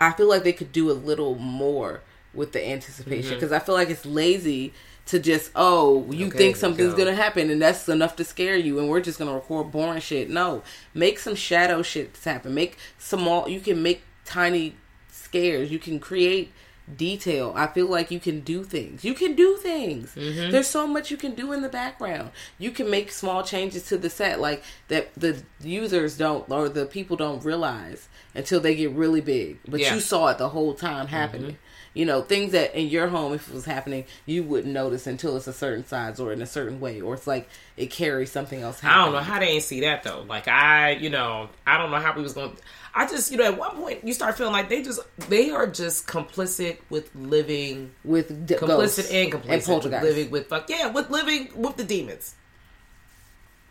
I 0.00 0.12
feel 0.12 0.28
like 0.28 0.44
they 0.44 0.52
could 0.52 0.70
do 0.70 0.88
a 0.88 0.92
little 0.94 1.34
more 1.34 2.02
with 2.36 2.52
the 2.52 2.66
anticipation 2.66 3.30
Mm-hmm. 3.30 3.34
because 3.34 3.52
I 3.52 3.58
feel 3.58 3.74
like 3.74 3.90
it's 3.90 4.06
lazy 4.06 4.72
to 5.06 5.18
just 5.20 5.50
oh 5.54 6.04
you 6.10 6.26
Okay, 6.26 6.36
think 6.38 6.56
something's 6.56 6.92
go. 6.94 6.98
gonna 7.04 7.14
happen 7.14 7.48
and 7.50 7.62
that's 7.62 7.88
enough 7.88 8.16
to 8.16 8.24
scare 8.24 8.56
you 8.56 8.78
and 8.80 8.88
we're 8.88 9.00
just 9.00 9.18
gonna 9.18 9.34
record 9.34 9.70
boring 9.72 10.00
shit. 10.00 10.28
No, 10.30 10.62
make 10.94 11.18
some 11.18 11.34
shadow 11.34 11.82
shit 11.82 12.16
happen. 12.24 12.54
Make 12.54 12.76
small. 12.98 13.48
You 13.48 13.60
can 13.60 13.82
make 13.82 14.02
tiny 14.24 14.74
scares. 15.10 15.70
You 15.70 15.78
can 15.78 15.98
create 16.00 16.52
detail. 16.96 17.52
I 17.56 17.66
feel 17.66 17.86
like 17.86 18.10
you 18.12 18.20
can 18.20 18.40
do 18.40 18.62
things. 18.62 19.04
You 19.04 19.14
can 19.14 19.34
do 19.34 19.56
things. 19.56 20.14
Mm-hmm. 20.14 20.50
There's 20.52 20.68
so 20.68 20.86
much 20.86 21.10
you 21.10 21.16
can 21.16 21.34
do 21.34 21.52
in 21.52 21.62
the 21.62 21.68
background. 21.68 22.30
You 22.58 22.70
can 22.70 22.88
make 22.90 23.10
small 23.10 23.42
changes 23.42 23.84
to 23.88 23.98
the 23.98 24.08
set 24.10 24.40
like 24.40 24.62
that 24.88 25.12
the 25.14 25.42
users 25.60 26.16
don't 26.16 26.48
or 26.50 26.68
the 26.68 26.86
people 26.86 27.16
don't 27.16 27.44
realize 27.44 28.08
until 28.34 28.60
they 28.60 28.74
get 28.76 28.90
really 28.92 29.20
big. 29.20 29.58
But 29.66 29.80
Yeah. 29.80 29.94
you 29.94 30.00
saw 30.00 30.28
it 30.28 30.38
the 30.38 30.50
whole 30.50 30.74
time 30.74 31.08
happening. 31.08 31.58
You 31.96 32.04
know, 32.04 32.20
things 32.20 32.52
that 32.52 32.74
in 32.74 32.88
your 32.88 33.08
home 33.08 33.32
if 33.32 33.48
it 33.48 33.54
was 33.54 33.64
happening, 33.64 34.04
you 34.26 34.42
wouldn't 34.42 34.72
notice 34.72 35.06
until 35.06 35.34
it's 35.36 35.46
a 35.46 35.52
certain 35.52 35.86
size 35.86 36.20
or 36.20 36.30
in 36.30 36.42
a 36.42 36.46
certain 36.46 36.78
way 36.78 37.00
or 37.00 37.14
it's 37.14 37.26
like 37.26 37.48
it 37.78 37.86
carries 37.86 38.30
something 38.30 38.60
else 38.60 38.84
I 38.84 39.02
don't 39.02 39.14
know 39.14 39.20
how 39.20 39.38
they 39.38 39.46
ain't 39.46 39.62
see 39.64 39.80
that 39.80 40.02
though. 40.02 40.22
Like 40.28 40.46
I, 40.46 40.90
you 40.90 41.08
know, 41.08 41.48
I 41.66 41.78
don't 41.78 41.90
know 41.90 41.98
how 41.98 42.14
we 42.14 42.22
was 42.22 42.34
going. 42.34 42.54
I 42.94 43.06
just, 43.06 43.30
you 43.30 43.38
know, 43.38 43.44
at 43.44 43.58
one 43.58 43.76
point 43.76 44.04
you 44.04 44.12
start 44.12 44.36
feeling 44.36 44.52
like 44.52 44.68
they 44.68 44.82
just 44.82 45.00
they 45.30 45.48
are 45.50 45.66
just 45.66 46.06
complicit 46.06 46.78
with 46.90 47.14
living, 47.14 47.92
with 48.04 48.46
d- 48.46 48.56
complicit 48.56 49.10
and 49.12 49.32
complicit 49.32 49.48
and 49.48 49.62
poltergeist. 49.64 50.02
living 50.02 50.30
with 50.30 50.48
fuck 50.48 50.68
yeah, 50.68 50.88
with 50.88 51.08
living 51.08 51.48
with 51.54 51.78
the 51.78 51.84
demons. 51.84 52.34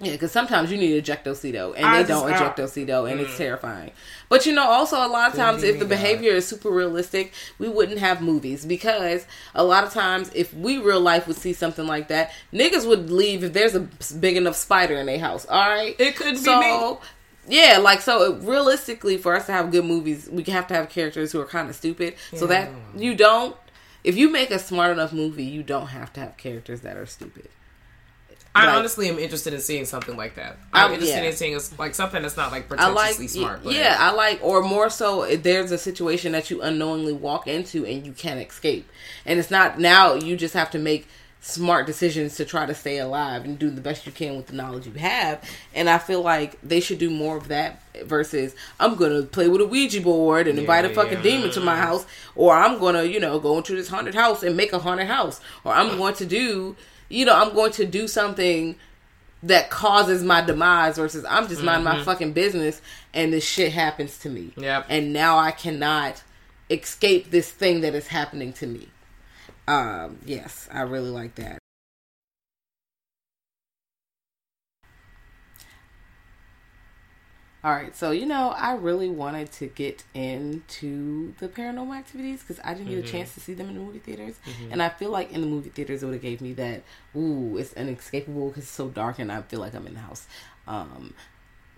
Yeah, 0.01 0.11
because 0.11 0.33
sometimes 0.33 0.71
you 0.71 0.77
need 0.77 1.01
ejectocito, 1.01 1.73
and 1.73 1.85
I 1.85 2.03
they 2.03 2.09
don't 2.09 2.29
I- 2.29 2.37
ejectocito, 2.37 3.09
and 3.09 3.21
it's 3.21 3.33
mm. 3.33 3.37
terrifying. 3.37 3.91
But 4.27 4.45
you 4.45 4.51
know, 4.51 4.65
also 4.65 4.97
a 4.97 5.07
lot 5.07 5.29
of 5.29 5.37
times, 5.37 5.63
if 5.63 5.79
the 5.79 5.85
behavior 5.85 6.33
is 6.33 6.45
super 6.45 6.69
realistic, 6.69 7.31
we 7.59 7.69
wouldn't 7.69 7.99
have 7.99 8.21
movies 8.21 8.65
because 8.65 9.25
a 9.53 9.63
lot 9.63 9.85
of 9.85 9.93
times, 9.93 10.31
if 10.35 10.53
we 10.53 10.79
real 10.79 10.99
life 10.99 11.27
would 11.27 11.37
see 11.37 11.53
something 11.53 11.87
like 11.87 12.09
that, 12.09 12.33
niggas 12.51 12.85
would 12.85 13.09
leave 13.09 13.43
if 13.45 13.53
there's 13.53 13.73
a 13.73 13.87
big 14.19 14.35
enough 14.35 14.55
spider 14.57 14.95
in 14.95 15.05
their 15.05 15.19
house. 15.19 15.45
All 15.45 15.69
right, 15.69 15.95
It 15.97 16.17
could 16.17 16.33
be 16.33 16.39
so. 16.39 16.59
me. 16.59 16.97
Yeah, 17.47 17.77
like 17.77 18.01
so. 18.01 18.33
Realistically, 18.33 19.17
for 19.17 19.33
us 19.33 19.45
to 19.45 19.53
have 19.53 19.71
good 19.71 19.85
movies, 19.85 20.27
we 20.29 20.43
have 20.45 20.67
to 20.67 20.73
have 20.73 20.89
characters 20.89 21.31
who 21.31 21.39
are 21.39 21.45
kind 21.45 21.69
of 21.69 21.75
stupid. 21.75 22.15
So 22.33 22.47
that 22.47 22.69
you 22.97 23.15
don't. 23.15 23.55
If 24.03 24.17
you 24.17 24.29
make 24.29 24.51
a 24.51 24.59
smart 24.59 24.91
enough 24.91 25.13
movie, 25.13 25.45
you 25.45 25.63
don't 25.63 25.87
have 25.87 26.11
to 26.13 26.19
have 26.19 26.37
characters 26.37 26.81
that 26.81 26.97
are 26.97 27.05
stupid. 27.05 27.49
I 28.55 28.67
Like- 28.67 28.75
honestly 28.77 29.09
am 29.09 29.19
interested 29.19 29.53
in 29.53 29.59
seeing 29.59 29.83
something 29.83 30.15
like 30.15 30.35
that. 30.35 30.57
I'm 30.73 30.91
I- 30.91 30.93
interested 30.93 31.23
yeah. 31.23 31.29
in 31.29 31.35
seeing 31.35 31.59
like 31.77 31.93
something 31.93 32.21
that's 32.21 32.37
not 32.37 32.51
like 32.53 32.71
I 32.77 32.87
like 32.87 33.15
pretentiously 33.17 33.27
smart. 33.27 33.63
But 33.65 33.73
yeah, 33.73 33.97
I 33.99 34.11
like 34.11 34.39
or 34.41 34.61
more 34.61 34.89
so 34.89 35.25
there's 35.35 35.71
a 35.71 35.77
situation 35.77 36.31
that 36.31 36.49
you 36.49 36.61
unknowingly 36.61 37.13
walk 37.13 37.47
into 37.47 37.85
and 37.85 38.05
you 38.05 38.13
can't 38.13 38.39
escape. 38.39 38.89
And 39.25 39.39
it's 39.39 39.51
not 39.51 39.77
now 39.77 40.13
you 40.13 40.37
just 40.37 40.53
have 40.53 40.71
to 40.71 40.79
make 40.79 41.05
smart 41.41 41.85
decisions 41.85 42.37
to 42.37 42.43
try 42.45 42.65
to 42.65 42.73
stay 42.73 42.97
alive 42.97 43.45
and 43.45 43.59
do 43.59 43.69
the 43.69 43.81
best 43.81 44.07
you 44.07 44.11
can 44.11 44.35
with 44.35 44.47
the 44.47 44.53
knowledge 44.53 44.87
you 44.87 44.93
have. 44.93 45.43
And 45.75 45.87
I 45.89 45.99
feel 45.99 46.21
like 46.21 46.57
they 46.63 46.79
should 46.79 46.97
do 46.97 47.11
more 47.11 47.37
of 47.37 47.49
that 47.49 47.81
versus 48.05 48.55
I'm 48.79 48.95
gonna 48.95 49.21
play 49.23 49.47
with 49.47 49.61
a 49.61 49.65
Ouija 49.65 50.01
board 50.01 50.47
and 50.47 50.57
invite 50.57 50.85
a 50.85 50.89
fucking 50.89 51.17
yeah. 51.17 51.21
demon 51.23 51.51
to 51.51 51.59
my 51.59 51.75
house 51.77 52.05
or 52.35 52.55
I'm 52.55 52.79
gonna, 52.79 53.03
you 53.03 53.19
know, 53.19 53.37
go 53.39 53.57
into 53.57 53.75
this 53.75 53.89
haunted 53.89 54.15
house 54.15 54.41
and 54.43 54.57
make 54.57 54.73
a 54.73 54.79
haunted 54.79 55.07
house. 55.07 55.39
Or 55.65 55.73
I'm 55.73 55.97
going 55.97 56.15
to 56.15 56.25
do 56.25 56.75
you 57.09 57.25
know, 57.25 57.35
I'm 57.35 57.53
going 57.53 57.71
to 57.73 57.85
do 57.85 58.07
something 58.07 58.75
that 59.43 59.69
causes 59.69 60.23
my 60.23 60.41
demise 60.41 60.97
versus 60.97 61.23
I'm 61.27 61.47
just 61.47 61.61
minding 61.61 61.83
my 61.83 62.03
fucking 62.03 62.33
business 62.33 62.81
and 63.13 63.31
this 63.31 63.47
shit 63.47 63.71
happens 63.71 64.17
to 64.19 64.29
me. 64.29 64.53
Yep. 64.57 64.87
And 64.89 65.13
now 65.13 65.37
I 65.37 65.51
cannot 65.51 66.23
escape 66.69 67.29
this 67.29 67.51
thing 67.51 67.81
that 67.81 67.93
is 67.93 68.07
happening 68.07 68.53
to 68.53 68.67
me. 68.67 68.89
Um, 69.67 70.19
yes, 70.25 70.67
I 70.71 70.81
really 70.81 71.09
like 71.09 71.35
that. 71.35 71.59
All 77.65 77.73
right, 77.73 77.95
so 77.95 78.11
you 78.11 78.27
know, 78.27 78.49
I 78.51 78.75
really 78.75 79.09
wanted 79.09 79.51
to 79.53 79.65
get 79.65 80.03
into 80.13 81.33
the 81.39 81.47
paranormal 81.47 81.97
activities 81.97 82.41
because 82.41 82.59
I 82.63 82.75
didn't 82.75 82.91
get 82.91 82.99
a 82.99 83.01
chance 83.11 83.33
to 83.33 83.39
see 83.39 83.55
them 83.55 83.69
in 83.69 83.73
the 83.73 83.81
movie 83.81 83.97
theaters, 83.97 84.35
and 84.69 84.83
I 84.83 84.89
feel 84.89 85.09
like 85.09 85.31
in 85.31 85.41
the 85.41 85.47
movie 85.47 85.71
theaters 85.71 86.03
it 86.03 86.05
would 86.05 86.13
have 86.13 86.21
gave 86.21 86.41
me 86.41 86.53
that. 86.53 86.83
Ooh, 87.17 87.57
it's 87.57 87.73
inescapable 87.73 88.49
because 88.49 88.65
it's 88.65 88.71
so 88.71 88.89
dark, 88.89 89.17
and 89.17 89.31
I 89.31 89.41
feel 89.41 89.61
like 89.61 89.73
I'm 89.73 89.87
in 89.87 89.95
the 89.95 89.99
house. 89.99 90.27
Um, 90.67 91.15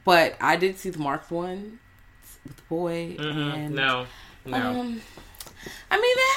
but 0.04 0.36
I 0.41 0.58
did 0.58 0.78
see 0.78 0.89
the 0.89 1.00
marked 1.00 1.32
one 1.32 1.80
with 2.43 2.58
the 2.58 2.63
boy, 2.63 3.15
and 3.17 3.73
no, 3.73 4.08
no. 4.45 4.58
um, 4.58 5.02
I 5.89 5.95
mean, 6.02 6.17
it 6.17 6.19
had, 6.19 6.37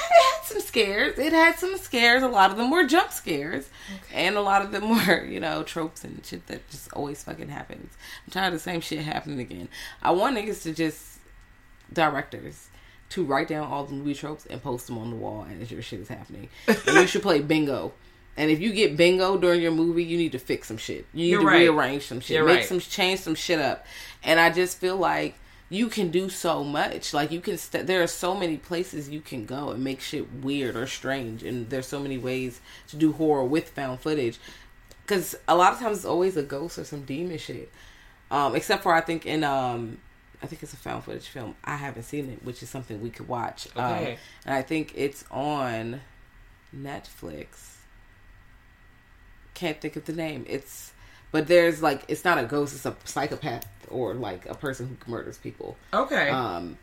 some 0.51 0.61
scares. 0.61 1.17
It 1.17 1.33
had 1.33 1.57
some 1.57 1.77
scares. 1.77 2.23
A 2.23 2.27
lot 2.27 2.51
of 2.51 2.57
them 2.57 2.69
were 2.71 2.85
jump 2.85 3.11
scares, 3.11 3.69
and 4.13 4.35
a 4.35 4.41
lot 4.41 4.61
of 4.61 4.71
them 4.71 4.89
were, 5.07 5.23
you 5.25 5.39
know, 5.39 5.63
tropes 5.63 6.03
and 6.03 6.25
shit 6.25 6.45
that 6.47 6.69
just 6.69 6.91
always 6.93 7.23
fucking 7.23 7.49
happens. 7.49 7.93
I'm 8.25 8.31
tired 8.31 8.47
of 8.47 8.53
the 8.53 8.59
same 8.59 8.81
shit 8.81 8.99
happening 8.99 9.39
again. 9.39 9.69
I 10.01 10.11
want 10.11 10.37
niggas 10.37 10.63
to 10.63 10.73
just 10.73 11.19
directors 11.93 12.67
to 13.09 13.23
write 13.25 13.47
down 13.49 13.67
all 13.67 13.83
the 13.85 13.93
movie 13.93 14.13
tropes 14.13 14.45
and 14.45 14.61
post 14.63 14.87
them 14.87 14.97
on 14.97 15.09
the 15.09 15.15
wall, 15.15 15.45
as 15.61 15.71
your 15.71 15.81
shit 15.81 15.99
is 15.99 16.07
happening, 16.07 16.47
and 16.67 16.79
you 16.95 17.07
should 17.07 17.21
play 17.21 17.39
bingo. 17.41 17.91
And 18.37 18.49
if 18.49 18.61
you 18.61 18.71
get 18.71 18.95
bingo 18.95 19.37
during 19.37 19.61
your 19.61 19.71
movie, 19.73 20.05
you 20.05 20.17
need 20.17 20.31
to 20.31 20.39
fix 20.39 20.69
some 20.69 20.77
shit. 20.77 21.05
You 21.13 21.23
need 21.25 21.29
You're 21.31 21.41
to 21.41 21.47
right. 21.47 21.59
rearrange 21.59 22.03
some 22.07 22.21
shit, 22.21 22.37
You're 22.37 22.45
make 22.45 22.59
right. 22.59 22.65
some 22.65 22.79
change 22.79 23.19
some 23.19 23.35
shit 23.35 23.59
up. 23.59 23.85
And 24.23 24.39
I 24.39 24.49
just 24.49 24.77
feel 24.79 24.95
like 24.95 25.35
you 25.71 25.87
can 25.87 26.11
do 26.11 26.27
so 26.29 26.63
much. 26.65 27.13
Like 27.13 27.31
you 27.31 27.39
can, 27.39 27.57
st- 27.57 27.87
there 27.87 28.03
are 28.03 28.07
so 28.07 28.35
many 28.35 28.57
places 28.57 29.09
you 29.09 29.21
can 29.21 29.45
go 29.45 29.69
and 29.69 29.81
make 29.83 30.01
shit 30.01 30.31
weird 30.43 30.75
or 30.75 30.85
strange, 30.85 31.43
and 31.43 31.69
there's 31.69 31.87
so 31.87 31.99
many 31.99 32.17
ways 32.17 32.59
to 32.89 32.97
do 32.97 33.13
horror 33.13 33.45
with 33.45 33.69
found 33.69 34.01
footage. 34.01 34.37
Because 35.01 35.33
a 35.47 35.55
lot 35.55 35.71
of 35.73 35.79
times 35.79 35.97
it's 35.97 36.05
always 36.05 36.35
a 36.35 36.43
ghost 36.43 36.77
or 36.77 36.83
some 36.83 37.03
demon 37.03 37.37
shit. 37.37 37.71
Um, 38.29 38.53
except 38.55 38.83
for 38.83 38.93
I 38.93 38.99
think 39.01 39.25
in 39.25 39.43
um, 39.45 39.97
I 40.43 40.47
think 40.47 40.61
it's 40.61 40.73
a 40.73 40.77
found 40.77 41.05
footage 41.05 41.27
film. 41.27 41.55
I 41.63 41.77
haven't 41.77 42.03
seen 42.03 42.29
it, 42.29 42.43
which 42.43 42.61
is 42.61 42.69
something 42.69 43.01
we 43.01 43.09
could 43.09 43.29
watch. 43.29 43.67
Um, 43.75 43.93
Okay. 43.93 44.17
and 44.45 44.53
I 44.55 44.61
think 44.61 44.91
it's 44.95 45.23
on 45.31 46.01
Netflix. 46.75 47.75
Can't 49.53 49.79
think 49.79 49.95
of 49.95 50.05
the 50.05 50.13
name. 50.13 50.45
It's 50.47 50.90
but 51.31 51.47
there's 51.47 51.81
like 51.81 52.03
it's 52.07 52.23
not 52.25 52.37
a 52.37 52.43
ghost. 52.43 52.75
It's 52.75 52.85
a 52.85 52.95
psychopath 53.05 53.67
or 53.89 54.13
like 54.13 54.45
a 54.47 54.55
person 54.55 54.97
who 55.05 55.11
murders 55.11 55.37
people. 55.37 55.75
Okay, 55.93 56.29
Um, 56.29 56.77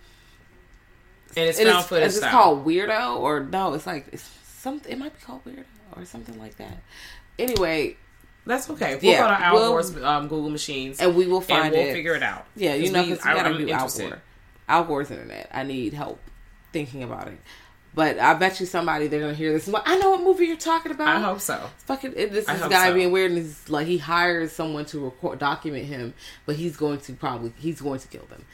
and 1.36 1.48
it's 1.48 1.58
it 1.58 1.66
found 1.66 1.80
is, 1.80 1.86
footage 1.86 2.06
is 2.08 2.18
it 2.18 2.24
called 2.30 2.64
Weirdo 2.66 3.16
or 3.18 3.40
no? 3.40 3.74
It's 3.74 3.86
like 3.86 4.06
it's 4.12 4.28
something. 4.58 4.90
It 4.92 4.98
might 4.98 5.14
be 5.18 5.24
called 5.24 5.44
Weirdo 5.44 5.64
or 5.96 6.04
something 6.04 6.38
like 6.38 6.56
that. 6.56 6.78
Anyway, 7.38 7.96
That's 8.46 8.68
okay. 8.70 8.94
We'll 9.02 9.12
Yeah, 9.12 9.22
go 9.22 9.28
to 9.28 9.44
Al 9.44 9.54
we'll- 9.74 10.06
um, 10.06 10.26
Google 10.28 10.48
machines 10.50 11.00
and 11.00 11.14
we 11.14 11.26
will 11.26 11.42
find 11.42 11.66
and 11.66 11.72
we'll 11.74 11.86
it. 11.88 11.92
figure 11.92 12.14
it 12.14 12.22
out. 12.22 12.46
Yeah, 12.56 12.74
you 12.74 12.90
know, 12.90 13.02
we- 13.02 13.10
because 13.10 13.24
we 13.24 13.30
I- 13.30 13.34
gotta 13.34 13.48
I'm 13.50 13.58
do 13.58 13.68
interested. 13.68 14.20
Al 14.68 14.84
Gore's 14.84 15.10
internet. 15.10 15.50
I 15.52 15.64
need 15.64 15.92
help 15.92 16.18
thinking 16.72 17.02
about 17.02 17.28
it. 17.28 17.38
But 17.94 18.18
I 18.18 18.34
bet 18.34 18.60
you 18.60 18.66
somebody 18.66 19.08
they're 19.08 19.20
gonna 19.20 19.34
hear 19.34 19.52
this. 19.52 19.66
and 19.66 19.74
like, 19.74 19.82
I 19.86 19.96
know 19.96 20.10
what 20.10 20.22
movie 20.22 20.46
you're 20.46 20.56
talking 20.56 20.92
about. 20.92 21.08
I 21.08 21.20
hope 21.20 21.40
so. 21.40 21.68
Fucking, 21.86 22.12
it, 22.16 22.32
this 22.32 22.48
is 22.48 22.60
guy 22.60 22.88
so. 22.88 22.94
being 22.94 23.10
weird, 23.10 23.32
and 23.32 23.54
like 23.68 23.86
he 23.86 23.98
hires 23.98 24.52
someone 24.52 24.84
to 24.86 25.00
record, 25.00 25.38
document 25.38 25.86
him, 25.86 26.14
but 26.46 26.56
he's 26.56 26.76
going 26.76 26.98
to 27.00 27.12
probably 27.14 27.52
he's 27.58 27.80
going 27.80 27.98
to 28.00 28.08
kill 28.08 28.24
them. 28.26 28.44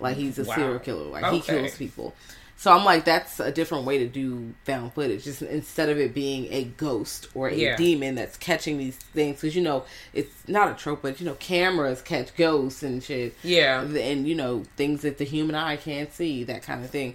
Like 0.00 0.16
he's 0.16 0.38
a 0.38 0.44
Wow. 0.44 0.54
serial 0.54 0.78
killer. 0.80 1.04
Like 1.04 1.32
he 1.32 1.40
kills 1.40 1.76
people. 1.76 2.14
So 2.56 2.72
I'm 2.72 2.84
like, 2.84 3.04
that's 3.04 3.38
a 3.38 3.52
different 3.52 3.84
way 3.84 3.98
to 3.98 4.08
do 4.08 4.52
found 4.64 4.92
footage. 4.92 5.22
Just 5.22 5.42
instead 5.42 5.88
of 5.90 5.98
it 5.98 6.12
being 6.12 6.52
a 6.52 6.64
ghost 6.64 7.28
or 7.34 7.46
a 7.48 7.54
Yeah. 7.54 7.76
demon 7.76 8.16
that's 8.16 8.36
catching 8.36 8.78
these 8.78 8.96
things, 8.96 9.36
because 9.40 9.54
you 9.54 9.62
know 9.62 9.84
it's 10.12 10.32
not 10.48 10.68
a 10.68 10.74
trope, 10.74 11.02
but 11.02 11.20
you 11.20 11.26
know 11.26 11.34
cameras 11.34 12.02
catch 12.02 12.34
ghosts 12.36 12.82
and 12.82 13.00
shit. 13.02 13.36
Yeah. 13.44 13.82
and 13.82 14.26
you 14.26 14.34
know 14.34 14.64
things 14.76 15.02
that 15.02 15.18
the 15.18 15.24
human 15.24 15.54
eye 15.54 15.76
can't 15.76 16.12
see, 16.12 16.42
that 16.44 16.62
kind 16.62 16.84
of 16.84 16.90
thing. 16.90 17.14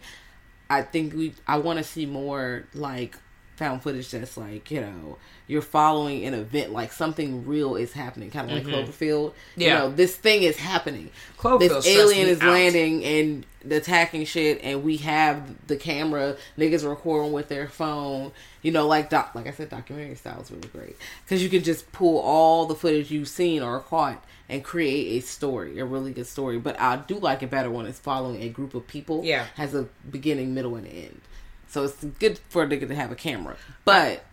I 0.69 0.81
think 0.81 1.13
we, 1.13 1.33
I 1.47 1.57
want 1.57 1.77
to 1.77 1.83
see 1.83 2.05
more 2.05 2.63
like 2.73 3.17
found 3.55 3.83
footage 3.83 4.09
that's 4.09 4.35
like 4.35 4.71
you 4.71 4.81
know 4.81 5.17
you're 5.45 5.61
following 5.61 6.25
an 6.25 6.33
event 6.33 6.71
like 6.71 6.91
something 6.91 7.45
real 7.45 7.75
is 7.75 7.93
happening 7.93 8.31
kind 8.31 8.49
of 8.49 8.57
like 8.57 8.65
mm-hmm. 8.65 8.89
cloverfield 8.89 9.33
you 9.55 9.67
Yeah. 9.67 9.79
know 9.79 9.91
this 9.91 10.15
thing 10.15 10.41
is 10.41 10.57
happening 10.57 11.11
Cloverfield 11.37 11.59
this 11.59 11.87
alien 11.87 12.29
is 12.29 12.41
out. 12.41 12.49
landing 12.49 13.03
and 13.05 13.45
attacking 13.69 14.25
shit 14.25 14.59
and 14.63 14.83
we 14.83 14.97
have 14.97 15.67
the 15.67 15.75
camera 15.75 16.35
niggas 16.57 16.87
recording 16.87 17.31
with 17.31 17.47
their 17.47 17.67
phone. 17.67 18.31
You 18.61 18.71
know 18.71 18.87
like 18.87 19.09
doc 19.09 19.31
like 19.35 19.45
i 19.47 19.51
said 19.51 19.69
documentary 19.69 20.15
style 20.15 20.41
is 20.41 20.51
really 20.51 20.67
great. 20.69 20.97
Because 21.25 21.43
you 21.43 21.49
can 21.49 21.63
just 21.63 21.91
pull 21.91 22.19
all 22.19 22.65
the 22.65 22.75
footage 22.75 23.11
you've 23.11 23.27
seen 23.27 23.61
or 23.61 23.79
caught 23.79 24.23
and 24.49 24.63
create 24.63 25.17
a 25.17 25.25
story 25.25 25.79
a 25.79 25.85
really 25.85 26.11
good 26.13 26.27
story. 26.27 26.59
But 26.59 26.79
i 26.79 26.97
do 26.97 27.15
like 27.19 27.43
it 27.43 27.49
better 27.49 27.69
when 27.69 27.85
it's 27.85 27.99
following 27.99 28.41
a 28.43 28.49
group 28.49 28.73
of 28.73 28.87
people 28.87 29.23
Yeah. 29.23 29.45
has 29.55 29.73
a 29.73 29.87
beginning 30.09 30.53
middle 30.53 30.75
and 30.75 30.87
end. 30.87 31.21
So 31.67 31.83
it's 31.83 32.03
good 32.03 32.39
for 32.49 32.63
a 32.63 32.67
nigga 32.67 32.87
to 32.87 32.95
have 32.95 33.11
a 33.11 33.15
camera. 33.15 33.55
But 33.85 34.23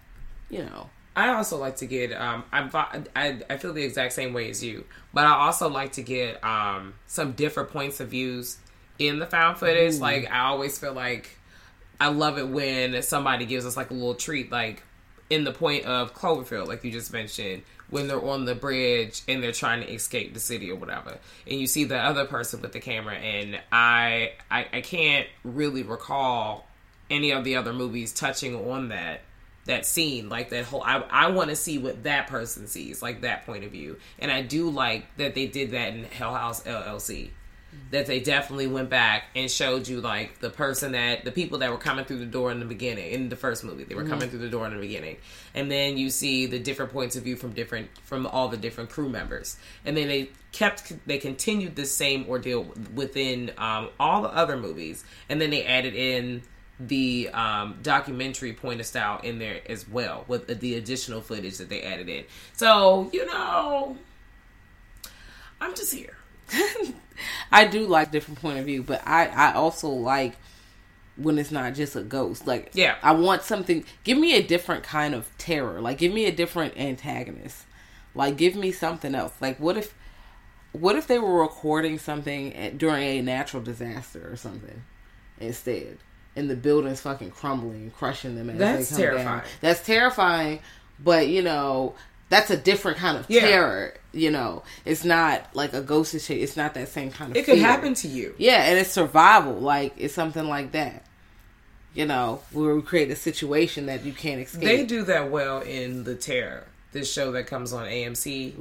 you 0.48 0.64
know. 0.64 0.90
I 1.16 1.30
also 1.34 1.58
like 1.58 1.76
to 1.78 1.86
get 1.86 2.12
um 2.12 2.44
I'm 2.52 2.70
I 3.16 3.40
I 3.50 3.56
feel 3.56 3.72
the 3.72 3.82
exact 3.82 4.12
same 4.12 4.32
way 4.32 4.48
as 4.48 4.62
you, 4.62 4.84
but 5.12 5.26
I 5.26 5.32
also 5.32 5.68
like 5.68 5.92
to 5.92 6.02
get 6.02 6.42
um 6.44 6.94
some 7.08 7.32
different 7.32 7.70
points 7.70 7.98
of 8.00 8.08
views 8.08 8.58
in 9.00 9.18
the 9.18 9.26
found 9.26 9.56
footage. 9.56 9.98
Like 9.98 10.30
I 10.30 10.40
always 10.40 10.78
feel 10.78 10.92
like 10.92 11.36
I 11.98 12.08
love 12.08 12.38
it 12.38 12.46
when 12.46 13.02
somebody 13.02 13.46
gives 13.46 13.66
us 13.66 13.76
like 13.76 13.90
a 13.90 13.94
little 13.94 14.14
treat 14.14 14.52
like 14.52 14.84
in 15.28 15.42
the 15.44 15.52
point 15.52 15.86
of 15.86 16.14
Cloverfield 16.14 16.68
like 16.68 16.84
you 16.84 16.92
just 16.92 17.12
mentioned 17.12 17.62
when 17.88 18.06
they're 18.06 18.24
on 18.24 18.44
the 18.44 18.54
bridge 18.54 19.22
and 19.26 19.42
they're 19.42 19.52
trying 19.52 19.80
to 19.80 19.92
escape 19.92 20.34
the 20.34 20.40
city 20.40 20.70
or 20.70 20.76
whatever. 20.76 21.18
And 21.46 21.58
you 21.58 21.66
see 21.66 21.84
the 21.84 21.98
other 21.98 22.26
person 22.26 22.60
with 22.60 22.72
the 22.72 22.80
camera 22.80 23.14
and 23.14 23.58
I 23.72 24.34
I, 24.50 24.66
I 24.72 24.80
can't 24.82 25.26
really 25.42 25.82
recall 25.82 26.66
any 27.08 27.32
of 27.32 27.42
the 27.42 27.56
other 27.56 27.72
movies 27.72 28.12
touching 28.12 28.54
on 28.70 28.88
that 28.90 29.22
that 29.66 29.84
scene 29.84 30.28
like 30.28 30.48
that 30.50 30.64
whole 30.64 30.82
i, 30.82 30.96
I 31.10 31.30
want 31.30 31.50
to 31.50 31.56
see 31.56 31.76
what 31.76 32.04
that 32.04 32.28
person 32.28 32.66
sees 32.66 33.02
like 33.02 33.20
that 33.22 33.44
point 33.46 33.64
of 33.64 33.72
view. 33.72 33.98
And 34.18 34.30
i 34.30 34.42
do 34.42 34.70
like 34.70 35.04
that 35.16 35.34
they 35.34 35.46
did 35.46 35.72
that 35.72 35.94
in 35.94 36.04
hell 36.04 36.34
house 36.34 36.62
llc 36.62 37.30
that 37.90 38.06
they 38.06 38.20
definitely 38.20 38.66
went 38.66 38.90
back 38.90 39.24
and 39.34 39.50
showed 39.50 39.86
you 39.88 40.00
like 40.00 40.38
the 40.40 40.50
person 40.50 40.92
that 40.92 41.24
the 41.24 41.32
people 41.32 41.58
that 41.58 41.70
were 41.70 41.78
coming 41.78 42.04
through 42.04 42.18
the 42.18 42.26
door 42.26 42.50
in 42.50 42.60
the 42.60 42.66
beginning 42.66 43.12
in 43.12 43.28
the 43.28 43.36
first 43.36 43.64
movie 43.64 43.84
they 43.84 43.94
were 43.94 44.04
coming 44.04 44.28
through 44.28 44.38
the 44.38 44.48
door 44.48 44.66
in 44.66 44.74
the 44.74 44.80
beginning 44.80 45.16
and 45.54 45.70
then 45.70 45.96
you 45.96 46.10
see 46.10 46.46
the 46.46 46.58
different 46.58 46.92
points 46.92 47.16
of 47.16 47.22
view 47.22 47.36
from 47.36 47.52
different 47.52 47.88
from 48.02 48.26
all 48.26 48.48
the 48.48 48.56
different 48.56 48.90
crew 48.90 49.08
members 49.08 49.56
and 49.84 49.96
then 49.96 50.08
they 50.08 50.30
kept 50.52 50.92
they 51.06 51.18
continued 51.18 51.76
the 51.76 51.86
same 51.86 52.28
ordeal 52.28 52.66
within 52.94 53.50
um, 53.58 53.88
all 53.98 54.22
the 54.22 54.28
other 54.28 54.56
movies 54.56 55.04
and 55.28 55.40
then 55.40 55.50
they 55.50 55.64
added 55.64 55.94
in 55.94 56.42
the 56.80 57.28
um, 57.34 57.78
documentary 57.82 58.52
point 58.52 58.80
of 58.80 58.86
style 58.86 59.20
in 59.22 59.38
there 59.38 59.60
as 59.66 59.86
well 59.88 60.24
with 60.28 60.46
the 60.60 60.74
additional 60.76 61.20
footage 61.20 61.58
that 61.58 61.68
they 61.68 61.82
added 61.82 62.08
in. 62.08 62.24
So 62.54 63.10
you 63.12 63.26
know, 63.26 63.96
I'm 65.60 65.74
just 65.74 65.92
here. 65.92 66.16
I 67.52 67.66
do 67.66 67.86
like 67.86 68.10
different 68.12 68.40
point 68.40 68.58
of 68.58 68.64
view, 68.64 68.82
but 68.82 69.02
I 69.06 69.26
I 69.26 69.52
also 69.54 69.88
like 69.88 70.36
when 71.16 71.38
it's 71.38 71.50
not 71.50 71.74
just 71.74 71.96
a 71.96 72.02
ghost. 72.02 72.46
Like 72.46 72.70
Yeah. 72.74 72.96
I 73.02 73.12
want 73.12 73.42
something. 73.42 73.84
Give 74.04 74.16
me 74.18 74.36
a 74.36 74.42
different 74.42 74.82
kind 74.84 75.14
of 75.14 75.28
terror. 75.38 75.80
Like 75.80 75.98
give 75.98 76.12
me 76.12 76.26
a 76.26 76.32
different 76.32 76.76
antagonist. 76.78 77.64
Like 78.14 78.36
give 78.36 78.54
me 78.56 78.72
something 78.72 79.14
else. 79.14 79.32
Like 79.40 79.58
what 79.60 79.76
if 79.76 79.94
what 80.72 80.96
if 80.96 81.06
they 81.08 81.18
were 81.18 81.40
recording 81.42 81.98
something 81.98 82.54
at, 82.54 82.78
during 82.78 83.02
a 83.02 83.22
natural 83.22 83.62
disaster 83.62 84.30
or 84.30 84.36
something 84.36 84.82
instead? 85.38 85.98
And 86.36 86.48
the 86.48 86.54
building's 86.56 87.00
fucking 87.00 87.32
crumbling 87.32 87.82
and 87.82 87.94
crushing 87.94 88.36
them 88.36 88.50
as 88.50 88.58
That's 88.58 88.90
they 88.90 88.94
come 88.96 89.02
down. 89.02 89.24
terrifying. 89.24 89.42
That's 89.60 89.84
terrifying, 89.84 90.60
but 91.00 91.26
you 91.28 91.42
know, 91.42 91.96
that's 92.30 92.50
a 92.50 92.56
different 92.56 92.96
kind 92.96 93.18
of 93.18 93.26
Yeah. 93.28 93.42
terror. 93.42 93.94
You 94.12 94.30
know, 94.30 94.62
it's 94.84 95.04
not 95.04 95.54
like 95.54 95.72
a 95.74 95.82
ghost 95.82 96.12
shit. 96.12 96.38
It's 96.38 96.56
not 96.56 96.72
that 96.74 96.88
same 96.88 97.10
kind 97.12 97.30
of. 97.30 97.36
It 97.36 97.44
could 97.44 97.56
fear. 97.58 97.66
happen 97.66 97.92
to 97.94 98.08
you. 98.08 98.34
Yeah, 98.38 98.62
and 98.64 98.78
it's 98.78 98.90
survival. 98.90 99.52
Like 99.60 99.92
it's 99.98 100.14
something 100.14 100.48
like 100.48 100.72
that. 100.72 101.04
You 101.92 102.06
know, 102.06 102.40
where 102.52 102.74
we 102.74 102.82
create 102.82 103.10
a 103.10 103.16
situation 103.16 103.86
that 103.86 104.04
you 104.04 104.12
can't 104.12 104.40
escape. 104.40 104.62
They 104.62 104.84
do 104.86 105.02
that 105.04 105.30
well 105.30 105.60
in 105.60 106.04
The 106.04 106.14
Terror, 106.14 106.64
this 106.92 107.12
show 107.12 107.32
that 107.32 107.48
comes 107.48 107.72
on 107.72 107.86
AMC. 107.86 108.54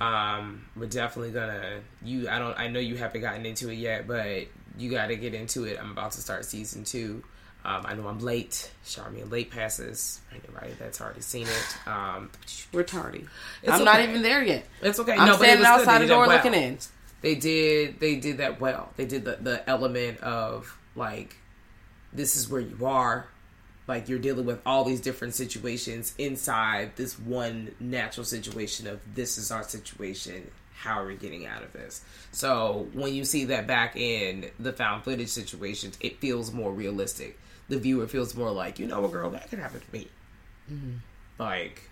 Um, 0.00 0.64
we're 0.76 0.86
definitely 0.86 1.32
gonna 1.32 1.80
you. 2.04 2.28
I 2.28 2.38
don't. 2.38 2.58
I 2.58 2.68
know 2.68 2.80
you 2.80 2.96
haven't 2.96 3.20
gotten 3.20 3.44
into 3.44 3.70
it 3.70 3.74
yet, 3.74 4.06
but 4.06 4.46
you 4.78 4.90
got 4.90 5.08
to 5.08 5.16
get 5.16 5.34
into 5.34 5.64
it. 5.64 5.78
I'm 5.80 5.90
about 5.90 6.12
to 6.12 6.20
start 6.20 6.44
season 6.44 6.84
two. 6.84 7.22
Um, 7.64 7.82
I 7.84 7.94
know 7.94 8.08
I'm 8.08 8.20
late. 8.20 8.70
Charmian 8.84 9.30
late 9.30 9.50
passes. 9.50 10.20
Anybody 10.30 10.72
that's 10.78 11.00
already 11.00 11.20
seen 11.20 11.46
it. 11.46 11.88
Um, 11.88 12.30
We're 12.72 12.82
tardy. 12.84 13.26
It's 13.62 13.72
I'm 13.72 13.84
not 13.84 14.00
even 14.00 14.22
there 14.22 14.42
yet. 14.42 14.64
it's 14.82 14.98
okay. 14.98 15.12
I'm 15.12 15.26
no, 15.26 15.36
standing 15.36 15.66
outside 15.66 16.00
They 16.00 16.06
the 16.06 16.06
did 16.06 16.14
door 16.14 16.26
that 16.28 16.44
looking 16.44 16.60
in. 16.60 16.78
They 17.20 17.34
did. 17.34 18.00
They 18.00 18.16
did 18.16 18.38
that 18.38 18.60
well. 18.60 18.90
They 18.96 19.04
did 19.04 19.24
the 19.24 19.36
the 19.40 19.68
element 19.68 20.20
of 20.20 20.78
like 20.96 21.36
this 22.12 22.36
is 22.36 22.48
where 22.48 22.60
you 22.60 22.84
are. 22.86 23.26
Like 23.86 24.08
you're 24.08 24.18
dealing 24.18 24.46
with 24.46 24.60
all 24.64 24.84
these 24.84 25.00
different 25.00 25.34
situations 25.34 26.14
inside 26.16 26.92
this 26.96 27.18
one 27.18 27.74
natural 27.80 28.24
situation 28.24 28.86
of 28.86 29.00
this 29.14 29.36
is 29.36 29.50
our 29.50 29.64
situation. 29.64 30.50
How 30.76 31.02
are 31.02 31.06
we 31.06 31.14
getting 31.16 31.44
out 31.44 31.62
of 31.62 31.72
this? 31.74 32.02
So 32.32 32.88
when 32.94 33.12
you 33.12 33.24
see 33.24 33.44
that 33.46 33.66
back 33.66 33.96
in 33.96 34.50
the 34.58 34.72
found 34.72 35.04
footage 35.04 35.28
situations, 35.28 35.98
it 36.00 36.20
feels 36.20 36.52
more 36.52 36.72
realistic. 36.72 37.38
The 37.70 37.78
viewer 37.78 38.06
feels 38.06 38.34
more 38.34 38.50
like, 38.50 38.78
you 38.78 38.86
know 38.86 39.04
a 39.04 39.08
girl, 39.08 39.30
that 39.30 39.48
could 39.48 39.58
happen 39.58 39.80
to 39.80 39.92
me. 39.92 40.08
Like, 41.38 41.82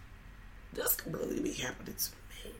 this 0.72 0.94
could 0.96 1.16
really 1.16 1.40
be 1.40 1.52
happening 1.52 1.94
to 1.94 2.10
me. 2.44 2.52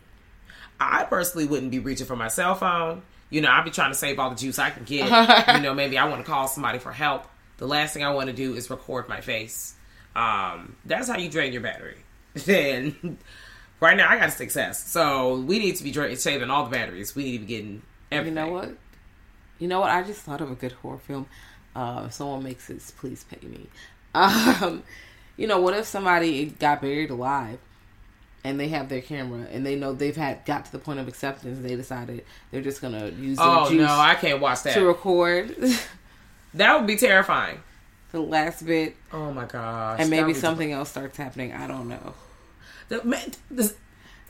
I 0.81 1.05
personally 1.05 1.47
wouldn't 1.47 1.71
be 1.71 1.79
reaching 1.79 2.07
for 2.07 2.17
my 2.17 2.29
cell 2.29 2.55
phone. 2.55 3.03
You 3.31 3.41
know, 3.43 3.51
I'd 3.51 3.65
be 3.65 3.71
trying 3.71 3.91
to 3.91 3.99
save 3.99 4.19
all 4.19 4.31
the 4.31 4.37
juice 4.37 4.59
I 4.59 4.71
can 4.71 4.85
get. 4.85 5.07
you 5.57 5.63
know, 5.63 5.75
maybe 5.75 5.99
I 5.99 6.09
want 6.09 6.25
to 6.25 6.31
call 6.31 6.49
somebody 6.49 6.79
for 6.79 6.93
help. 6.93 7.27
The 7.59 7.67
last 7.67 7.93
thing 7.93 8.05
I 8.05 8.11
want 8.13 8.29
to 8.29 8.33
do 8.33 8.55
is 8.55 8.71
record 8.71 9.09
my 9.09 9.21
face. 9.21 9.75
Um, 10.17 10.77
that's 10.85 11.09
how 11.09 11.19
you 11.19 11.29
drain 11.29 11.53
your 11.53 11.63
battery. 11.63 11.99
Then, 12.35 13.19
right 13.81 13.97
now, 13.97 14.09
I 14.09 14.17
got 14.19 14.29
a 14.29 14.33
success. 14.33 14.89
So 14.89 15.41
we 15.41 15.59
need 15.59 15.77
to 15.77 15.85
be 15.85 15.91
dra- 15.91 16.15
saving 16.17 16.51
all 16.51 16.65
the 16.65 16.71
batteries. 16.71 17.17
We 17.17 17.25
need 17.25 17.33
to 17.33 17.39
be 17.41 17.47
getting 17.47 17.83
everything. 18.13 18.37
You 18.37 18.45
know 18.45 18.53
what? 18.53 18.77
You 19.59 19.69
know 19.69 19.81
what? 19.81 19.91
I 19.91 20.03
just 20.05 20.21
thought 20.23 20.41
of 20.41 20.51
a 20.51 20.55
good 20.55 20.73
horror 20.73 20.99
film. 20.99 21.27
Uh, 21.79 22.05
if 22.07 22.13
someone 22.13 22.43
makes 22.43 22.67
this, 22.67 22.91
please 22.91 23.25
pay 23.25 23.47
me. 23.47 23.67
Um, 24.15 24.83
you 25.37 25.47
know, 25.47 25.61
what 25.61 25.75
if 25.75 25.85
somebody 25.87 26.47
got 26.47 26.81
buried 26.81 27.11
alive 27.11 27.59
and 28.43 28.59
they 28.59 28.69
have 28.69 28.89
their 28.89 29.03
camera 29.03 29.47
and 29.53 29.65
they 29.65 29.77
know 29.77 29.93
they've 29.93 30.17
had 30.17 30.45
got 30.47 30.65
to 30.65 30.73
the 30.73 30.79
point 30.79 30.99
of 30.99 31.07
acceptance? 31.07 31.59
They 31.61 31.77
decided 31.77 32.25
they're 32.51 32.63
just 32.63 32.81
gonna 32.81 33.09
use 33.11 33.39
Oh 33.41 33.69
no, 33.73 33.87
I 33.87 34.15
can't 34.17 34.41
watch 34.41 34.63
that. 34.65 34.75
to 34.75 34.85
record 34.87 35.55
That 36.55 36.77
would 36.79 36.87
be 36.87 36.97
terrifying. 36.97 37.61
the 38.11 38.21
last 38.21 38.65
bit, 38.67 38.97
Oh 39.13 39.31
my 39.31 39.45
gosh. 39.45 40.01
and 40.01 40.09
maybe 40.11 40.33
be- 40.33 40.39
something 40.39 40.73
else 40.73 40.89
starts 40.91 41.17
happening. 41.19 41.53
I 41.53 41.67
don't 41.69 41.89
know. 41.89 42.15
The- 42.89 43.05
man, 43.05 43.33
this- 43.51 43.75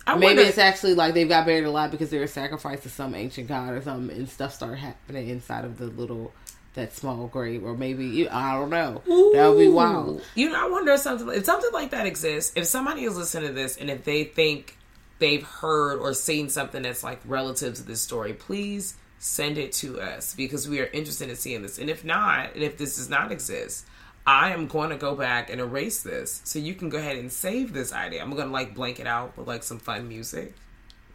I 0.06 0.14
Maybe 0.16 0.26
wonder- 0.26 0.42
it's 0.42 0.58
actually 0.58 0.94
like 0.94 1.14
they've 1.14 1.28
got 1.28 1.46
buried 1.46 1.64
alive 1.64 1.92
because 1.92 2.10
they 2.10 2.18
were 2.18 2.26
sacrificed 2.26 2.82
to 2.82 2.90
some 2.90 3.14
ancient 3.14 3.46
god 3.48 3.72
or 3.72 3.80
something, 3.80 4.14
and 4.16 4.28
stuff 4.28 4.52
started 4.54 4.78
happening 4.78 5.28
inside 5.28 5.64
of 5.64 5.78
the 5.78 5.86
little 5.86 6.32
that 6.74 6.94
small 6.94 7.26
grave, 7.26 7.64
or 7.64 7.76
maybe 7.76 8.06
you, 8.06 8.28
I 8.30 8.54
don't 8.54 8.70
know. 8.70 9.02
That 9.34 9.48
would 9.48 9.58
be 9.58 9.68
wild. 9.68 10.22
You 10.34 10.50
know, 10.50 10.66
I 10.66 10.70
wonder 10.70 10.92
if 10.92 11.00
something 11.00 11.28
if 11.28 11.44
something 11.44 11.72
like 11.72 11.90
that 11.90 12.06
exists. 12.06 12.52
If 12.54 12.66
somebody 12.66 13.04
is 13.04 13.16
listening 13.16 13.48
to 13.48 13.54
this 13.54 13.76
and 13.76 13.90
if 13.90 14.04
they 14.04 14.24
think 14.24 14.76
they've 15.18 15.42
heard 15.42 15.98
or 15.98 16.14
seen 16.14 16.48
something 16.48 16.82
that's 16.82 17.02
like 17.02 17.20
relative 17.24 17.74
to 17.74 17.82
this 17.82 18.00
story, 18.00 18.32
please 18.32 18.96
send 19.18 19.58
it 19.58 19.72
to 19.72 20.00
us 20.00 20.34
because 20.34 20.68
we 20.68 20.80
are 20.80 20.86
interested 20.86 21.28
in 21.28 21.36
seeing 21.36 21.62
this. 21.62 21.78
And 21.78 21.90
if 21.90 22.04
not, 22.04 22.54
and 22.54 22.62
if 22.62 22.78
this 22.78 22.96
does 22.96 23.10
not 23.10 23.32
exist, 23.32 23.84
I 24.26 24.52
am 24.52 24.66
going 24.66 24.90
to 24.90 24.96
go 24.96 25.14
back 25.14 25.50
and 25.50 25.60
erase 25.60 26.02
this 26.02 26.42
so 26.44 26.58
you 26.58 26.74
can 26.74 26.88
go 26.88 26.98
ahead 26.98 27.16
and 27.16 27.32
save 27.32 27.72
this 27.72 27.92
idea. 27.92 28.22
I'm 28.22 28.30
going 28.30 28.46
to 28.46 28.52
like 28.52 28.74
blank 28.74 29.00
it 29.00 29.06
out 29.06 29.36
with 29.36 29.48
like 29.48 29.62
some 29.62 29.78
fun 29.78 30.06
music, 30.06 30.54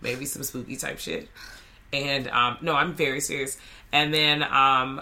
maybe 0.01 0.25
some 0.25 0.43
spooky 0.43 0.75
type 0.75 0.99
shit. 0.99 1.29
And 1.93 2.27
um, 2.29 2.57
no, 2.61 2.75
I'm 2.75 2.95
very 2.95 3.21
serious. 3.21 3.57
And 3.91 4.13
then 4.13 4.41
um, 4.41 5.01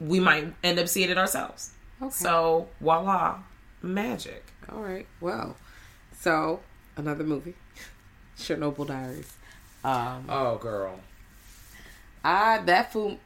we 0.00 0.20
might 0.20 0.52
end 0.62 0.78
up 0.78 0.88
seeing 0.88 1.10
it 1.10 1.18
ourselves. 1.18 1.70
So 2.10 2.68
voila, 2.80 3.38
magic. 3.82 4.44
All 4.70 4.80
right. 4.82 5.06
Well, 5.20 5.56
so 6.18 6.60
another 6.96 7.24
movie, 7.24 7.54
Chernobyl 8.38 8.86
Diaries. 8.86 9.32
Um, 9.84 10.26
Oh, 10.28 10.56
girl. 10.58 11.00
I 12.22 12.58
that 12.64 12.92
fool. 12.92 13.18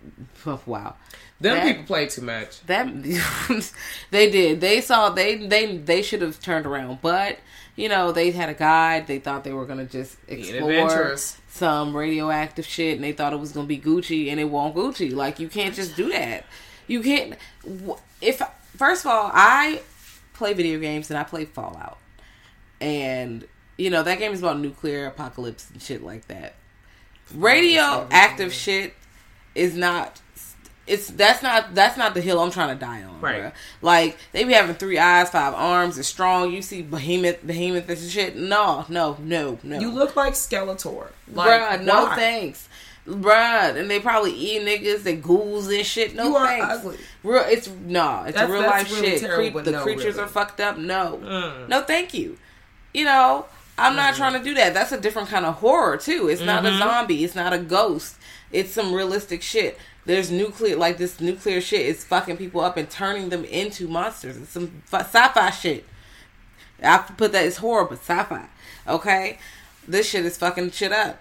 Wow. 0.66 0.96
Them 1.40 1.56
That- 1.56 1.66
people 1.66 1.84
play 1.84 2.06
too 2.06 2.22
much. 2.22 2.60
That 2.66 2.88
they 4.10 4.30
did. 4.30 4.60
They 4.60 4.80
saw 4.80 5.10
they 5.10 5.36
they 5.46 5.76
they 5.78 6.02
should 6.02 6.22
have 6.22 6.40
turned 6.40 6.66
around, 6.66 6.98
but 7.00 7.38
you 7.78 7.88
know 7.88 8.10
they 8.10 8.32
had 8.32 8.48
a 8.48 8.54
guide. 8.54 9.06
They 9.06 9.20
thought 9.20 9.44
they 9.44 9.52
were 9.52 9.64
gonna 9.64 9.84
just 9.84 10.18
explore 10.26 11.16
some 11.48 11.96
radioactive 11.96 12.66
shit, 12.66 12.96
and 12.96 13.04
they 13.04 13.12
thought 13.12 13.32
it 13.32 13.38
was 13.38 13.52
gonna 13.52 13.68
be 13.68 13.78
Gucci, 13.78 14.30
and 14.30 14.40
it 14.40 14.44
won't 14.46 14.74
Gucci. 14.74 15.14
Like 15.14 15.38
you 15.38 15.48
can't 15.48 15.76
just 15.76 15.94
do 15.96 16.10
that. 16.10 16.44
You 16.88 17.02
can't. 17.02 17.34
If 18.20 18.42
first 18.76 19.04
of 19.04 19.12
all, 19.12 19.30
I 19.32 19.80
play 20.34 20.54
video 20.54 20.80
games 20.80 21.08
and 21.08 21.16
I 21.16 21.22
play 21.22 21.44
Fallout, 21.44 21.98
and 22.80 23.46
you 23.76 23.90
know 23.90 24.02
that 24.02 24.18
game 24.18 24.32
is 24.32 24.40
about 24.40 24.58
nuclear 24.58 25.06
apocalypse 25.06 25.70
and 25.70 25.80
shit 25.80 26.02
like 26.02 26.26
that. 26.26 26.56
Radioactive 27.32 28.52
shit 28.52 28.94
is 29.54 29.76
not 29.76 30.20
it's 30.88 31.08
that's 31.08 31.42
not 31.42 31.74
that's 31.74 31.96
not 31.96 32.14
the 32.14 32.20
hill 32.20 32.40
I'm 32.40 32.50
trying 32.50 32.76
to 32.76 32.84
die 32.84 33.02
on. 33.02 33.20
Right. 33.20 33.42
bruh. 33.42 33.52
Like 33.82 34.18
they 34.32 34.44
be 34.44 34.52
having 34.52 34.74
three 34.76 34.98
eyes, 34.98 35.30
five 35.30 35.54
arms, 35.54 35.96
and 35.96 36.04
strong. 36.06 36.52
You 36.52 36.62
see 36.62 36.82
behemoth, 36.82 37.46
behemoth 37.46 37.88
and 37.88 37.98
shit. 37.98 38.36
No, 38.36 38.84
no, 38.88 39.16
no, 39.20 39.58
no. 39.62 39.78
You 39.78 39.90
look 39.90 40.16
like 40.16 40.32
Skeletor. 40.34 41.08
Like, 41.32 41.60
bruh. 41.80 41.84
No 41.84 42.04
why? 42.04 42.16
thanks, 42.16 42.68
bruh. 43.06 43.76
And 43.76 43.90
they 43.90 44.00
probably 44.00 44.32
eat 44.32 44.62
niggas, 44.62 45.02
they 45.02 45.16
ghouls 45.16 45.68
and 45.68 45.84
shit. 45.86 46.14
No 46.14 46.24
You 46.28 46.36
are 46.36 46.46
thanks. 46.46 46.66
ugly. 46.68 46.96
Real, 47.22 47.44
it's 47.48 47.68
no, 47.68 48.24
it's 48.26 48.34
That's- 48.34 48.50
real 48.50 48.62
that's 48.62 48.90
life 48.90 48.92
really 49.00 49.10
shit. 49.10 49.20
terrible, 49.20 49.36
Creep- 49.42 49.54
but 49.54 49.64
the 49.64 49.70
no, 49.72 49.82
creatures 49.82 50.14
really. 50.14 50.20
are 50.20 50.28
fucked 50.28 50.60
up. 50.60 50.78
No, 50.78 51.20
Mm. 51.22 51.68
no, 51.68 51.82
thank 51.82 52.14
you. 52.14 52.38
You 52.94 53.04
know, 53.04 53.46
I'm 53.76 53.94
not 53.94 54.14
Mm-hmm. 54.14 54.16
trying 54.22 54.32
to 54.34 54.42
do 54.42 54.54
that. 54.54 54.74
That's 54.74 54.92
a 54.92 55.00
different 55.00 55.28
kind 55.28 55.44
of 55.44 55.56
horror 55.56 55.96
too. 55.96 56.28
It's 56.28 56.40
not 56.42 56.64
a 56.66 56.76
zombie. 56.78 57.22
It's 57.24 57.34
not 57.34 57.52
a 57.52 57.58
ghost. 57.58 58.16
It's 58.50 58.72
some 58.72 58.92
realistic 58.94 59.42
shit. 59.42 59.78
There's 60.08 60.30
nuclear, 60.30 60.74
like 60.74 60.96
this 60.96 61.20
nuclear 61.20 61.60
shit 61.60 61.82
is 61.82 62.02
fucking 62.02 62.38
people 62.38 62.62
up 62.62 62.78
and 62.78 62.88
turning 62.88 63.28
them 63.28 63.44
into 63.44 63.86
monsters. 63.86 64.38
It's 64.38 64.52
some 64.52 64.80
sci-fi 64.90 65.50
shit. 65.50 65.84
I 66.82 66.96
put 66.96 67.32
that 67.32 67.44
as 67.44 67.58
horror, 67.58 67.84
but 67.84 67.98
sci-fi. 67.98 68.48
Okay, 68.88 69.38
this 69.86 70.08
shit 70.08 70.24
is 70.24 70.38
fucking 70.38 70.70
shit 70.70 70.92
up, 70.92 71.20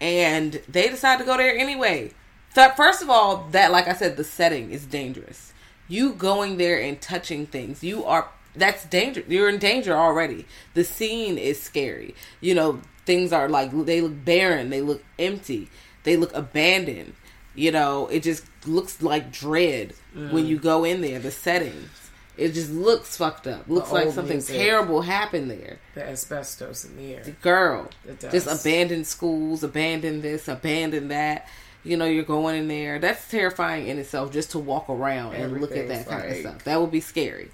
and 0.00 0.60
they 0.68 0.88
decide 0.88 1.20
to 1.20 1.24
go 1.24 1.36
there 1.36 1.56
anyway. 1.56 2.10
So 2.56 2.68
first 2.70 3.02
of 3.02 3.08
all, 3.08 3.46
that 3.52 3.70
like 3.70 3.86
I 3.86 3.92
said, 3.92 4.16
the 4.16 4.24
setting 4.24 4.72
is 4.72 4.84
dangerous. 4.84 5.52
You 5.86 6.12
going 6.12 6.56
there 6.56 6.82
and 6.82 7.00
touching 7.00 7.46
things, 7.46 7.84
you 7.84 8.04
are 8.04 8.30
that's 8.56 8.84
danger. 8.86 9.22
You're 9.28 9.48
in 9.48 9.58
danger 9.58 9.96
already. 9.96 10.44
The 10.74 10.82
scene 10.82 11.38
is 11.38 11.62
scary. 11.62 12.16
You 12.40 12.56
know, 12.56 12.80
things 13.06 13.32
are 13.32 13.48
like 13.48 13.70
they 13.84 14.00
look 14.00 14.24
barren, 14.24 14.70
they 14.70 14.80
look 14.80 15.04
empty, 15.20 15.70
they 16.02 16.16
look 16.16 16.34
abandoned. 16.34 17.12
You 17.58 17.72
know, 17.72 18.06
it 18.06 18.22
just 18.22 18.44
looks 18.68 19.02
like 19.02 19.32
dread 19.32 19.92
when 20.14 20.44
mm. 20.44 20.46
you 20.46 20.58
go 20.58 20.84
in 20.84 21.00
there. 21.00 21.18
The 21.18 21.32
settings, 21.32 22.10
it 22.36 22.52
just 22.52 22.70
looks 22.70 23.16
fucked 23.16 23.48
up. 23.48 23.68
Looks 23.68 23.90
like 23.90 24.12
something 24.12 24.36
music. 24.36 24.56
terrible 24.56 25.02
happened 25.02 25.50
there 25.50 25.80
The 25.94 26.08
asbestos 26.08 26.84
in 26.84 26.96
the 26.96 27.16
air. 27.16 27.24
The 27.24 27.32
girl 27.32 27.90
It 28.06 28.20
just 28.20 28.46
abandoned 28.46 29.08
schools 29.08 29.64
abandon 29.64 30.20
this 30.20 30.46
abandon 30.46 31.08
that 31.08 31.48
you 31.82 31.96
know 31.96 32.04
you're 32.04 32.22
going 32.22 32.56
in 32.56 32.68
there 32.68 33.00
that's 33.00 33.28
terrifying 33.28 33.88
in 33.88 33.98
itself 33.98 34.32
just 34.32 34.52
to 34.52 34.60
walk 34.60 34.88
around 34.88 35.34
and 35.34 35.60
look 35.60 35.72
at 35.72 35.88
that 35.88 36.06
Everything's 36.06 36.08
kind 36.08 36.30
of 36.30 36.36
stuff 36.36 36.64
that 36.64 36.80
would 36.80 36.92
be 36.92 37.00
scary 37.00 37.50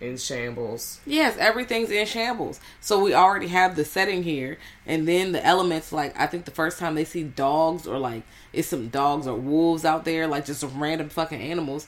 In 0.00 0.16
shambles. 0.18 1.00
yes 1.06 1.36
everything's 1.38 1.90
in 1.90 2.06
shambles 2.06 2.60
so 2.80 3.00
we 3.02 3.14
already 3.14 3.48
have 3.48 3.76
the 3.76 3.84
setting 3.84 4.22
here 4.22 4.58
and 4.86 5.08
then 5.08 5.32
the 5.32 5.44
elements 5.44 5.90
like 5.92 6.18
i 6.20 6.26
think 6.26 6.44
the 6.44 6.50
first 6.50 6.78
time 6.78 6.94
they 6.94 7.04
see 7.04 7.22
dogs 7.22 7.86
or 7.86 7.98
like 7.98 8.22
it's 8.52 8.68
some 8.68 8.88
dogs 8.88 9.26
or 9.26 9.36
wolves 9.36 9.84
out 9.86 10.04
there 10.04 10.26
like 10.26 10.44
just 10.44 10.60
some 10.60 10.82
random 10.82 11.08
fucking 11.08 11.40
animals 11.40 11.86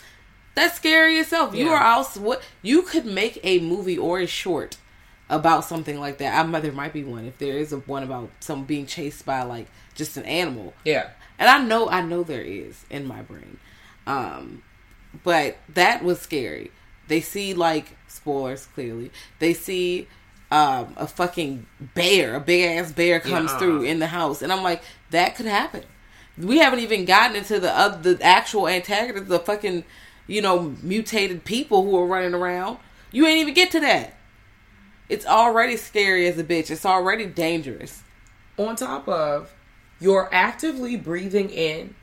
that's 0.55 0.77
scary 0.77 1.19
itself 1.19 1.55
you 1.55 1.67
Yeah. 1.67 1.73
are 1.73 1.85
also 1.85 2.21
what 2.21 2.43
you 2.63 2.83
could 2.83 3.05
make 3.05 3.39
a 3.45 3.59
movie 3.61 3.99
or 3.99 4.21
a 4.21 4.27
short 4.27 4.79
about 5.31 5.63
something 5.63 6.01
like 6.01 6.17
that. 6.17 6.35
I 6.43 6.61
there 6.61 6.73
might 6.73 6.95
be 6.95 7.05
one 7.05 7.27
if 7.27 7.37
there 7.37 7.59
is 7.59 7.71
a 7.71 7.77
one 7.81 8.03
about 8.03 8.31
some 8.41 8.65
being 8.65 8.87
chased 8.87 9.27
by 9.27 9.43
like 9.43 9.67
just 9.95 10.17
an 10.17 10.25
animal. 10.25 10.73
Yeah. 10.87 11.11
And 11.39 11.51
I 11.51 11.59
know 11.63 11.91
I 11.91 12.01
know 12.01 12.23
there 12.23 12.41
is 12.41 12.87
in 12.89 13.07
my 13.07 13.21
brain. 13.21 13.59
Um 14.07 14.63
but 15.23 15.59
that 15.75 16.03
was 16.03 16.19
scary. 16.19 16.71
They 17.09 17.21
see 17.21 17.53
like 17.53 17.98
spoilers 18.09 18.67
clearly. 18.67 19.11
They 19.39 19.55
see 19.55 20.09
um 20.51 20.95
a 20.97 21.07
fucking 21.07 21.67
bear, 21.95 22.35
a 22.35 22.41
big 22.41 22.65
ass 22.65 22.93
bear 22.93 23.21
comes 23.21 23.51
Yeah. 23.53 23.59
through 23.59 23.83
in 23.83 23.99
the 23.99 24.07
house 24.09 24.43
and 24.43 24.53
I'm 24.53 24.63
like 24.63 24.83
that 25.11 25.37
could 25.37 25.47
happen. 25.47 25.85
We 26.39 26.59
haven't 26.59 26.81
even 26.81 27.05
gotten 27.05 27.37
into 27.37 27.59
the 27.61 27.77
uh, 27.77 27.97
the 28.01 28.19
actual 28.23 28.69
antagonists, 28.69 29.29
the 29.29 29.39
fucking 29.41 29.85
you 30.27 30.41
know 30.43 30.75
mutated 30.83 31.45
people 31.45 31.85
who 31.85 31.97
are 31.99 32.07
running 32.07 32.35
around. 32.35 32.79
You 33.11 33.27
ain't 33.27 33.41
even 33.41 33.55
get 33.55 33.71
to 33.73 33.81
that. 33.81 34.15
It's 35.09 35.25
already 35.27 35.77
scary 35.77 36.27
as 36.29 36.39
a 36.39 36.45
bitch. 36.45 36.71
It's 36.71 36.85
already 36.85 37.27
dangerous. 37.27 38.03
On 38.59 38.77
top 38.77 39.09
of 39.09 39.53
you're 40.01 40.29
actively 40.33 40.97
breathing 40.97 41.51
in 41.51 41.95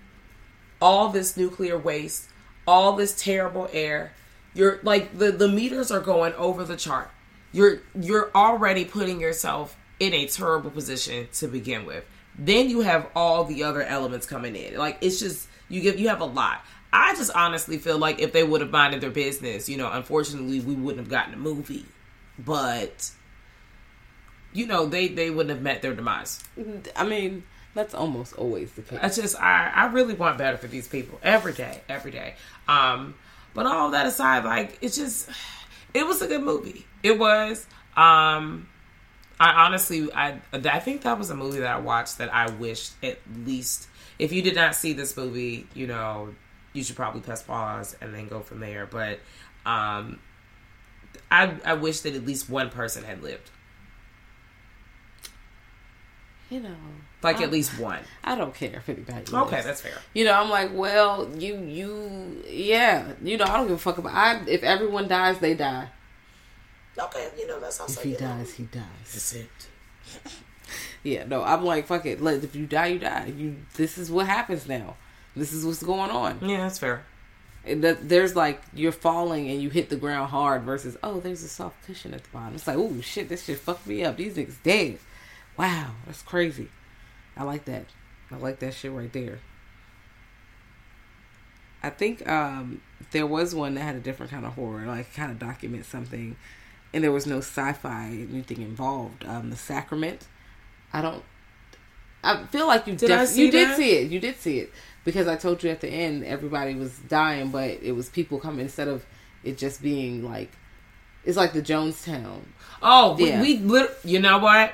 all 0.82 1.10
this 1.10 1.38
nuclear 1.38 1.78
waste, 1.78 2.28
all 2.68 2.94
this 2.94 3.16
terrible 3.22 3.70
air. 3.72 4.14
You're 4.56 4.80
like 4.82 5.18
the 5.18 5.32
the 5.32 5.50
meters 5.50 5.92
are 5.92 6.00
going 6.00 6.34
over 6.34 6.64
the 6.64 6.78
chart. 6.78 7.12
You're 7.52 7.82
you're 7.94 8.32
already 8.34 8.86
putting 8.86 9.20
yourself 9.20 9.78
in 10.00 10.14
a 10.14 10.26
terrible 10.28 10.72
position 10.72 11.28
to 11.34 11.48
begin 11.48 11.86
with. 11.86 12.06
Then 12.38 12.70
you 12.70 12.82
have 12.82 13.08
all 13.16 13.44
the 13.44 13.64
other 13.64 13.84
elements 13.84 14.26
coming 14.26 14.56
in. 14.56 14.78
Like 14.78 14.98
it's 15.02 15.20
just 15.20 15.48
you 15.70 15.82
give 15.82 16.00
you 16.00 16.08
have 16.08 16.22
a 16.22 16.26
lot. 16.26 16.62
I 16.94 17.14
just 17.16 17.32
honestly 17.36 17.78
feel 17.78 17.98
like 17.98 18.20
if 18.20 18.32
they 18.32 18.44
would 18.44 18.62
have 18.62 18.72
minded 18.72 19.02
their 19.02 19.12
business, 19.12 19.68
you 19.68 19.76
know, 19.76 19.92
unfortunately 19.92 20.62
we 20.62 20.74
wouldn't 20.74 21.00
have 21.06 21.10
gotten 21.10 21.34
a 21.34 21.38
movie. 21.38 21.86
But 22.40 23.12
you 24.54 24.66
know, 24.66 24.86
they 24.86 25.10
they 25.10 25.30
wouldn't 25.30 25.50
have 25.50 25.62
met 25.62 25.82
their 25.82 25.94
demise. 25.94 26.42
I 26.96 27.06
mean, 27.06 27.44
that's 27.74 27.94
almost 27.94 28.34
always 28.38 28.72
the 28.72 28.84
case. 28.84 29.00
I 29.02 29.10
just 29.10 29.40
I 29.40 29.72
I 29.76 29.86
really 29.88 30.14
want 30.14 30.38
better 30.38 30.58
for 30.58 30.68
these 30.68 30.88
people 30.88 31.20
every 31.22 31.52
day, 31.52 31.82
every 31.90 32.12
day. 32.12 32.36
Um, 32.70 33.16
but 33.56 33.66
all 33.66 33.92
that 33.92 34.06
aside, 34.06 34.46
like 34.46 34.78
it's 34.82 34.96
just 34.96 35.30
it 35.96 36.06
was 36.06 36.22
a 36.22 36.28
good 36.28 36.44
movie. 36.44 36.86
It 37.02 37.18
was. 37.18 37.66
Um, 37.98 38.70
I 39.40 39.66
honestly 39.66 40.12
I 40.14 40.42
I 40.54 40.80
think 40.80 41.02
that 41.04 41.18
was 41.18 41.32
a 41.32 41.36
movie 41.36 41.62
that 41.62 41.76
I 41.78 41.80
watched 41.80 42.20
that 42.20 42.34
I 42.34 42.52
wished 42.52 42.94
at 43.04 43.20
least 43.46 43.88
if 44.20 44.32
you 44.32 44.42
did 44.44 44.56
not 44.56 44.76
see 44.76 44.94
this 44.94 45.18
movie, 45.18 45.68
you 45.74 45.88
know, 45.88 46.36
you 46.74 46.84
should 46.84 46.96
probably 46.96 47.22
press 47.22 47.44
pause 47.44 47.96
and 48.02 48.14
then 48.14 48.28
go 48.28 48.42
from 48.42 48.60
there. 48.60 48.86
But 48.86 49.20
um, 49.66 50.20
I 51.32 51.56
I 51.66 51.74
wish 51.74 52.02
that 52.02 52.16
at 52.16 52.26
least 52.26 52.50
one 52.50 52.70
person 52.70 53.04
had 53.04 53.24
lived, 53.24 53.50
you 56.50 56.60
know, 56.62 56.76
like 57.24 57.38
I- 57.40 57.44
at 57.44 57.52
least 57.52 57.80
one. 57.80 58.00
I 58.24 58.36
don't 58.36 58.54
care 58.54 58.78
if 58.78 58.90
anybody. 58.90 59.24
Okay, 59.32 59.62
that's 59.62 59.82
fair. 59.82 59.98
You 60.14 60.26
know, 60.26 60.34
I'm 60.34 60.50
like, 60.50 60.72
well, 60.74 61.30
you, 61.38 61.58
you, 61.58 62.44
yeah. 62.50 63.14
You 63.24 63.38
know, 63.38 63.46
I 63.46 63.58
don't 63.58 63.68
give 63.68 63.78
a 63.78 63.80
fuck 63.80 63.98
about. 63.98 64.14
I 64.14 64.42
if 64.48 64.64
everyone 64.64 65.08
dies, 65.08 65.40
they 65.40 65.54
die. 65.54 65.90
Okay, 66.98 67.30
you 67.38 67.48
know 67.48 67.60
that's 67.60 67.80
also 67.80 68.00
If 68.00 68.04
he 68.04 68.12
you 68.14 68.20
know, 68.20 68.28
dies, 68.28 68.54
he 68.54 68.64
dies. 68.64 68.84
That's 69.12 69.34
it. 69.34 69.50
Yeah, 71.04 71.24
no, 71.26 71.44
I'm 71.44 71.64
like, 71.64 71.86
fuck 71.86 72.08
it. 72.08 72.20
Let 72.20 72.44
if 72.44 72.56
you 72.56 72.66
die, 72.66 72.88
you 72.88 72.98
die. 73.00 73.32
You. 73.38 73.58
This 73.76 74.00
is 74.00 74.10
what 74.10 74.26
happens 74.26 74.68
now. 74.68 74.96
This 75.36 75.54
is 75.54 75.64
what's 75.64 75.84
going 75.84 76.10
on. 76.10 76.40
Yeah, 76.42 76.58
that's 76.58 76.80
fair. 76.80 77.06
And 77.64 77.84
that, 77.84 78.10
there's 78.10 78.36
like 78.36 78.60
you're 78.74 78.92
falling 78.92 79.48
and 79.52 79.62
you 79.62 79.70
hit 79.70 79.90
the 79.90 79.98
ground 79.98 80.32
hard 80.32 80.64
versus 80.64 80.98
oh, 81.04 81.20
there's 81.20 81.44
a 81.44 81.48
soft 81.48 81.86
cushion 81.86 82.16
at 82.16 82.24
the 82.24 82.30
bottom. 82.32 82.56
It's 82.56 82.66
like 82.66 82.78
oh 82.78 83.00
shit, 83.02 83.30
this 83.30 83.46
shit 83.46 83.60
fucked 83.60 83.86
me 83.86 84.04
up. 84.04 84.18
These 84.18 84.36
niggas 84.36 84.56
dead. 84.64 84.98
Wow, 85.58 85.92
that's 86.08 86.24
crazy. 86.24 86.70
I 87.38 87.44
like 87.44 87.66
that. 87.66 87.86
I 88.32 88.38
like 88.38 88.60
that 88.60 88.74
shit 88.74 88.92
right 88.92 89.12
there. 89.12 89.40
I 91.84 91.90
think 91.92 92.28
um, 92.28 92.82
there 93.12 93.28
was 93.28 93.54
one 93.54 93.76
that 93.76 93.82
had 93.82 93.96
a 93.96 94.00
different 94.00 94.32
kind 94.32 94.46
of 94.46 94.54
horror, 94.54 94.86
like 94.88 95.14
kind 95.14 95.32
of 95.32 95.38
document 95.40 95.86
something, 95.86 96.36
and 96.94 97.04
there 97.04 97.12
was 97.12 97.28
no 97.28 97.38
sci-fi 97.40 98.08
anything 98.32 98.62
involved. 98.62 99.24
Um, 99.26 99.50
the 99.52 99.56
Sacrament. 99.56 100.26
I 100.94 101.02
don't. 101.02 101.24
I 102.24 102.44
feel 102.48 102.66
like 102.68 102.88
you 102.88 102.96
Did 102.96 103.10
def- 103.10 103.30
see 103.30 103.46
you 103.46 103.52
did 103.52 103.76
see 103.76 103.92
it. 103.98 104.10
You 104.12 104.20
did 104.20 104.40
see 104.40 104.60
it 104.60 104.74
because 105.04 105.28
I 105.28 105.36
told 105.36 105.64
you 105.64 105.70
at 105.70 105.82
the 105.82 105.90
end 105.90 106.24
everybody 106.24 106.74
was 106.74 106.98
dying, 107.08 107.50
but 107.52 107.70
it 107.84 107.92
was 107.92 108.10
people 108.10 108.40
coming 108.40 108.62
instead 108.62 108.88
of 108.88 109.06
it 109.44 109.60
just 109.60 109.80
being 109.84 110.24
like 110.24 110.50
it's 111.24 111.38
like 111.38 111.54
the 111.54 111.62
Jonestown. 111.62 112.40
Oh, 112.82 113.16
Yeah. 113.20 113.42
we, 113.42 113.58
we 113.58 113.64
lit- 113.64 113.98
you 114.04 114.20
know 114.20 114.40
what? 114.40 114.74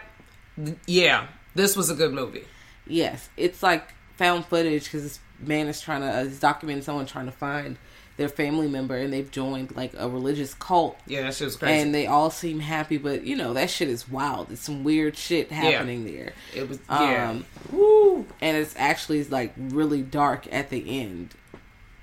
Yeah, 0.86 1.28
this 1.56 1.76
was 1.76 1.90
a 1.90 1.96
good 1.96 2.14
movie. 2.14 2.46
Yes, 2.92 3.30
it's 3.38 3.64
like 3.64 3.94
found 4.18 4.46
footage 4.46 4.84
because 4.86 5.04
this 5.04 5.20
man 5.40 5.68
is 5.68 5.82
trying 5.82 6.02
to 6.02 6.08
uh, 6.08 6.24
he's 6.26 6.40
documenting 6.40 6.84
someone 6.84 7.06
trying 7.06 7.26
to 7.26 7.32
find 7.32 7.78
their 8.18 8.30
family 8.30 8.68
member 8.68 8.96
and 8.96 9.12
they've 9.12 9.32
joined 9.32 9.76
like 9.76 9.94
a 9.98 10.08
religious 10.08 10.54
cult. 10.54 10.98
Yeah, 11.08 11.24
that 11.24 11.34
shit 11.34 11.46
was 11.46 11.56
crazy. 11.56 11.82
And 11.82 11.96
they 11.96 12.06
all 12.06 12.30
seem 12.30 12.60
happy, 12.60 12.98
but 12.98 13.24
you 13.26 13.36
know 13.36 13.54
that 13.54 13.70
shit 13.70 13.88
is 13.88 14.08
wild. 14.08 14.52
It's 14.52 14.62
some 14.62 14.84
weird 14.84 15.18
shit 15.18 15.52
happening 15.52 16.06
there. 16.06 16.34
it 16.54 16.68
was 16.70 16.80
yeah. 16.90 17.30
Um, 17.32 17.46
woo, 17.72 18.28
and 18.42 18.58
it's 18.58 18.76
actually 18.78 19.24
like 19.24 19.54
really 19.58 20.02
dark 20.04 20.52
at 20.54 20.70
the 20.70 21.02
end, 21.02 21.34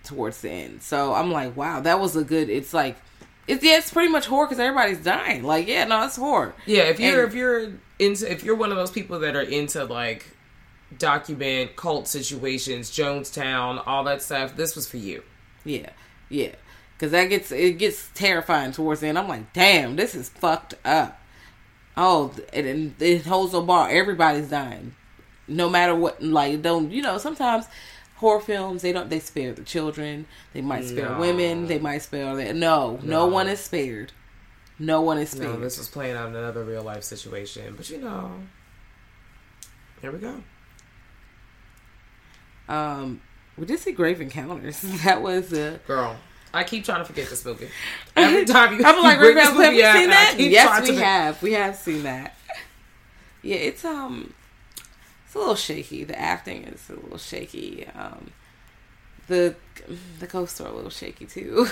towards 0.04 0.40
the 0.40 0.50
end. 0.50 0.82
So 0.82 1.14
I'm 1.14 1.30
like, 1.30 1.56
wow, 1.56 1.80
that 1.80 2.00
was 2.00 2.16
a 2.16 2.24
good. 2.24 2.48
It's 2.48 2.72
like, 2.74 2.96
it's 3.46 3.62
yeah, 3.62 3.76
it's 3.78 3.92
pretty 3.92 4.10
much 4.10 4.26
horror 4.26 4.46
because 4.46 4.58
everybody's 4.58 5.04
dying. 5.04 5.44
Like, 5.44 5.68
yeah, 5.68 5.84
no, 5.84 6.04
it's 6.04 6.16
horror. 6.16 6.54
Yeah, 6.66 6.84
if 6.84 6.98
you're 6.98 7.20
And- 7.24 7.28
if 7.28 7.34
you're 7.34 7.72
into 7.98 8.30
if 8.30 8.44
you're 8.44 8.54
one 8.56 8.70
of 8.70 8.76
those 8.76 8.90
people 8.90 9.18
that 9.20 9.36
are 9.36 9.42
into 9.42 9.84
like 9.84 10.26
document 10.96 11.76
cult 11.76 12.08
situations, 12.08 12.90
Jonestown, 12.90 13.82
all 13.86 14.04
that 14.04 14.22
stuff, 14.22 14.56
this 14.56 14.74
was 14.74 14.88
for 14.88 14.96
you. 14.96 15.22
Yeah, 15.64 15.90
yeah, 16.28 16.54
because 16.96 17.12
that 17.12 17.26
gets 17.26 17.52
it 17.52 17.78
gets 17.78 18.10
terrifying 18.14 18.72
towards 18.72 19.00
the 19.00 19.08
end. 19.08 19.18
I'm 19.18 19.28
like, 19.28 19.52
damn, 19.52 19.96
this 19.96 20.14
is 20.14 20.28
fucked 20.28 20.74
up. 20.84 21.20
Oh, 21.96 22.32
and 22.52 22.66
it, 22.66 23.02
it 23.02 23.26
holds 23.26 23.54
a 23.54 23.60
bar. 23.60 23.88
Everybody's 23.90 24.48
dying, 24.48 24.94
no 25.46 25.68
matter 25.68 25.94
what. 25.94 26.22
Like, 26.22 26.62
don't 26.62 26.90
you 26.92 27.02
know? 27.02 27.18
Sometimes 27.18 27.66
horror 28.16 28.40
films 28.40 28.82
they 28.82 28.92
don't 28.92 29.10
they 29.10 29.18
spare 29.20 29.52
the 29.52 29.62
children. 29.62 30.26
They 30.52 30.60
might 30.60 30.84
spare 30.84 31.10
No. 31.10 31.18
women. 31.20 31.66
They 31.66 31.78
might 31.78 31.98
spare 32.02 32.34
that. 32.36 32.54
No, 32.56 32.98
no, 33.02 33.26
No. 33.26 33.26
one 33.26 33.48
is 33.48 33.60
spared. 33.60 34.12
No 34.78 35.00
one 35.00 35.18
is 35.18 35.30
spared. 35.30 35.54
No, 35.54 35.60
this 35.60 35.76
was 35.76 35.88
playing 35.88 36.16
out 36.16 36.28
another 36.28 36.62
real 36.64 36.82
life 36.84 37.02
situation, 37.02 37.74
but 37.76 37.90
you 37.90 37.98
know, 37.98 38.30
here 40.00 40.12
we 40.12 40.18
go. 40.18 40.40
Um, 42.68 43.20
we 43.56 43.66
did 43.66 43.78
see 43.78 43.92
Grave 43.92 44.20
Encounters. 44.20 44.82
That 45.04 45.22
was 45.22 45.52
uh, 45.52 45.78
Girl, 45.86 46.16
I 46.52 46.64
keep 46.64 46.84
trying 46.84 47.00
to 47.00 47.04
forget 47.04 47.28
this 47.28 47.44
movie. 47.44 47.68
Every 48.16 48.44
time 48.44 48.78
you, 48.78 48.84
I'm 48.84 49.02
like, 49.02 49.18
this 49.18 49.44
Have 49.44 49.54
movie 49.54 49.76
you 49.76 49.82
seen 49.82 49.84
I 49.84 50.06
that? 50.06 50.34
Yes, 50.38 50.88
we 50.88 50.96
have. 50.96 51.42
We 51.42 51.52
have 51.52 51.76
seen 51.76 52.02
that. 52.04 52.36
Yeah, 53.42 53.56
it's 53.56 53.84
um, 53.84 54.34
it's 55.26 55.34
a 55.34 55.38
little 55.38 55.54
shaky. 55.54 56.04
The 56.04 56.18
acting 56.18 56.64
is 56.64 56.88
a 56.90 56.94
little 56.94 57.18
shaky. 57.18 57.86
Um, 57.86 58.30
the 59.26 59.54
the 60.18 60.26
ghosts 60.26 60.60
are 60.60 60.68
a 60.68 60.72
little 60.72 60.90
shaky 60.90 61.26
too. 61.26 61.68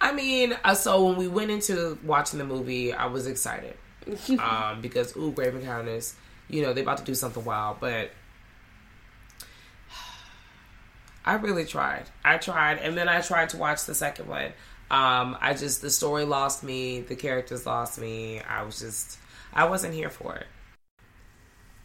I 0.00 0.12
mean, 0.12 0.56
uh, 0.64 0.74
so 0.74 1.04
when 1.06 1.16
we 1.16 1.28
went 1.28 1.50
into 1.50 1.98
watching 2.04 2.38
the 2.38 2.44
movie, 2.44 2.92
I 2.92 3.06
was 3.06 3.26
excited 3.26 3.76
um, 4.38 4.80
because 4.80 5.14
ooh, 5.16 5.30
Grave 5.30 5.54
Encounters, 5.54 6.14
you 6.48 6.62
know, 6.62 6.72
they're 6.72 6.82
about 6.82 6.98
to 6.98 7.04
do 7.04 7.14
something 7.14 7.44
wild, 7.44 7.78
but 7.80 8.10
I 11.24 11.34
really 11.34 11.64
tried. 11.64 12.04
I 12.24 12.38
tried, 12.38 12.78
and 12.78 12.96
then 12.96 13.08
I 13.08 13.20
tried 13.20 13.50
to 13.50 13.56
watch 13.56 13.84
the 13.84 13.94
second 13.94 14.28
one. 14.28 14.52
Um, 14.90 15.36
I 15.40 15.54
just 15.54 15.82
the 15.82 15.90
story 15.90 16.24
lost 16.24 16.64
me, 16.64 17.00
the 17.00 17.14
characters 17.14 17.66
lost 17.66 18.00
me. 18.00 18.40
I 18.40 18.62
was 18.62 18.80
just, 18.80 19.18
I 19.52 19.66
wasn't 19.66 19.94
here 19.94 20.10
for 20.10 20.34
it. 20.36 20.46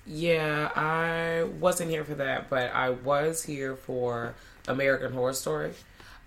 Yeah, 0.08 0.72
I 0.76 1.44
wasn't 1.60 1.90
here 1.90 2.04
for 2.04 2.16
that, 2.16 2.50
but 2.50 2.74
I 2.74 2.92
was 2.92 3.44
here 3.44 3.76
for 3.76 4.36
American 4.68 5.14
Horror 5.14 5.34
Story, 5.34 5.74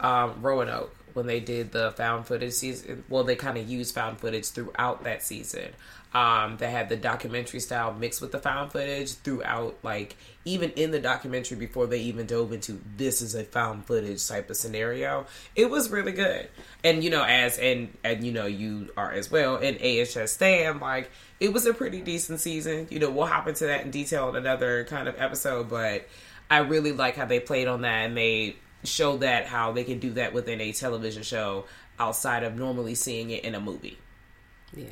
um, 0.00 0.40
Roanoke, 0.42 0.94
when 1.14 1.26
they 1.26 1.40
did 1.40 1.72
the 1.72 1.92
found 1.92 2.26
footage 2.26 2.52
season. 2.52 3.04
Well, 3.08 3.24
they 3.24 3.36
kind 3.36 3.56
of 3.56 3.68
used 3.68 3.94
found 3.94 4.18
footage 4.18 4.48
throughout 4.48 5.04
that 5.04 5.22
season. 5.22 5.70
Um, 6.14 6.56
they 6.56 6.70
had 6.70 6.88
the 6.88 6.96
documentary 6.96 7.60
style 7.60 7.92
mixed 7.92 8.22
with 8.22 8.32
the 8.32 8.38
found 8.38 8.72
footage 8.72 9.12
throughout, 9.12 9.76
like 9.82 10.16
even 10.46 10.70
in 10.70 10.90
the 10.90 10.98
documentary 10.98 11.58
before 11.58 11.86
they 11.86 12.00
even 12.00 12.26
dove 12.26 12.52
into 12.52 12.80
this 12.96 13.20
is 13.20 13.34
a 13.34 13.44
found 13.44 13.84
footage 13.84 14.26
type 14.26 14.48
of 14.48 14.56
scenario. 14.56 15.26
It 15.54 15.68
was 15.68 15.90
really 15.90 16.12
good, 16.12 16.48
and 16.82 17.04
you 17.04 17.10
know, 17.10 17.22
as 17.22 17.58
and 17.58 17.94
and 18.02 18.24
you 18.24 18.32
know, 18.32 18.46
you 18.46 18.88
are 18.96 19.12
as 19.12 19.30
well 19.30 19.58
in 19.58 19.76
AHS 19.76 20.32
stand 20.32 20.80
like 20.80 21.10
it 21.40 21.52
was 21.52 21.66
a 21.66 21.74
pretty 21.74 22.00
decent 22.00 22.40
season. 22.40 22.86
You 22.90 23.00
know, 23.00 23.10
we'll 23.10 23.26
hop 23.26 23.46
into 23.46 23.66
that 23.66 23.84
in 23.84 23.90
detail 23.90 24.30
in 24.30 24.36
another 24.36 24.84
kind 24.84 25.08
of 25.08 25.20
episode, 25.20 25.68
but 25.68 26.08
I 26.50 26.58
really 26.58 26.92
like 26.92 27.16
how 27.16 27.26
they 27.26 27.40
played 27.40 27.68
on 27.68 27.82
that 27.82 28.06
and 28.06 28.16
they 28.16 28.56
showed 28.84 29.20
that 29.20 29.46
how 29.46 29.72
they 29.72 29.84
can 29.84 29.98
do 29.98 30.12
that 30.12 30.32
within 30.32 30.60
a 30.60 30.72
television 30.72 31.22
show 31.22 31.66
outside 31.98 32.44
of 32.44 32.56
normally 32.56 32.94
seeing 32.94 33.30
it 33.30 33.44
in 33.44 33.54
a 33.54 33.60
movie. 33.60 33.98
Yeah. 34.74 34.86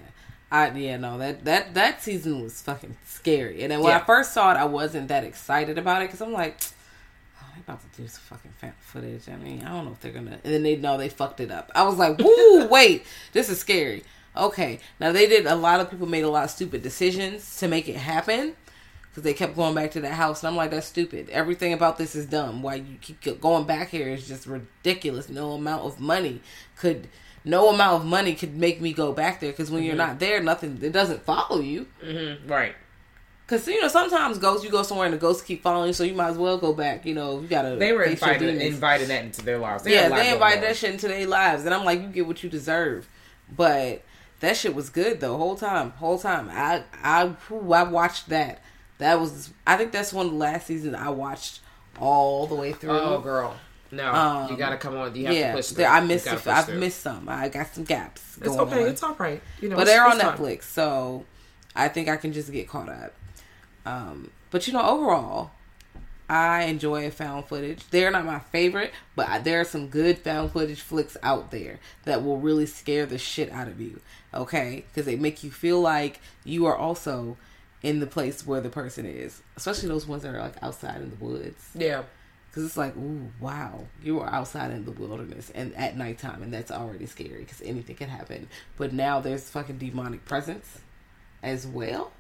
I 0.50 0.70
yeah 0.70 0.96
no 0.96 1.18
that 1.18 1.44
that 1.44 1.74
that 1.74 2.02
season 2.02 2.42
was 2.42 2.62
fucking 2.62 2.96
scary. 3.04 3.62
And 3.62 3.72
then 3.72 3.80
when 3.80 3.90
Yeah. 3.90 3.98
I 3.98 4.04
first 4.04 4.32
saw 4.32 4.52
it 4.52 4.56
I 4.56 4.64
wasn't 4.64 5.08
that 5.08 5.24
excited 5.24 5.76
about 5.78 6.02
it 6.02 6.06
because 6.06 6.20
I'm 6.22 6.32
like 6.32 6.56
oh, 7.40 7.46
they 7.54 7.60
about 7.60 7.80
to 7.92 8.00
do 8.00 8.06
some 8.08 8.22
fucking 8.22 8.52
fan 8.60 8.72
footage. 8.80 9.28
I 9.28 9.36
mean 9.36 9.62
I 9.64 9.70
don't 9.70 9.86
know 9.86 9.92
if 9.92 10.00
they're 10.00 10.12
gonna 10.12 10.38
and 10.44 10.54
then 10.54 10.62
they 10.62 10.76
know 10.76 10.96
they 10.98 11.08
fucked 11.08 11.40
it 11.40 11.50
up. 11.50 11.70
I 11.74 11.82
was 11.82 11.96
like 11.96 12.18
woo 12.20 12.66
wait 12.68 13.04
this 13.32 13.48
is 13.48 13.58
scary. 13.58 14.04
Okay 14.36 14.78
now 15.00 15.12
they 15.12 15.26
did 15.26 15.46
a 15.46 15.56
lot 15.56 15.80
of 15.80 15.90
people 15.90 16.06
made 16.06 16.24
a 16.24 16.28
lot 16.30 16.44
of 16.44 16.50
stupid 16.50 16.82
decisions 16.82 17.56
to 17.58 17.66
make 17.68 17.88
it 17.88 17.96
happen 17.96 18.54
because 19.10 19.24
they 19.24 19.32
kept 19.34 19.56
going 19.56 19.74
back 19.74 19.90
to 19.92 20.00
that 20.02 20.12
house 20.12 20.42
and 20.42 20.48
I'm 20.50 20.56
like 20.56 20.70
that's 20.70 20.86
stupid. 20.86 21.28
Everything 21.30 21.72
about 21.72 21.98
this 21.98 22.14
is 22.14 22.26
dumb. 22.26 22.62
Why 22.62 22.76
you 22.76 22.98
keep 23.00 23.40
going 23.40 23.64
back 23.64 23.88
here 23.88 24.08
is 24.10 24.28
just 24.28 24.46
ridiculous. 24.46 25.28
No 25.28 25.52
amount 25.52 25.84
of 25.84 25.98
money 25.98 26.40
could 26.76 27.08
no 27.48 27.70
amount 27.70 28.02
of 28.02 28.04
money 28.04 28.34
could 28.34 28.54
make 28.56 28.80
me 28.80 28.92
go 28.92 29.12
back 29.12 29.40
there 29.40 29.50
because 29.52 29.70
when 29.70 29.82
you're 29.84 29.94
not 29.96 30.18
there 30.18 30.42
nothing 30.42 30.78
it 30.82 30.92
doesn't 30.92 31.22
follow 31.24 31.60
you 31.60 31.86
Mm-hmm. 32.04 32.46
Right. 32.50 32.74
because 33.46 33.66
you 33.68 33.80
know 33.80 33.88
sometimes 33.88 34.38
ghosts 34.38 34.64
you 34.64 34.70
go 34.70 34.82
somewhere 34.82 35.06
and 35.06 35.14
the 35.14 35.18
ghosts 35.18 35.42
keep 35.42 35.62
following 35.62 35.86
you 35.86 35.92
so 35.94 36.02
you 36.04 36.14
might 36.14 36.30
as 36.30 36.36
well 36.36 36.58
go 36.58 36.72
back 36.72 37.06
you 37.06 37.14
know 37.14 37.40
you 37.40 37.46
gotta 37.46 37.76
They 37.76 37.92
were 37.92 38.02
invited 38.02 38.58
demons. 38.58 38.80
that 39.08 39.24
into 39.24 39.42
their 39.42 39.58
lives. 39.58 39.84
They 39.84 39.92
yeah 39.94 40.02
had 40.02 40.10
a 40.10 40.14
lot 40.14 40.22
they 40.22 40.32
invited 40.32 40.62
that 40.64 40.76
shit 40.76 40.90
into 40.92 41.08
their 41.08 41.26
lives 41.26 41.64
and 41.64 41.72
I'm 41.72 41.84
like 41.84 42.02
you 42.02 42.08
get 42.08 42.26
what 42.26 42.42
you 42.42 42.50
deserve 42.50 43.08
but 43.54 44.02
that 44.40 44.56
shit 44.56 44.74
was 44.74 44.90
good 44.90 45.20
though 45.20 45.36
whole 45.38 45.56
time 45.56 45.90
whole 45.92 46.18
time 46.18 46.48
I 46.50 46.82
I 47.02 47.26
whew, 47.48 47.72
I 47.72 47.84
watched 47.84 48.28
that 48.28 48.60
that 48.98 49.20
was 49.20 49.50
I 49.66 49.76
think 49.76 49.92
that's 49.92 50.12
one 50.12 50.26
of 50.26 50.32
the 50.32 50.38
last 50.38 50.66
seasons 50.66 50.94
I 50.94 51.10
watched 51.10 51.60
all 52.00 52.46
the 52.46 52.54
way 52.56 52.72
through 52.72 52.90
Oh, 52.90 53.20
girl. 53.20 53.54
No, 53.90 54.12
Um, 54.12 54.50
you 54.50 54.56
gotta 54.56 54.76
come 54.76 54.96
on. 54.96 55.14
You 55.14 55.26
have 55.26 55.34
yeah, 55.34 55.50
to 55.52 55.56
push 55.56 55.68
through. 55.68 55.84
I 55.84 56.00
missed. 56.00 56.26
a- 56.26 56.40
I've 56.50 56.66
through. 56.66 56.78
missed 56.78 57.00
some. 57.00 57.28
I 57.28 57.48
got 57.48 57.74
some 57.74 57.84
gaps. 57.84 58.22
It's 58.38 58.46
going 58.48 58.60
okay. 58.60 58.82
on. 58.84 58.88
It's 58.88 59.02
all 59.02 59.14
right. 59.14 59.40
You 59.60 59.68
know, 59.68 59.76
but 59.76 59.84
they're 59.86 60.04
on. 60.04 60.18
Netflix, 60.18 60.64
so 60.64 61.24
I 61.74 61.88
think 61.88 62.08
I 62.08 62.16
can 62.16 62.32
just 62.32 62.50
get 62.52 62.68
caught 62.68 62.88
up. 62.88 63.14
Um, 63.84 64.30
but 64.50 64.66
you 64.66 64.72
know, 64.72 64.82
overall, 64.84 65.50
I 66.28 66.64
enjoy 66.64 67.08
found 67.10 67.46
footage. 67.46 67.88
They're 67.90 68.10
not 68.10 68.24
my 68.24 68.40
favorite, 68.40 68.92
but 69.14 69.44
there 69.44 69.60
are 69.60 69.64
some 69.64 69.88
good 69.88 70.18
found 70.18 70.52
footage 70.52 70.80
flicks 70.80 71.16
out 71.22 71.50
there 71.52 71.78
that 72.04 72.24
will 72.24 72.38
really 72.38 72.66
scare 72.66 73.06
the 73.06 73.18
shit 73.18 73.50
out 73.52 73.68
of 73.68 73.80
you. 73.80 74.00
Okay, 74.34 74.84
because 74.88 75.06
they 75.06 75.16
make 75.16 75.44
you 75.44 75.50
feel 75.50 75.80
like 75.80 76.20
you 76.44 76.66
are 76.66 76.76
also 76.76 77.36
in 77.82 78.00
the 78.00 78.06
place 78.06 78.44
where 78.44 78.60
the 78.60 78.68
person 78.68 79.06
is, 79.06 79.40
especially 79.56 79.88
those 79.88 80.06
ones 80.06 80.24
that 80.24 80.34
are 80.34 80.40
like 80.40 80.60
outside 80.62 81.00
in 81.00 81.10
the 81.10 81.24
woods. 81.24 81.70
Yeah. 81.74 82.02
Because 82.56 82.68
it's 82.70 82.76
like, 82.78 82.96
ooh, 82.96 83.30
wow, 83.38 83.84
you 84.02 84.18
are 84.20 84.30
outside 84.32 84.70
in 84.70 84.86
the 84.86 84.90
wilderness 84.90 85.52
and 85.54 85.74
at 85.76 85.94
nighttime, 85.94 86.42
and 86.42 86.50
that's 86.50 86.70
already 86.70 87.04
scary 87.04 87.40
because 87.40 87.60
anything 87.60 87.96
can 87.96 88.08
happen. 88.08 88.48
But 88.78 88.94
now 88.94 89.20
there's 89.20 89.50
fucking 89.50 89.76
demonic 89.76 90.24
presence 90.24 90.78
as 91.42 91.66
well. 91.66 92.12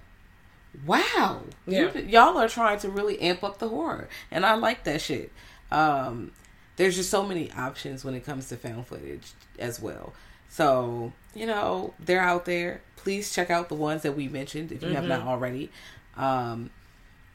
Wow, 0.84 1.44
Yeah. 1.66 1.90
You- 1.94 2.02
y'all 2.02 2.36
are 2.36 2.50
trying 2.50 2.78
to 2.80 2.90
really 2.90 3.18
amp 3.22 3.42
up 3.42 3.60
the 3.60 3.70
horror, 3.70 4.10
and 4.30 4.44
I 4.44 4.56
like 4.56 4.84
that 4.84 5.00
shit. 5.00 5.32
Um, 5.70 6.32
there's 6.76 6.96
just 6.96 7.08
so 7.08 7.22
many 7.24 7.50
options 7.52 8.04
when 8.04 8.12
it 8.14 8.22
comes 8.26 8.50
to 8.50 8.58
found 8.58 8.86
footage 8.86 9.32
as 9.58 9.80
well. 9.80 10.12
So 10.50 11.14
you 11.34 11.46
know 11.46 11.94
they're 11.98 12.20
out 12.20 12.44
there. 12.44 12.82
Please 12.96 13.32
check 13.32 13.48
out 13.48 13.70
the 13.70 13.74
ones 13.74 14.02
that 14.02 14.12
we 14.14 14.28
mentioned 14.28 14.70
if 14.70 14.82
you 14.82 14.90
have 14.90 15.04
not 15.08 15.22
already. 15.22 15.70
Um, 16.14 16.68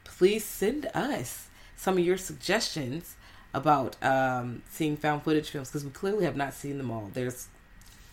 please 0.04 0.46
send 0.46 0.86
us 0.94 1.48
some 1.82 1.98
of 1.98 2.06
your 2.06 2.16
suggestions 2.16 3.16
about 3.56 3.96
um, 4.04 4.62
seeing 4.70 4.96
found 4.96 5.24
footage 5.24 5.50
films 5.50 5.70
because 5.70 5.84
we 5.84 5.90
clearly 5.90 6.26
have 6.26 6.36
not 6.36 6.54
seen 6.54 6.78
them 6.78 6.92
all. 6.92 7.10
There's 7.12 7.48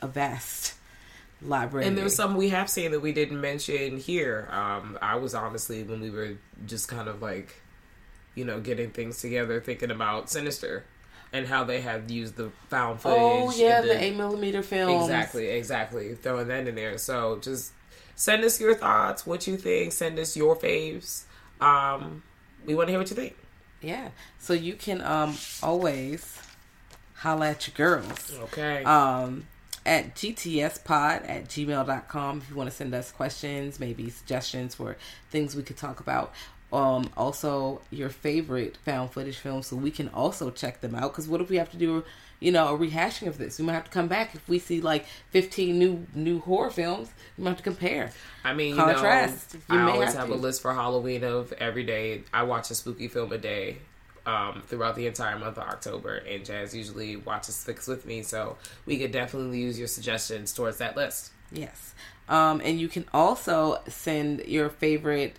a 0.01 0.09
vast 0.09 0.73
library, 1.43 1.87
And 1.87 1.97
there's 1.97 2.15
some 2.15 2.35
we 2.35 2.49
have 2.49 2.71
seen 2.71 2.93
that 2.93 3.01
we 3.01 3.13
didn't 3.13 3.43
mention 3.43 3.99
here. 3.99 4.49
Um, 4.51 4.99
I 5.03 5.17
was 5.17 5.35
honestly 5.35 5.83
when 5.83 6.01
we 6.01 6.09
were 6.09 6.39
just 6.65 6.89
kind 6.89 7.09
of 7.09 7.21
like, 7.21 7.57
you 8.35 8.47
know, 8.47 8.59
getting 8.59 8.89
things 8.91 9.21
together, 9.21 9.61
thinking 9.61 9.91
about 9.91 10.31
Sinister 10.31 10.85
and 11.31 11.47
how 11.47 11.63
they 11.63 11.83
have 11.83 12.11
used 12.11 12.37
the 12.37 12.51
found 12.71 13.03
footage. 13.03 13.19
Oh 13.21 13.53
yeah, 13.55 13.83
the 13.83 14.03
eight 14.03 14.17
millimeter 14.17 14.63
film. 14.63 15.03
Exactly, 15.03 15.49
exactly. 15.49 16.15
Throwing 16.15 16.49
that 16.49 16.67
in 16.67 16.75
there. 16.75 16.97
So 16.97 17.39
just 17.43 17.73
send 18.17 18.45
us 18.45 18.59
your 18.59 18.75
thoughts, 18.75 19.27
what 19.27 19.47
you 19.47 19.59
think. 19.59 19.93
Send 19.93 20.19
us 20.19 20.39
your 20.39 20.57
faves. 20.57 21.25
Um, 21.61 22.23
we 22.65 22.75
want 22.75 22.87
to 22.87 22.93
hear 22.93 22.99
what 22.99 23.11
you 23.11 23.17
think. 23.17 23.37
Yeah. 23.81 24.09
So 24.39 24.53
you 24.53 24.75
can 24.75 25.01
um 25.03 25.37
always 25.63 26.41
holla 27.17 27.51
at 27.51 27.67
your 27.67 27.75
girls. 27.75 28.37
Okay. 28.45 28.85
Um 28.85 29.47
at 29.87 30.15
gtspod 30.15 31.29
at 31.29 31.49
gmail.com 31.49 32.39
if 32.39 32.51
you 32.51 32.57
want 32.57 32.69
to 32.69 32.77
send 32.77 32.95
us 32.95 33.11
questions, 33.11 33.81
maybe 33.81 34.11
suggestions 34.11 34.75
for 34.75 34.97
things 35.31 35.57
we 35.57 35.63
could 35.63 35.77
talk 35.77 36.01
about. 36.01 36.33
Um, 36.73 37.11
also 37.17 37.81
your 37.91 38.09
favorite 38.11 38.77
found 38.85 39.11
footage 39.13 39.39
films 39.39 39.69
so 39.69 39.77
we 39.77 39.91
can 39.91 40.09
also 40.11 40.51
check 40.51 40.81
them 40.81 40.95
out. 40.95 41.13
Because 41.13 41.29
what 41.29 41.41
if 41.41 41.49
we 41.49 41.57
have 41.57 41.71
to 41.71 41.77
do, 41.77 42.05
you 42.41 42.53
know, 42.53 42.75
a 42.75 42.79
rehashing 42.79 43.27
of 43.27 43.39
this? 43.39 43.59
We 43.59 43.65
might 43.65 43.73
have 43.73 43.85
to 43.85 43.91
come 43.91 44.09
back 44.09 44.35
if 44.35 44.47
we 44.49 44.59
see 44.59 44.81
like 44.81 45.07
15 45.31 45.79
new 45.79 46.07
new 46.15 46.41
horror 46.41 46.71
films. 46.71 47.11
We 47.37 47.45
might 47.45 47.51
have 47.51 47.57
to 47.59 47.63
compare. 47.65 48.13
I 48.45 48.53
mean, 48.55 48.71
you 48.71 48.83
Contrast. 48.83 49.55
know, 49.55 49.61
You 49.75 49.81
I 49.81 49.85
may 49.87 49.93
always 49.93 50.13
have 50.13 50.29
have, 50.29 50.31
a 50.31 50.35
list 50.41 50.63
for 50.63 50.75
Halloween 50.75 51.25
of 51.25 51.53
every 51.55 51.85
day. 51.85 52.25
I 52.33 52.43
watch 52.43 52.71
a 52.71 52.75
spooky 52.75 53.09
film 53.09 53.33
a 53.33 53.39
day 53.39 53.79
um, 54.27 54.63
throughout 54.67 54.95
the 54.95 55.07
entire 55.07 55.39
month 55.39 55.57
of 55.57 55.65
October, 55.65 56.17
and 56.17 56.45
Jazz 56.45 56.75
usually 56.75 57.17
watches 57.17 57.55
six 57.55 57.89
with 57.89 58.05
me, 58.05 58.23
so 58.23 58.59
we 58.85 58.99
could 58.99 59.11
definitely 59.11 59.61
use 59.61 59.79
your 59.79 59.89
suggestions 59.89 60.53
towards 60.53 60.77
that 60.79 60.97
list. 60.97 61.31
Yes. 61.51 61.95
Um, 62.29 62.61
and 62.63 62.79
you 62.79 62.89
can 62.89 63.07
also 63.15 63.81
send 63.89 64.41
your 64.41 64.69
favorite 64.69 65.37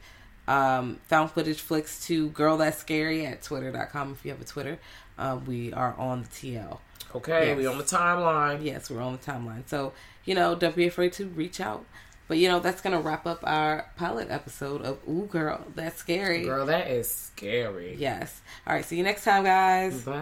um, 0.49 0.99
found 1.07 1.31
footage 1.31 1.61
flicks 1.61 2.05
to 2.07 2.29
girl 2.31 2.57
that's 2.57 2.77
scary 2.77 3.25
at 3.25 3.41
twitter.com 3.43 4.11
if 4.13 4.25
you 4.25 4.31
have 4.31 4.41
a 4.41 4.45
Twitter. 4.45 4.79
Um, 5.17 5.45
we 5.45 5.71
are 5.73 5.93
on 5.97 6.23
the 6.23 6.27
TL. 6.29 6.79
Okay, 7.15 7.47
Yes. 7.49 7.57
we 7.57 7.65
on 7.65 7.77
the 7.77 7.83
timeline. 7.83 8.63
Yes, 8.63 8.89
we're 8.89 9.01
on 9.01 9.13
the 9.13 9.19
timeline. 9.31 9.67
So, 9.67 9.93
you 10.25 10.35
know, 10.35 10.55
don't 10.55 10.75
be 10.75 10.87
afraid 10.87 11.13
to 11.13 11.25
reach 11.27 11.59
out. 11.59 11.85
But, 12.27 12.37
you 12.37 12.47
know, 12.47 12.59
that's 12.59 12.81
going 12.81 12.95
to 12.95 13.01
wrap 13.01 13.25
up 13.25 13.39
our 13.43 13.89
pilot 13.97 14.27
episode 14.29 14.81
of 14.83 14.99
Ooh 15.09 15.25
Girl, 15.25 15.65
That's 15.75 15.97
Scary. 15.97 16.43
Girl, 16.43 16.65
that 16.67 16.87
is 16.87 17.09
scary. 17.11 17.95
Yes. 17.97 18.41
All 18.67 18.73
right. 18.73 18.85
See 18.85 18.97
you 18.97 19.03
next 19.03 19.23
time, 19.23 19.43
guys. 19.43 20.03
Bye. 20.03 20.19